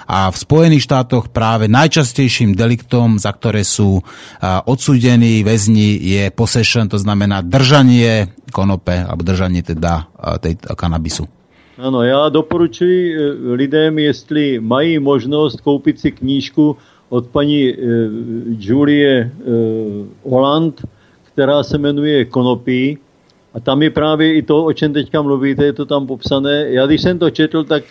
[0.08, 4.02] a v Spojených štátoch práve najčastejším deliktom, za ktoré sú
[4.66, 11.26] odsúdení väzni, je possession, to znamená držanie konope, alebo držanie teda a, tej a, kanabisu.
[11.78, 13.18] Ano, já doporučuji eh,
[13.58, 16.76] lidem, jestli mají možnost koupit si knížku
[17.08, 17.74] od paní
[18.58, 19.30] Julie
[20.24, 20.82] Holland,
[21.34, 22.98] která se jmenuje Konopí.
[23.54, 26.66] A tam je právě i to, o čem teďka mluvíte, je to tam popsané.
[26.68, 27.84] Já když jsem to četl, tak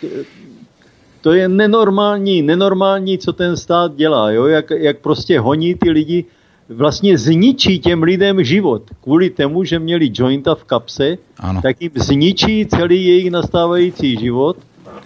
[1.22, 4.46] to je nenormální, nenormální, co ten stát dělá, jo?
[4.46, 6.26] Jak, jak prostě honí ty lidi
[6.70, 8.84] vlastně zničí těm lidem život.
[9.04, 11.62] Kvůli tomu, že měli jointa v kapse, Ano.
[11.62, 14.58] tak jim zničí celý jejich nastávající život,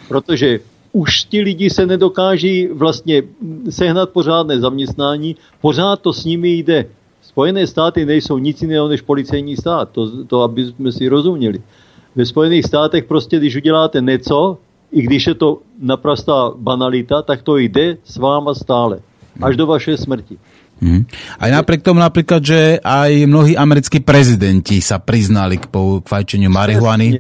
[0.08, 0.60] protože
[0.92, 3.24] už ti lidi se nedokáží vlastně
[3.70, 6.86] sehnat pořádné zaměstnání, pořád to s nimi jde.
[7.22, 11.62] Spojené státy nejsou nic jiného než policejní stát, to, to aby jsme si rozuměli.
[12.16, 14.58] Ve Spojených státech prostě, když uděláte něco,
[14.92, 19.00] i když je to naprostá banalita, tak to jde s váma stále.
[19.42, 20.38] Až do vašej smrti.
[20.78, 21.10] Mhm.
[21.42, 26.54] Aj napriek tomu napríklad, že aj mnohí americkí prezidenti sa priznali k, pou- k fajčeniu
[26.54, 27.18] marihuany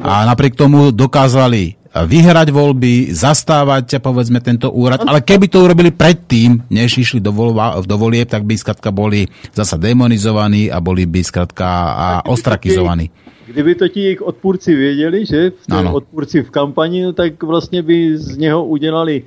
[0.00, 6.68] a napriek tomu dokázali vyhrať voľby, zastávať povedzme tento úrad, ale keby to urobili predtým,
[6.68, 9.26] než išli do, voľba, do volieb, tak by skratka boli
[9.56, 11.66] zasa demonizovaní a boli by skratka
[11.96, 13.10] a ostrakizovaní.
[13.48, 18.18] Kdyby to ti jejich odpůrci věděli, že v odpůrci v kampani, no, tak vlastně by
[18.18, 19.22] z něho udělali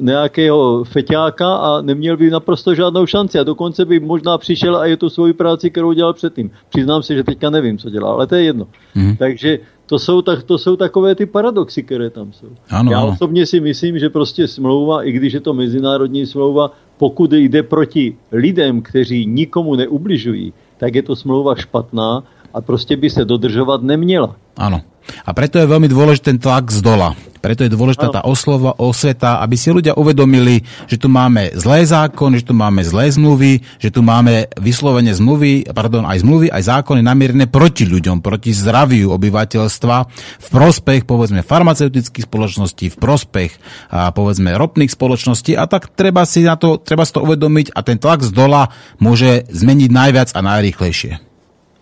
[0.00, 4.96] nějakého feťáka a neměl by naprosto žádnou šanci a dokonce by možná přišel a je
[4.96, 6.50] tu svoji práci, kterou dělal předtím.
[6.68, 8.66] Přiznám se, že teďka nevím, co dělá, ale to je jedno.
[8.94, 9.16] Mhm.
[9.16, 12.46] Takže to jsou, tak, to jsou takové ty paradoxy, které tam jsou.
[12.70, 17.32] Ano, Já osobně si myslím, že prostě smlouva, i když je to mezinárodní smlouva, pokud
[17.32, 22.22] jde proti lidem, kteří nikomu neubližují, tak je to smlouva špatná
[22.56, 24.32] a prostě by se dodržovat neměla.
[24.56, 24.80] Áno.
[25.22, 27.14] A preto je veľmi dôležitý ten tlak z dola.
[27.38, 32.42] Preto je dôležitá tá oslova, osveta, aby si ľudia uvedomili, že tu máme zlé zákony,
[32.42, 37.06] že tu máme zlé zmluvy, že tu máme vyslovene zmluvy, pardon, aj zmluvy, aj zákony
[37.06, 39.96] namierené proti ľuďom, proti zdraviu obyvateľstva,
[40.42, 43.52] v prospech, povedzme, farmaceutických spoločností, v prospech,
[43.94, 47.86] a, povedzme, ropných spoločností a tak treba si na to, treba si to uvedomiť a
[47.86, 51.25] ten tlak z dola môže zmeniť najviac a najrýchlejšie.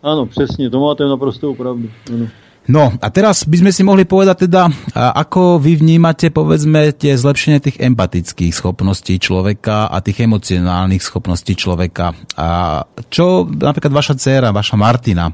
[0.05, 1.89] Ano, přesně, to máte naprostou pravdu.
[2.13, 2.27] Ano.
[2.69, 7.61] No a teraz by sme si mohli povedať teda, ako vy vnímate povedzme tie zlepšenie
[7.61, 12.17] tých empatických schopností človeka a tých emocionálnych schopností človeka.
[12.41, 12.81] A
[13.13, 15.29] čo napríklad vaša dcéra, vaša Martina,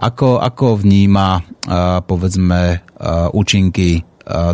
[0.00, 1.44] ako, ako vníma
[2.08, 2.88] povedzme
[3.36, 4.00] účinky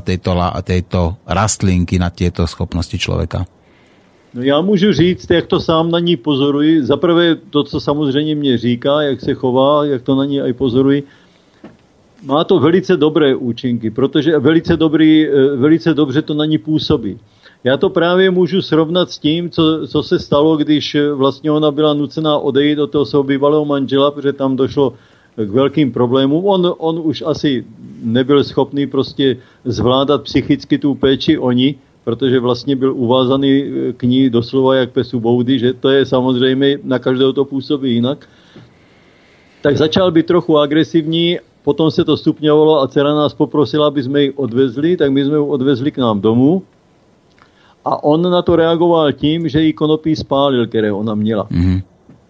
[0.03, 0.31] tejto,
[0.67, 3.47] tejto rastlinky na tieto schopnosti človeka?
[4.35, 6.85] No já můžu říct, jak to sám na ní pozoruji.
[6.85, 10.53] Za prvé to, co samozřejmě mě říká, jak se chová, jak to na ní aj
[10.53, 11.03] pozoruji.
[12.25, 17.19] Má to velice dobré účinky, protože velice, dobrý, eh, velice dobře to na ní působí.
[17.65, 21.71] Já to právě můžu srovnat s tím, co, co se stalo, když eh, vlastně ona
[21.71, 24.95] byla nucená odejít od toho svého bývalého manžela, protože tam došlo
[25.37, 26.45] k velkým problémům.
[26.45, 27.65] On, on už asi
[28.03, 34.03] nebyl schopný prostě zvládat psychicky tu péči o ní, protože vlastně byl uvázaný eh, k
[34.03, 38.29] ní doslova jak pesu boudy, že to je samozřejmě, na každého to působí jinak.
[39.63, 44.23] Tak začal být trochu agresivní, potom se to stupňovalo a dcera nás poprosila, aby jsme
[44.23, 46.63] ji odvezli, tak my jsme ji odvezli k nám domů.
[47.85, 51.47] A on na to reagoval tím, že jí konopí spálil, které ona měla.
[51.51, 51.81] Mhm.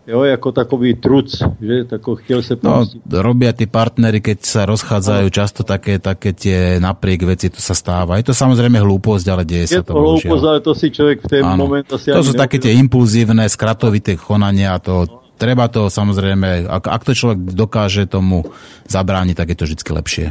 [0.08, 3.00] Jo, jako takový truc, že tako se No, pomstiť.
[3.12, 8.16] robia tí partnery, keď sa rozchádzajú, často také, také tie napriek veci, to sa stáva.
[8.16, 9.92] Je to samozrejme hlúposť, ale deje Je sa to.
[9.92, 10.48] to hloupost, bohužiaľ.
[10.48, 11.68] ale to si člověk v ten Áno.
[11.68, 15.04] moment asi To sú také tie impulzívne, skratovité konania, to
[15.36, 18.48] treba to samozrejme, ak, ak to človek dokáže tomu
[18.88, 20.26] zabrániť, tak je to vždy lepšie.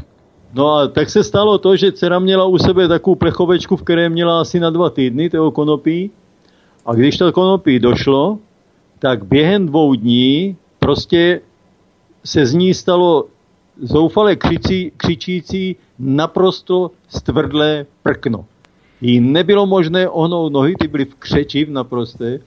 [0.57, 4.09] No a tak se stalo to, že dcera měla u sebe takovou plechovečku, v které
[4.09, 6.09] měla asi na dva týdny toho konopí.
[6.85, 8.39] A když to konopí došlo,
[8.99, 11.41] tak během dvou dní prostě
[12.23, 13.25] se z ní stalo
[13.81, 18.45] zoufale křičí, křičící naprosto stvrdlé prkno.
[19.01, 22.39] Jí nebylo možné ohnout nohy, ty byly v křeči v naprosté.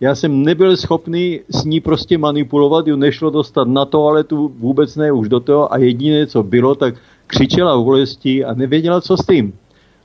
[0.00, 5.12] Já jsem nebyl schopný s ní prostě manipulovat, ju nešlo dostat na toaletu, vůbec ne
[5.12, 6.94] už do toho a jediné, co bylo, tak
[7.26, 9.52] křičela v bolesti a nevěděla, co s tím.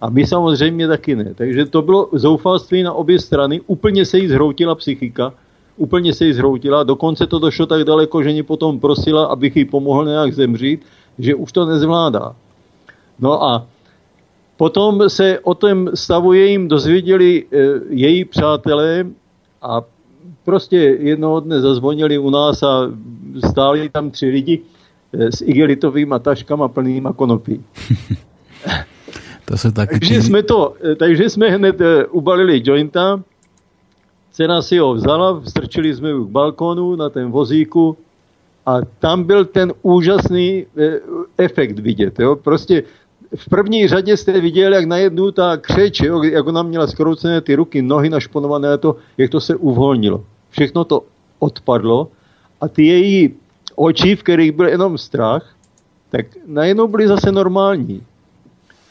[0.01, 1.33] A my samozřejmě taky ne.
[1.35, 3.61] Takže to bylo zoufalství na obě strany.
[3.67, 5.33] Úplně se jí zhroutila psychika.
[5.77, 6.83] Úplně se jí zhroutila.
[6.83, 10.81] Dokonce to došlo tak daleko, že mě potom prosila, abych jí pomohl nějak zemřít,
[11.19, 12.35] že už to nezvládá.
[13.19, 13.67] No a
[14.57, 17.57] potom se o tom stavu jejím dozvěděli e,
[17.89, 19.05] její přátelé
[19.61, 19.81] a
[20.45, 22.91] prostě jednoho dne zazvonili u nás a
[23.49, 24.61] stáli tam tři lidi
[25.13, 27.63] e, s igelitovými taškama plnýma konopí.
[29.51, 29.99] To sú také...
[29.99, 31.75] Takže jsme to, takže jsme hned
[32.15, 33.19] ubalili jointa,
[34.31, 37.97] dcera si ho vzala, strčili jsme ju k balkónu na ten vozíku
[38.65, 40.99] a tam byl ten úžasný e,
[41.37, 42.19] efekt vidět.
[42.19, 42.37] Jo?
[43.35, 46.23] V první řadě jste viděli, jak najednou ta křeč, jo?
[46.23, 50.23] jak ona měla skroucené ty ruky, nohy našponované, to, jak to se uvolnilo.
[50.49, 51.03] Všechno to
[51.39, 52.07] odpadlo
[52.61, 53.33] a ty její
[53.75, 55.55] oči, v kterých byl jenom strach,
[56.09, 58.03] tak najednou byly zase normální.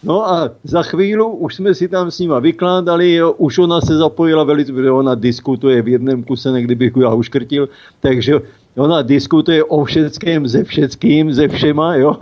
[0.03, 3.97] No a za chvíli už jsme si tam s nima vykládali, jo, už ona se
[3.97, 7.69] zapojila velice, protože ona diskutuje v jednom kuse, někdy bych ji já uškrtil,
[8.01, 8.41] takže
[8.77, 12.17] ona diskutuje o všetkém, ze všetkým, ze všema, jo.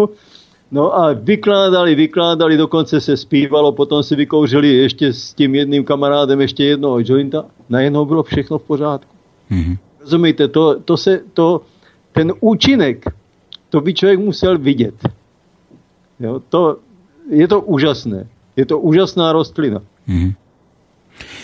[0.72, 6.40] No a vykládali, vykládali, dokonce se zpívalo, potom si vykouřili ještě s tím jedným kamarádem
[6.40, 7.44] ještě jednoho jointa.
[7.68, 9.14] Najednou bylo všechno v pořádku.
[9.50, 9.76] Mhm.
[10.00, 11.60] Rozumíte, to, to se, to,
[12.12, 13.04] ten účinek,
[13.70, 14.94] to by člověk musel vidět.
[16.20, 16.76] Jo, to,
[17.30, 18.26] je to úžasné.
[18.56, 19.82] Je to úžasná rostlina.
[20.06, 20.32] Mhm.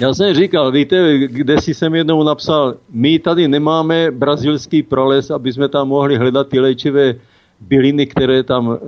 [0.01, 5.53] Já jsem říkal, víte, kde si jsem jednou napsal, my tady nemáme brazilský prales, aby
[5.53, 7.15] jsme tam mohli hledat ty léčivé
[7.61, 8.79] byliny, které tam e,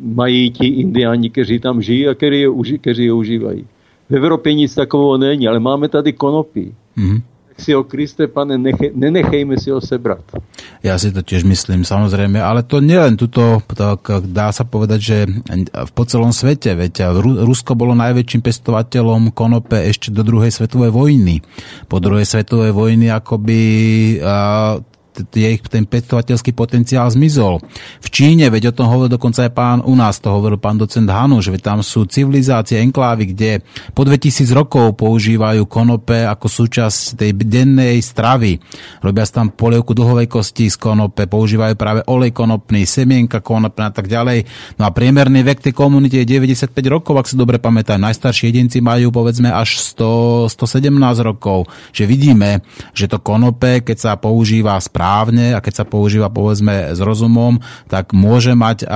[0.00, 3.66] mají ti indiáni, kteří tam žijí a kteří je, kteří je užívají.
[4.10, 6.74] V Evropě nic takového není, ale máme tady konopí.
[6.96, 7.22] Mhm.
[7.60, 10.24] Si ho, Kriste, pane, neche, nenechejme si ho sebrat.
[10.80, 15.16] Ja si to tiež myslím, samozrejme, ale to nielen tuto, tak dá sa povedať, že
[15.92, 21.44] po celom svete, veď Ru- Rusko bolo najväčším pestovateľom konope ešte do druhej svetovej vojny.
[21.84, 23.60] Po druhej svetovej vojny akoby
[25.36, 27.60] ich ten pestovateľský potenciál zmizol.
[28.00, 31.10] V Číne, veď o tom hovoril dokonca aj pán, u nás to hovoril pán docent
[31.10, 33.50] Hanuš, veď tam sú civilizácie, enklávy, kde
[33.92, 38.62] po 2000 rokov používajú konope ako súčasť tej dennej stravy.
[39.02, 43.94] Robia si tam polievku dlhovej kosti z konope, používajú práve olej konopný, semienka konopná a
[43.94, 44.46] tak ďalej.
[44.78, 48.00] No a priemerný vek tej komunity je 95 rokov, ak si dobre pamätám.
[48.00, 50.88] Najstarší jedinci majú povedzme až 100, 117
[51.20, 51.68] rokov.
[51.92, 52.62] Že vidíme,
[52.94, 57.58] že to konope, keď sa používa správne a keď sa používa povedzme s rozumom,
[57.88, 58.86] tak môže mať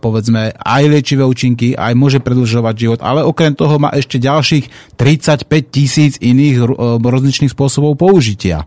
[0.00, 5.46] povedzme aj liečivé účinky, aj môže predlžovať život, ale okrem toho má ešte ďalších 35
[5.68, 6.64] tisíc iných e,
[7.00, 8.64] rozličných spôsobov použitia.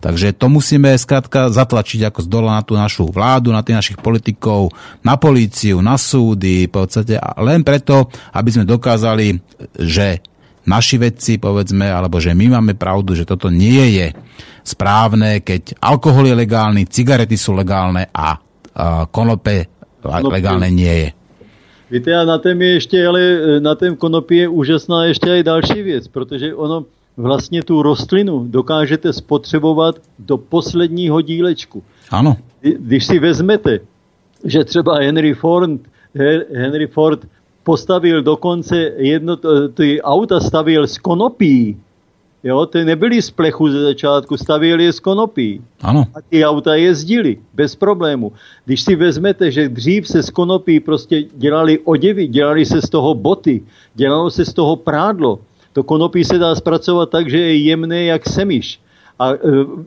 [0.00, 3.98] Takže to musíme skrátka zatlačiť ako z dola na tú našu vládu, na tých našich
[3.98, 9.36] politikov, na políciu, na súdy, v podstate len preto, aby sme dokázali,
[9.76, 10.22] že
[10.66, 14.06] naši vedci, povedzme, alebo že my máme pravdu, že toto nie je
[14.62, 18.36] správne, keď alkohol je legálny, cigarety sú legálne a,
[19.06, 19.70] konope
[20.30, 21.08] legálne nie je.
[21.90, 25.42] Víte, a na tém je ještě, ale e, na tém konopí je úžasná ještě i
[25.42, 26.84] další věc, protože ono
[27.16, 31.82] vlastně tu rostlinu dokážete spotřebovat do posledního dílečku.
[32.60, 33.78] Kdy- Když si vezmete,
[34.44, 35.70] že třeba Henry Ford,
[36.14, 37.20] He- Henry Ford
[37.66, 39.34] postavil dokonce jedno,
[39.74, 41.74] ty auta stavil z konopí,
[42.46, 45.58] jo, ty nebyly z plechu ze začátku, stavěl je z konopí.
[45.82, 46.06] áno.
[46.14, 48.30] A ty auta jezdili bez problému.
[48.64, 53.14] Když si vezmete, že dřív se z konopí prostě dělali oděvy, dělali se z toho
[53.18, 53.66] boty,
[53.98, 55.42] dělalo se z toho prádlo.
[55.74, 58.80] To konopí se dá zpracovat tak, že je jemné jak semiš.
[59.18, 59.38] A e,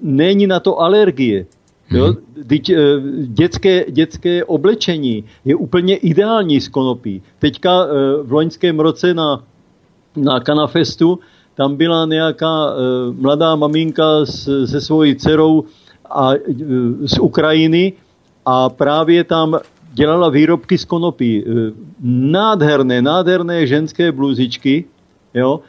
[0.02, 1.46] není na to alergie.
[1.92, 2.14] Jo?
[2.48, 2.76] Teď, e,
[3.26, 7.22] dětské, dětské oblečení je úplně ideální z konopí.
[7.40, 7.88] Teďka e,
[8.24, 9.44] v loňském roce na,
[10.16, 11.20] na Kanafestu
[11.56, 12.74] tam byla nějaká e,
[13.12, 15.64] mladá maminka s, se svojí dcerou
[16.10, 16.38] a, e,
[17.08, 17.94] z Ukrajiny
[18.46, 19.60] a právě tam
[19.94, 21.44] dělala výrobky z konopí.
[22.04, 24.86] Nádherné, nádherné ženské bluzičky,
[25.34, 25.60] jo,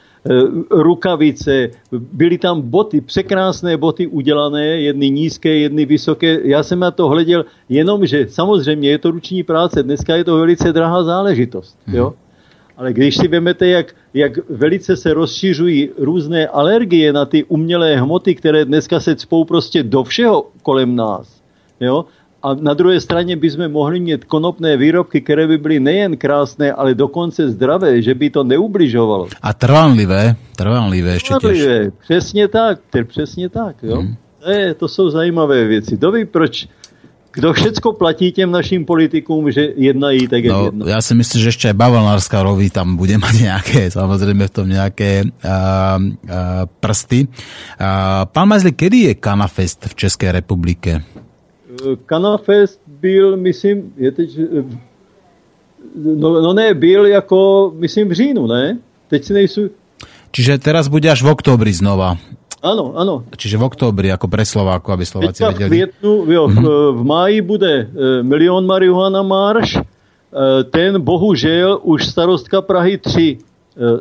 [0.70, 6.38] rukavice, byly tam boty, překrásné boty udělané, jedny nízké, jedny vysoké.
[6.42, 10.72] Já jsem na to hleděl, jenomže samozřejmě je to ruční práce, dneska je to velice
[10.72, 11.78] drahá záležitost.
[11.92, 12.14] Jo?
[12.76, 18.34] Ale když si vezmete, jak, jak velice se rozšiřují různé alergie na ty umělé hmoty,
[18.34, 21.42] které dneska se cpou prostě do všeho kolem nás,
[21.80, 22.04] jo?
[22.42, 26.94] A na druhé straně bychom mohli mít konopné výrobky, které by byly nejen krásné, ale
[26.94, 29.28] dokonce zdravé, že by to neubližovalo.
[29.44, 31.36] A trvanlivé, trvanlivé ešte tiež.
[31.36, 33.76] Spravedlivé, Přesně tak, přesně tak.
[33.82, 34.04] Jo?
[34.40, 35.96] To, je, to jsou zajímavé věci.
[36.00, 36.64] Kdo ví, proč,
[37.32, 40.90] kdo všecko platí těm našim politikům, že jednají tak, No, jednají.
[40.90, 44.66] ja si myslím, že ešte aj bavlnárska roví tam bude mať nejaké, samozrejme v tom
[44.66, 47.28] nejaké uh, uh, prsty.
[47.76, 51.04] Uh, pán Mazli, kedy je Kanafest v Českej republike?
[52.06, 54.64] Kanafest byl, myslím, je teď, eh,
[55.96, 58.78] no, no ne, byl jako, myslím, v říjnu, ne?
[59.08, 59.62] Teď si nejsou,
[60.30, 62.14] Čiže teraz bude až v októbri znova.
[62.62, 63.14] ano, ano.
[63.34, 65.70] Čiže v októbri, ako pre Slováku, aby Slováci Teďka v vedeli.
[65.70, 66.60] květnu, jo, v,
[66.92, 69.84] v máji bude eh, milion marihuana marš, eh,
[70.70, 73.49] ten bohužel už starostka Prahy 3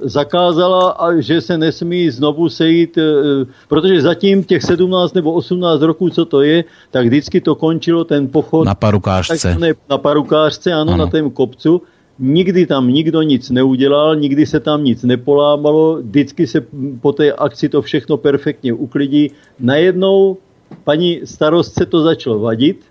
[0.01, 6.09] zakázala, a že se nesmí znovu sejít, eh, protože zatím těch 17 nebo 18 roků,
[6.09, 9.33] co to je, tak vždycky to končilo ten pochod Na parukášce.
[9.47, 11.05] takzvané na parukářce, ano, Ano.
[11.05, 11.81] na tém kopcu.
[12.19, 16.65] Nikdy tam nikdo nic neudělal, nikdy se tam nic nepolámalo, vždycky se
[17.01, 19.31] po té akci to všechno perfektně uklidí.
[19.59, 20.37] Najednou
[20.83, 22.81] paní starostce to začalo vadit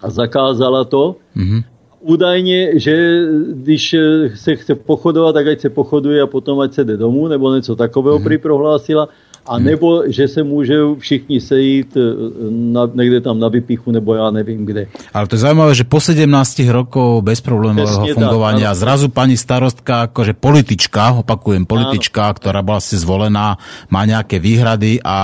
[0.00, 1.16] a zakázala to.
[1.34, 1.62] Mhm.
[2.02, 3.22] Údajně, že
[3.52, 7.28] když eh, se chce pochodovat, tak ať se pochoduje a potom ať se jde domů,
[7.28, 8.24] nebo něco takového Mhm.
[8.24, 9.08] prý prohlásila.
[9.42, 12.00] A nebo, že se můžou všichni sejít eh,
[12.50, 14.86] na, někde tam na vypichu, nebo já nevím kde.
[15.14, 16.30] Ale to je zaujímavé, že po 17
[16.70, 18.78] rokov bezproblémového tak, fungovania áno.
[18.78, 23.58] zrazu pani starostka, akože politička, opakujem, politička, ktorá bola si zvolená,
[23.90, 25.16] má nejaké výhrady a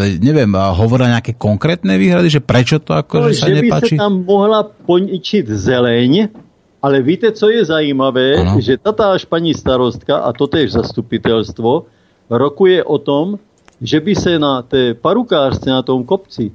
[0.00, 3.58] e, neviem, a hovoria nejaké konkrétne výhrady, že prečo to No, akože sa že by
[3.58, 3.94] se nepáči?
[4.00, 6.32] tam mohla poničit zeleň,
[6.80, 8.60] ale víte, co je zajímavé, Ano.
[8.64, 11.84] že tatáž paní starostka a totéž zastupitelstvo
[12.30, 13.36] rokuje o tom,
[13.82, 16.50] že by se na té parukářce na tom kopci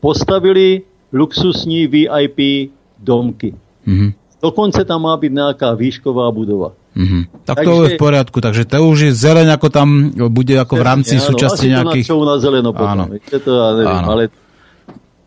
[0.00, 0.82] postavili
[1.12, 3.54] luxusní VIP domky.
[3.86, 4.12] Mhm.
[4.42, 6.72] Dokonce tam má být nějaká výšková budova.
[6.94, 7.22] Mhm.
[7.44, 9.88] Tak to Takže- je v poriadku, takže to už je zeleň, ako tam
[10.28, 12.06] bude ako v rámci Ano, súčasti nejakých...
[12.10, 12.90] to na zeleno potom.
[12.90, 13.04] Áno.
[13.06, 14.08] Víte, to já nevím, Áno.
[14.10, 14.22] ale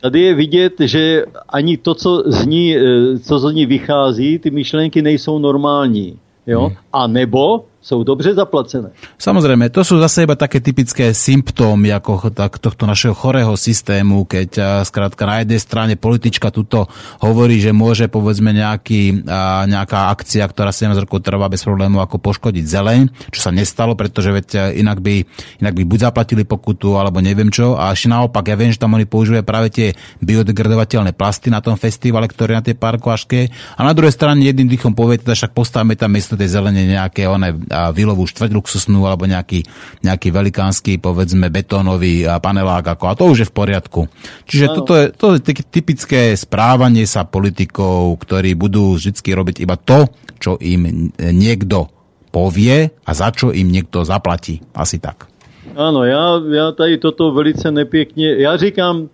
[0.01, 4.51] tady je vidět, že ani to, co z, ní, eh, co z ní vychází, ty
[4.51, 6.19] myšlenky nejsou normální.
[6.47, 6.69] Jo?
[6.69, 6.75] Mhm.
[6.93, 8.93] A nebo jsou dobře zaplacené.
[9.17, 14.81] Samozrejme, to sú zase iba také typické symptómy ako tak, tohto našeho chorého systému, keď
[14.85, 16.85] skrátka na jednej strane politička tuto
[17.25, 19.25] hovorí, že môže povedzme nejaký,
[19.65, 23.01] nejaká akcia, ktorá 17 rokov trvá bez problémov ako poškodiť zeleň,
[23.33, 25.25] čo sa nestalo, pretože veď a, inak by,
[25.65, 27.73] inak by buď zaplatili pokutu, alebo neviem čo.
[27.81, 31.73] A ešte naopak, ja viem, že tam oni používajú práve tie biodegradovateľné plasty na tom
[31.81, 33.49] festivale, ktoré na tej parkovaške.
[33.77, 37.25] A na druhej strane jedným dýchom povie, teda však postavme tam miesto tej zelene nejaké
[37.25, 39.63] one, a vilovú štvrť luxusnú alebo nejaký,
[40.03, 42.93] nejaký velikánsky, povedzme, betónový a panelák.
[42.93, 44.11] Ako, a to už je v poriadku.
[44.45, 44.75] Čiže Áno.
[44.77, 45.41] toto je, to je
[45.71, 51.87] typické správanie sa politikov, ktorí budú vždy robiť iba to, čo im niekto
[52.31, 54.59] povie a za čo im niekto zaplatí.
[54.75, 55.31] Asi tak.
[55.75, 59.09] Ano, já, já tady toto velice nepěkně, já říkám,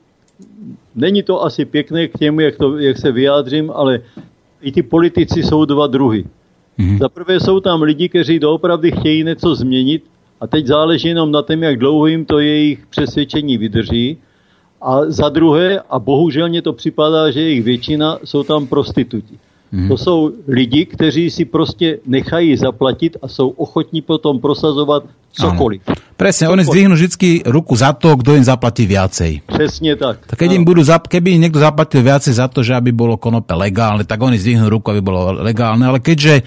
[0.95, 3.99] není to asi pěkné k těmu, jak, to, jak se vyjádřím, ale
[4.61, 6.25] i ty politici jsou dva druhy.
[6.79, 6.97] Mm-hmm.
[6.97, 10.03] Za prvé jsou tam lidi, kteří doopravdy chtějí něco změnit
[10.41, 14.17] a teď záleží jenom na tom, jak dlouho jim to jejich přesvědčení vydrží.
[14.81, 19.39] A za druhé, a bohužel mně to připadá, že jejich většina jsou tam prostituti.
[19.87, 25.03] To jsou lidi, kteří si prostě nechají zaplatit a jsou ochotní potom prosazovat
[25.37, 25.83] cokoliv.
[26.17, 29.45] Presne, oni zdvihnú vždy ruku za to, kto im zaplatí viacej.
[29.45, 30.25] Přesně tak.
[30.25, 33.53] Tak keď im budú, keby im niekto zaplatil viacej za to, že aby bolo konope
[33.53, 36.41] legálne, tak oni zdvihnú ruku, aby bolo legálne, ale keďže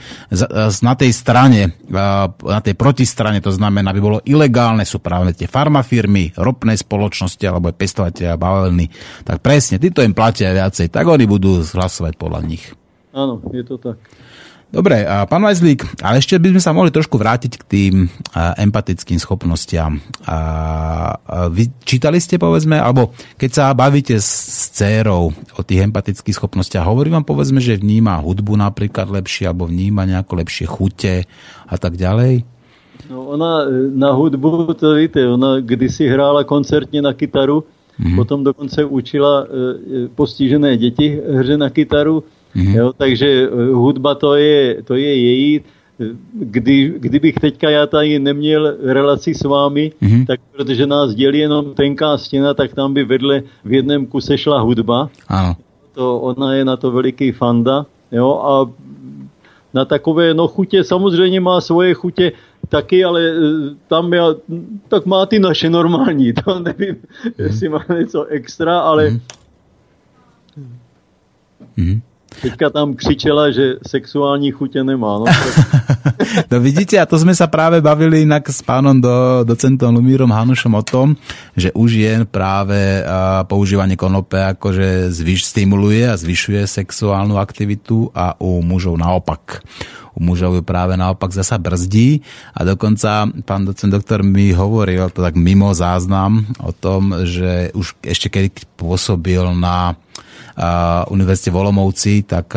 [0.82, 6.34] na tej strane, na tej protistrane, to znamená, aby bolo ilegálne, sú práve tie farmafirmy,
[6.34, 8.90] ropné spoločnosti alebo pestovateľia bavlny,
[9.22, 12.74] tak presne, títo im platia viacej, tak oni budú hlasovať podľa nich.
[13.12, 13.98] Ano, je to tak.
[14.70, 17.94] Dobre, pán Vajzlík, ale ešte by sme sa mohli trošku vrátiť k tým
[18.30, 19.98] a, empatickým schopnostiam.
[21.50, 27.10] Vy čítali ste, povedzme, alebo keď sa bavíte s, dcérou o tých empatických schopnostiach, hovorí
[27.10, 31.26] vám, povedzme, že vníma hudbu napríklad lepšie, alebo vníma nejako lepšie chute
[31.66, 32.46] a tak ďalej?
[33.10, 37.66] No ona e, na hudbu, to víte, ona kdysi hrála koncertně na kytaru,
[37.98, 38.16] mm-hmm.
[38.16, 42.22] potom dokonce učila e, e, postižené děti hře na kytaru,
[42.56, 42.76] mm-hmm.
[42.76, 45.60] jo, takže e, hudba to je, to je její.
[46.32, 50.26] Kdy, kdybych teďka já tady neměl relaci s vámi, mm-hmm.
[50.26, 54.60] tak protože nás dělí jenom tenká stěna, tak tam by vedle v jednom kuse šla
[54.60, 55.12] hudba.
[55.28, 55.60] Áno.
[55.92, 57.84] To, ona je na to veliký fanda.
[58.12, 58.52] Jo, a
[59.74, 62.32] na takové no chutě, samozřejmě má svoje chutě
[62.68, 63.34] taky, ale e,
[63.88, 64.34] tam já,
[64.88, 67.32] tak má ty naše normální, to nevím, mm.
[67.38, 69.10] jestli má něco extra, ale
[71.76, 72.00] mm.
[72.42, 75.18] Teďka tam křičela, že sexuální chutě nemá.
[75.18, 75.24] No,
[76.50, 80.72] No vidíte, a to sme sa práve bavili inak s pánom do, docentom Lumírom Hanušom
[80.78, 81.18] o tom,
[81.58, 88.38] že u žien práve a, používanie konope akože zvyš, stimuluje a zvyšuje sexuálnu aktivitu a
[88.38, 89.66] u mužov naopak.
[90.14, 92.22] U mužov ju práve naopak zasa brzdí
[92.54, 97.94] a dokonca pán docent doktor mi hovoril to tak mimo záznam o tom, že už
[98.02, 99.94] ešte keď pôsobil na
[101.08, 101.56] Univerzite v
[102.28, 102.52] tak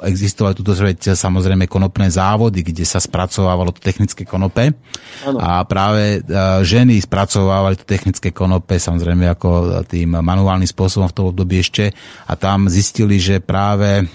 [0.00, 4.72] existovali tuto veď, samozrejme konopné závody, kde sa spracovávalo to technické konope.
[5.20, 5.36] Áno.
[5.36, 6.24] A práve
[6.64, 11.92] ženy spracovávali to technické konope, samozrejme ako tým manuálnym spôsobom v tom období ešte.
[12.24, 14.08] A tam zistili, že práve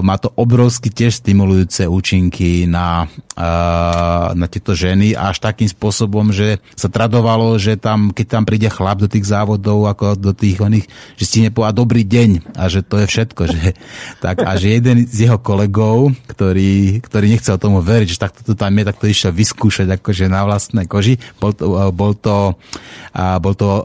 [0.00, 3.04] má to obrovsky tiež stimulujúce účinky na,
[4.32, 9.04] na tieto ženy až takým spôsobom, že sa tradovalo, že tam, keď tam príde chlap
[9.04, 10.88] do tých závodov, ako do tých oných,
[11.20, 13.42] že stihne povedať dobrý dobrý deň a že to je všetko.
[13.50, 13.62] Že,
[14.24, 18.54] tak, a že jeden z jeho kolegov, ktorý, ktorý nechcel tomu veriť, že takto to
[18.54, 21.18] tam je, tak to išiel vyskúšať akože na vlastnej koži.
[21.42, 22.54] Bol to, bol to,
[23.42, 23.82] bol to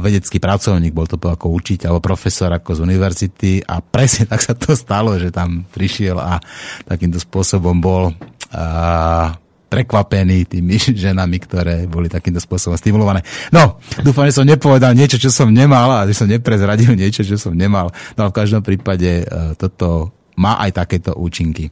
[0.00, 4.56] vedecký pracovník, bol to ako učiteľ alebo profesor ako z univerzity a presne tak sa
[4.56, 6.40] to stalo, že tam prišiel a
[6.88, 8.16] takýmto spôsobom bol
[8.56, 9.36] a,
[9.70, 10.76] prekvapený tými
[11.06, 13.22] ženami, ktoré boli takýmto spôsobom stimulované.
[13.54, 17.38] No, dúfam, že som nepovedal niečo, čo som nemal a že som neprezradil niečo, čo
[17.38, 17.94] som nemal.
[18.18, 21.70] No v každom prípade uh, toto má aj takéto účinky.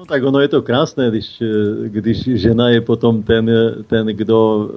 [0.00, 3.44] No tak ono je to krásné, když, e, když žena je potom ten,
[3.84, 4.70] ten kdo,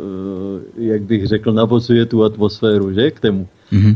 [0.76, 3.48] e, jak bych řekl, navozuje tu atmosféru, že, k tému.
[3.72, 3.96] Mm-hmm.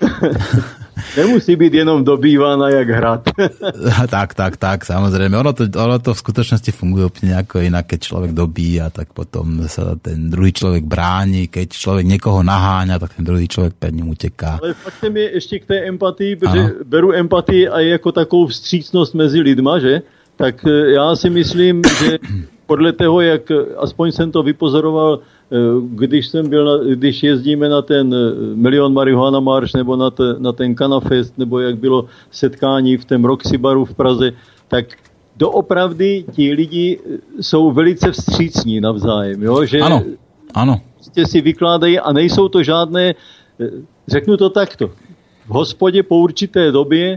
[1.16, 3.22] Nemusí byť jenom dobývaná jak hrad.
[4.14, 5.34] tak, tak, tak, samozrejme.
[5.38, 9.64] Ono to, ono to v skutočnosti funguje úplne nejako inak, keď človek dobíja, tak potom
[9.68, 14.12] sa ten druhý človek bráni, keď človek niekoho naháňa, tak ten druhý človek pred ním
[14.12, 14.60] uteká.
[14.60, 16.84] Ale faktem je ešte k tej empatii, protože Aha.
[16.84, 20.02] beru empatii aj ako takovou vstřícnosť mezi lidma, že?
[20.36, 22.18] Tak e, já si myslím, že
[22.66, 23.42] podle toho, jak
[23.76, 25.41] aspoň jsem to vypozoroval Eh,
[25.88, 30.34] když, jsem byl na, když jezdíme na ten eh, Milion Marihuana Marš nebo na, te,
[30.38, 34.32] na ten Kanafest, nebo jak bylo setkání v tom Roxy baru v Praze,
[34.68, 34.86] tak
[35.36, 39.42] doopravdy ti lidi eh, jsou velice vstřícní navzájem.
[39.42, 39.64] Jo?
[39.64, 40.02] Že ano,
[40.54, 40.80] ano.
[40.94, 43.14] Prostě si vykládají a nejsou to žádné,
[44.08, 44.88] řeknu to takto,
[45.46, 47.16] v hospodě po určité době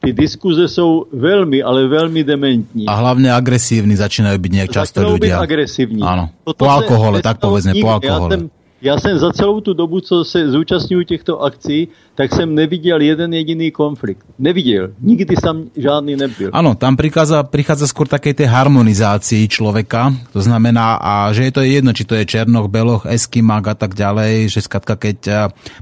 [0.00, 2.86] ty diskuze jsou velmi, ale velmi dementní.
[2.86, 5.42] A hlavne agresívni začínajú byť nejak často ľudia.
[5.42, 6.02] Byť agresívni.
[6.02, 6.30] Áno.
[6.44, 8.34] po alkohole, tak povedzme, po alkohole.
[8.34, 13.00] Ja já jsem za celou tu dobu, co se zúčastňuju těchto akcí, tak jsem neviděl
[13.00, 14.26] jeden jediný konflikt.
[14.38, 14.90] Neviděl.
[15.00, 16.50] Nikdy tam žádný nebyl.
[16.50, 20.10] Áno, tam prichádza, prichádza skôr takej tej harmonizácii človeka.
[20.34, 23.94] To znamená, a že je to jedno, či to je Černoch, Beloch, Eskimák a tak
[23.94, 25.36] ďalej, že skratka, keď eh,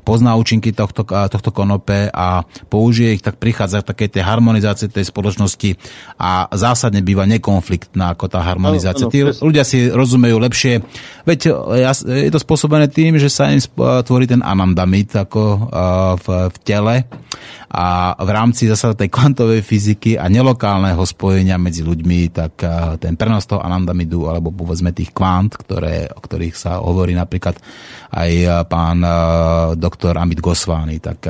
[0.04, 4.92] pozná účinky tohto, eh, tohto konope a použije ich, tak prichádza k takej tej harmonizácii
[4.92, 5.80] tej spoločnosti
[6.20, 9.08] a zásadne býva nekonfliktná ako tá harmonizácia.
[9.08, 10.84] Tí ľudia si rozumejú lepšie.
[11.24, 11.40] Veď
[11.80, 13.60] eh, je to spôsobené tým, že sa im
[14.02, 15.42] tvorí ten anandamid ako
[16.18, 16.96] v, v tele
[17.66, 22.62] a v rámci zasa tej kvantovej fyziky a nelokálneho spojenia medzi ľuďmi, tak
[23.02, 27.58] ten prenos toho anandamidu alebo povedzme tých kvant, ktoré, o ktorých sa hovorí napríklad
[28.14, 28.30] aj
[28.70, 29.02] pán
[29.76, 31.26] doktor Amit Gosvány, tak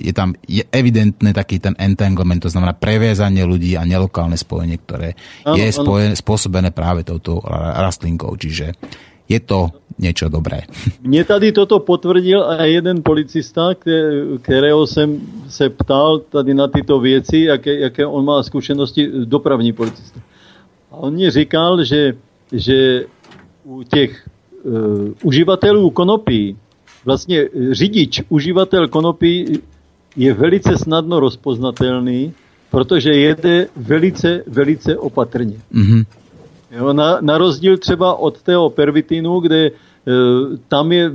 [0.00, 5.12] je tam je evidentné taký ten entanglement, to znamená previazanie ľudí a nelokálne spojenie, ktoré
[5.44, 7.44] ano, je spojené, spôsobené práve touto
[7.76, 8.32] rastlinkou.
[8.32, 8.72] Čiže
[9.28, 10.62] je to niečo dobré.
[11.02, 13.74] Mně tady toto potvrdil aj jeden policista,
[14.42, 20.20] kterého jsem se ptal tady na tyto věci, jaké, jaké on má zkušenosti, dopravní policista.
[20.92, 22.14] A on mě říkal, že,
[22.52, 23.04] že
[23.64, 24.28] u těch
[24.62, 26.56] uh, uživatelů konopí,
[27.04, 29.58] vlastně řidič, uživatel konopí
[30.16, 32.32] je velice snadno rozpoznatelný,
[32.70, 35.56] protože jede velice, velice opatrně.
[35.74, 36.04] Mm-hmm.
[36.70, 39.70] Jo, na, na rozdíl třeba od toho pervitinu, kde e,
[40.68, 41.10] tam je,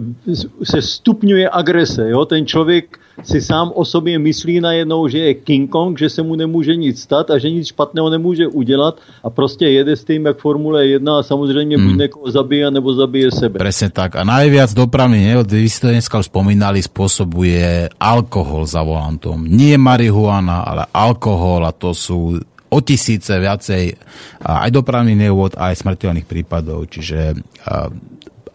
[0.63, 2.09] se stupňuje agrese.
[2.09, 2.25] Jo?
[2.25, 6.35] Ten člověk si sám o sobě myslí najednou, že je King Kong, že se mu
[6.35, 10.37] nemůže nic stát a že nic špatného nemůže udělat a prostě jede s tým, jak
[10.37, 11.87] Formule 1 a samozřejmě hmm.
[11.87, 13.59] buď někoho zabije, nebo zabije sebe.
[13.59, 14.15] Presne tak.
[14.15, 19.43] A najviac dopravný nehod, vy ste dneska už spomínali, spôsobuje alkohol za volantom.
[19.43, 22.39] Nie marihuana, ale alkohol a to sú
[22.71, 23.99] o tisíce viacej
[24.47, 26.87] aj dopravných nehôd, aj smrteľných prípadov.
[26.87, 27.35] Čiže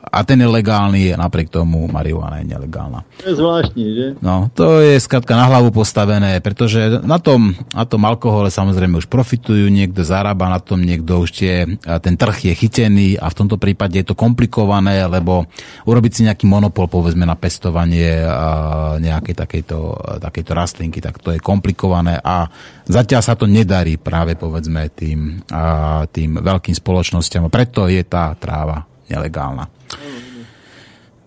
[0.07, 3.03] a ten je legálny, napriek tomu marihuana je nelegálna.
[3.20, 4.07] To je zvláštní, že?
[4.23, 9.11] No, to je skladka na hlavu postavené, pretože na tom, na tom alkohole samozrejme už
[9.11, 11.55] profitujú, niekto zarába na tom, niekto už tie,
[12.01, 15.51] ten trh je chytený a v tomto prípade je to komplikované, lebo
[15.85, 18.24] urobiť si nejaký monopol, povedzme, na pestovanie
[19.03, 19.78] nejakej takejto,
[20.23, 22.49] takejto rastlinky, tak to je komplikované a
[22.87, 25.43] zatiaľ sa to nedarí práve, povedzme, tým,
[26.15, 27.51] tým veľkým spoločnosťam.
[27.51, 29.76] Preto je tá tráva nelegálna.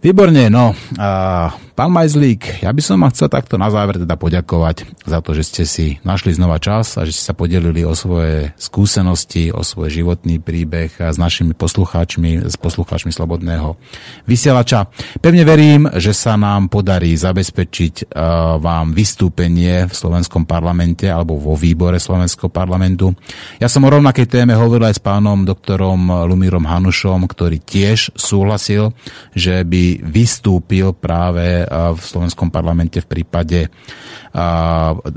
[0.03, 0.75] Výborne, no.
[0.99, 5.31] A Pán Majzlík, ja by som vám chcel takto na záver teda poďakovať za to,
[5.31, 9.63] že ste si našli znova čas a že ste sa podelili o svoje skúsenosti, o
[9.63, 13.79] svoj životný príbeh s našimi poslucháčmi, s poslucháčmi Slobodného
[14.27, 14.91] vysielača.
[15.23, 18.11] Pevne verím, že sa nám podarí zabezpečiť
[18.59, 23.15] vám vystúpenie v slovenskom parlamente alebo vo výbore slovenského parlamentu.
[23.63, 28.91] Ja som o rovnakej téme hovoril aj s pánom doktorom Lumírom Hanušom, ktorý tiež súhlasil,
[29.31, 33.69] že by vystúpil práve v slovenskom parlamente v prípade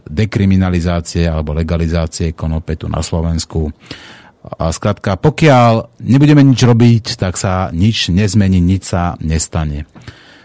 [0.04, 3.72] dekriminalizácie alebo legalizácie konopetu na Slovensku.
[4.42, 9.86] A skrátka, pokiaľ nebudeme nič robiť, tak sa nič nezmení, nič sa nestane.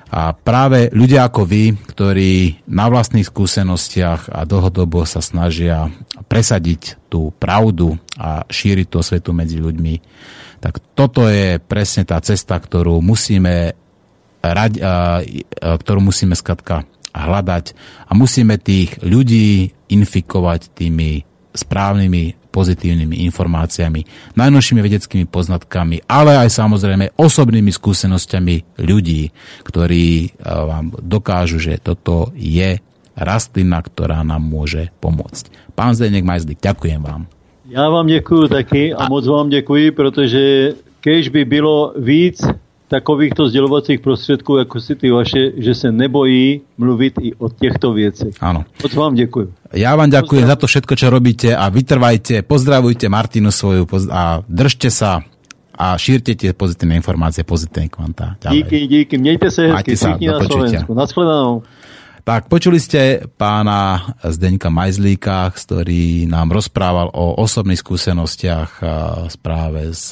[0.07, 5.91] A práve ľudia ako vy, ktorí na vlastných skúsenostiach a dlhodobo sa snažia
[6.31, 9.95] presadiť tú pravdu a šíriť to svetu medzi ľuďmi,
[10.63, 13.75] tak toto je presne tá cesta, ktorú musíme,
[14.53, 14.72] rať,
[15.60, 17.74] ktorú musíme skatka hľadať
[18.06, 21.26] a musíme tých ľudí infikovať tými
[21.57, 24.02] správnymi pozitívnymi informáciami,
[24.34, 29.30] najnovšími vedeckými poznatkami, ale aj samozrejme osobnými skúsenosťami ľudí,
[29.61, 32.82] ktorí vám dokážu, že toto je
[33.18, 35.74] rastlina, ktorá nám môže pomôcť.
[35.74, 37.26] Pán Zdeněk Majzlik, ďakujem vám.
[37.69, 42.41] Já vám děkuji taky a moc vám děkuji, protože kež by bylo víc
[42.88, 48.35] takovýchto sdělovacích prostředků, jako si ty vaše, že se nebojí mluvit i o těchto věcech.
[48.39, 48.64] Áno.
[48.84, 49.53] Moc vám děkuji.
[49.76, 54.88] Ja vám ďakujem za to všetko, čo robíte a vytrvajte, pozdravujte Martinu svoju a držte
[54.88, 55.27] sa
[55.77, 58.39] a šírte tie pozitívne informácie, pozitívne kvantá.
[58.41, 58.55] Ďalej.
[58.55, 59.15] Díky, díky.
[59.18, 60.47] Mějte se Majte hezky, sa, do na.
[60.47, 60.93] Slovensku.
[60.93, 61.53] Naschledanou.
[62.27, 68.95] Tak, počuli ste pána Zdeňka Majzlíka, ktorý nám rozprával o osobných skúsenostiach a
[69.31, 70.11] správe s,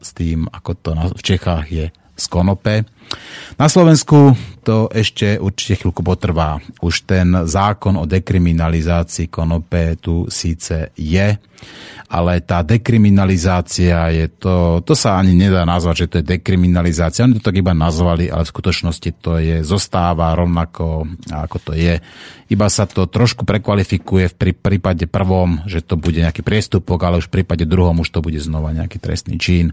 [0.00, 1.86] s tým, ako to v Čechách je
[2.22, 2.84] z konope.
[3.60, 6.62] Na Slovensku to ešte určite chvíľku potrvá.
[6.80, 11.28] Už ten zákon o dekriminalizácii konope tu síce je,
[12.12, 17.24] ale tá dekriminalizácia je to, to sa ani nedá nazvať, že to je dekriminalizácia.
[17.24, 21.98] Oni to tak iba nazvali, ale v skutočnosti to je, zostáva rovnako, ako to je.
[22.52, 27.24] Iba sa to trošku prekvalifikuje v prí- prípade prvom, že to bude nejaký priestupok, ale
[27.24, 29.72] už v prípade druhom už to bude znova nejaký trestný čin.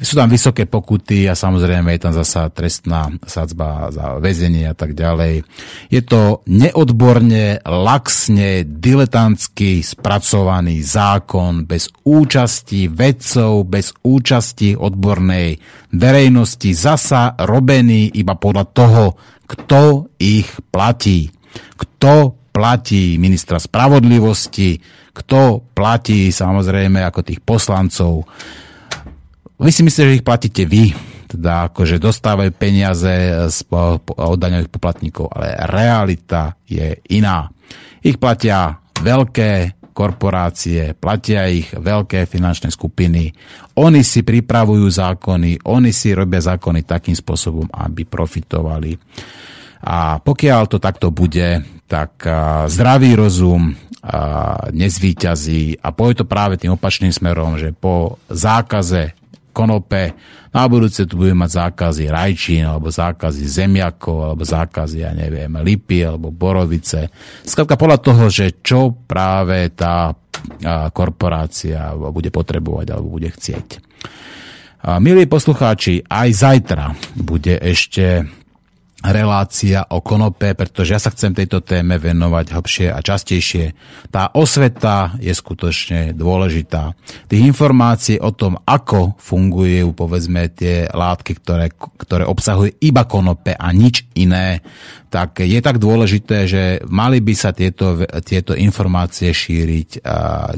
[0.00, 4.98] Sú tam vysoké pokuty a samozrejme je tam zasa trestná sadzba za väzenie a tak
[4.98, 5.46] ďalej.
[5.94, 15.54] Je to neodborne, laxne, diletantsky spracovaný zákon bez účasti vedcov, bez účasti odbornej
[15.94, 19.04] verejnosti, zasa robený iba podľa toho,
[19.46, 21.30] kto ich platí.
[21.78, 24.82] Kto platí ministra spravodlivosti,
[25.14, 28.26] kto platí samozrejme ako tých poslancov.
[29.62, 33.10] Vy si myslíte, že ich platíte vy, teda akože dostávajú peniaze
[34.14, 37.50] od daňových poplatníkov, ale realita je iná.
[38.00, 43.30] Ich platia veľké korporácie, platia ich veľké finančné skupiny.
[43.78, 48.98] Oni si pripravujú zákony, oni si robia zákony takým spôsobom, aby profitovali.
[49.86, 52.26] A pokiaľ to takto bude, tak
[52.66, 53.70] zdravý rozum
[54.02, 59.14] a, nezvýťazí a pôjde to práve tým opačným smerom, že po zákaze
[59.54, 60.18] konope
[60.50, 66.02] na budúce tu budeme mať zákazy rajčín, alebo zákazy zemiakov, alebo zákazy, ja neviem, lipy,
[66.02, 67.10] alebo borovice.
[67.46, 70.10] Skladka podľa toho, že čo práve tá
[70.90, 73.68] korporácia bude potrebovať, alebo bude chcieť.
[75.00, 78.28] Milí poslucháči, aj zajtra bude ešte
[79.04, 83.76] relácia o konope, pretože ja sa chcem tejto téme venovať hlbšie a častejšie.
[84.08, 86.96] Tá osveta je skutočne dôležitá.
[87.28, 93.68] Tých informácií o tom, ako fungujú povedzme tie látky, ktoré, ktoré obsahujú iba konope a
[93.76, 94.64] nič iné,
[95.12, 100.02] tak je tak dôležité, že mali by sa tieto, tieto informácie šíriť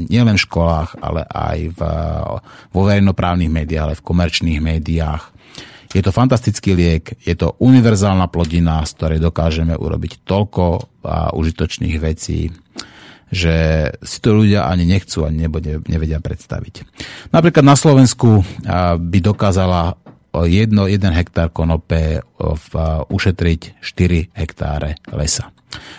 [0.09, 1.79] nielen v školách, ale aj v,
[2.73, 5.36] vo verejnoprávnych médiách, ale v komerčných médiách.
[5.97, 10.63] Je to fantastický liek, je to univerzálna plodina, z ktorej dokážeme urobiť toľko
[11.01, 12.53] a, užitočných vecí,
[13.33, 16.85] že si to ľudia ani nechcú, ani nebude, nevedia predstaviť.
[17.33, 18.45] Napríklad na Slovensku
[19.01, 19.97] by dokázala
[20.45, 22.21] jedno, jeden hektár konope
[23.09, 25.49] ušetriť 4 hektáre lesa.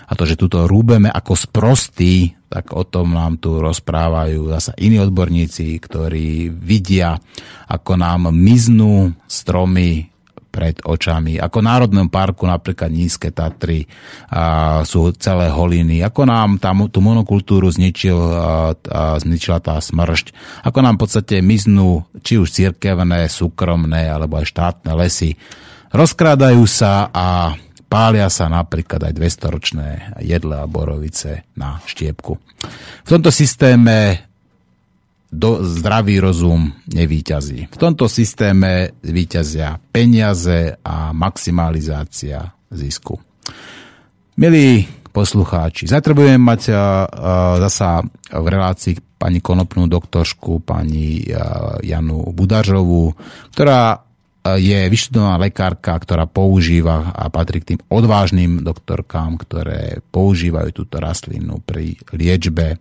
[0.08, 4.96] A to, že tuto rúbeme ako sprostý, tak o tom nám tu rozprávajú zasa iní
[4.96, 7.20] odborníci, ktorí vidia,
[7.68, 10.08] ako nám miznú stromy
[10.48, 11.36] pred očami.
[11.36, 13.84] Ako v Národnom parku napríklad Nízke Tatry
[14.32, 16.00] a sú celé holiny.
[16.00, 20.32] Ako nám tam tú monokultúru zničil, a, a zničila tá smršť.
[20.64, 25.36] Ako nám v podstate miznú či už cirkevné, súkromné alebo aj štátne lesy.
[25.92, 27.52] Rozkrádajú sa a
[27.88, 29.88] pália sa napríklad aj 200-ročné
[30.20, 32.36] jedle a borovice na štiepku.
[33.02, 34.28] V tomto systéme
[35.28, 37.68] do, zdravý rozum nevýťazí.
[37.68, 43.20] V tomto systéme výťazia peniaze a maximalizácia zisku.
[44.38, 46.78] Milí poslucháči, zajtra budeme mať a,
[47.68, 53.12] zasa v relácii pani konopnú doktoršku, pani a, Janu Budažovú,
[53.52, 54.07] ktorá
[54.56, 61.60] je vyštudovaná lekárka, ktorá používa a patrí k tým odvážnym doktorkám, ktoré používajú túto rastlinu
[61.60, 62.80] pri liečbe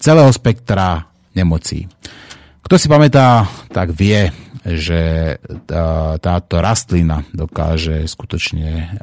[0.00, 1.06] celého spektra
[1.36, 1.86] nemocí.
[2.66, 5.34] Kto si pamätá, tak vie, že
[6.20, 9.00] táto rastlina dokáže skutočne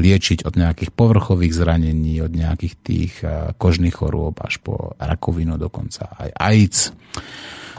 [0.00, 3.12] liečiť od nejakých povrchových zranení, od nejakých tých
[3.60, 6.80] kožných chorôb až po rakovinu dokonca aj AIDS.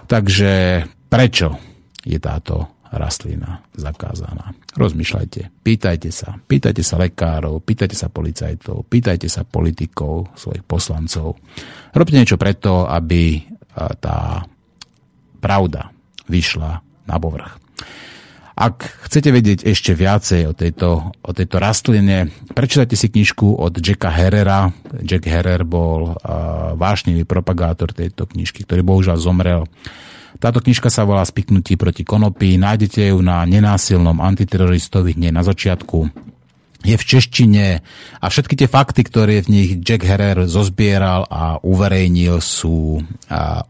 [0.05, 1.57] Takže prečo
[2.05, 4.51] je táto rastlina zakázaná.
[4.75, 11.39] Rozmýšľajte, pýtajte sa, pýtajte sa lekárov, pýtajte sa policajtov, pýtajte sa politikov, svojich poslancov.
[11.95, 13.39] Robte niečo preto, aby
[14.03, 14.43] tá
[15.39, 15.89] pravda
[16.27, 16.71] vyšla
[17.07, 17.55] na povrch.
[18.51, 24.11] Ak chcete vedieť ešte viacej o tejto, o tejto rastline, prečítajte si knižku od Jacka
[24.11, 24.69] Herrera.
[25.01, 29.65] Jack Herrer bol uh, vášnivý propagátor tejto knižky, ktorý bohužiaľ zomrel
[30.37, 32.55] táto knižka sa volá Spiknutí proti konopí.
[32.55, 36.29] Nájdete ju na nenásilnom antiteroristovi hneď na začiatku
[36.81, 37.65] je v češtine
[38.17, 42.97] a všetky tie fakty, ktoré v nich Jack Herrer zozbieral a uverejnil sú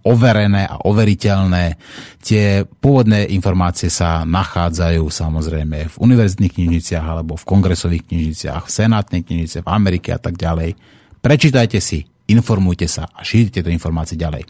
[0.07, 1.75] overené a overiteľné.
[2.23, 9.21] Tie pôvodné informácie sa nachádzajú samozrejme v univerzitných knižniciach alebo v kongresových knižniciach, v senátnej
[9.27, 10.79] knižnice, v Amerike a tak ďalej.
[11.19, 14.47] Prečítajte si, informujte sa a šírite tieto informácie ďalej.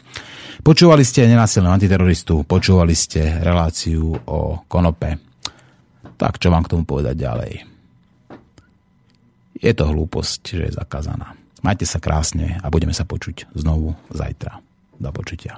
[0.61, 5.17] Počúvali ste nenásilného antiteroristu, počúvali ste reláciu o konope.
[6.21, 7.53] Tak čo mám k tomu povedať ďalej?
[9.57, 11.33] Je to hlúposť, že je zakázaná.
[11.65, 14.61] Majte sa krásne a budeme sa počuť znovu zajtra.
[15.01, 15.57] Do počutia.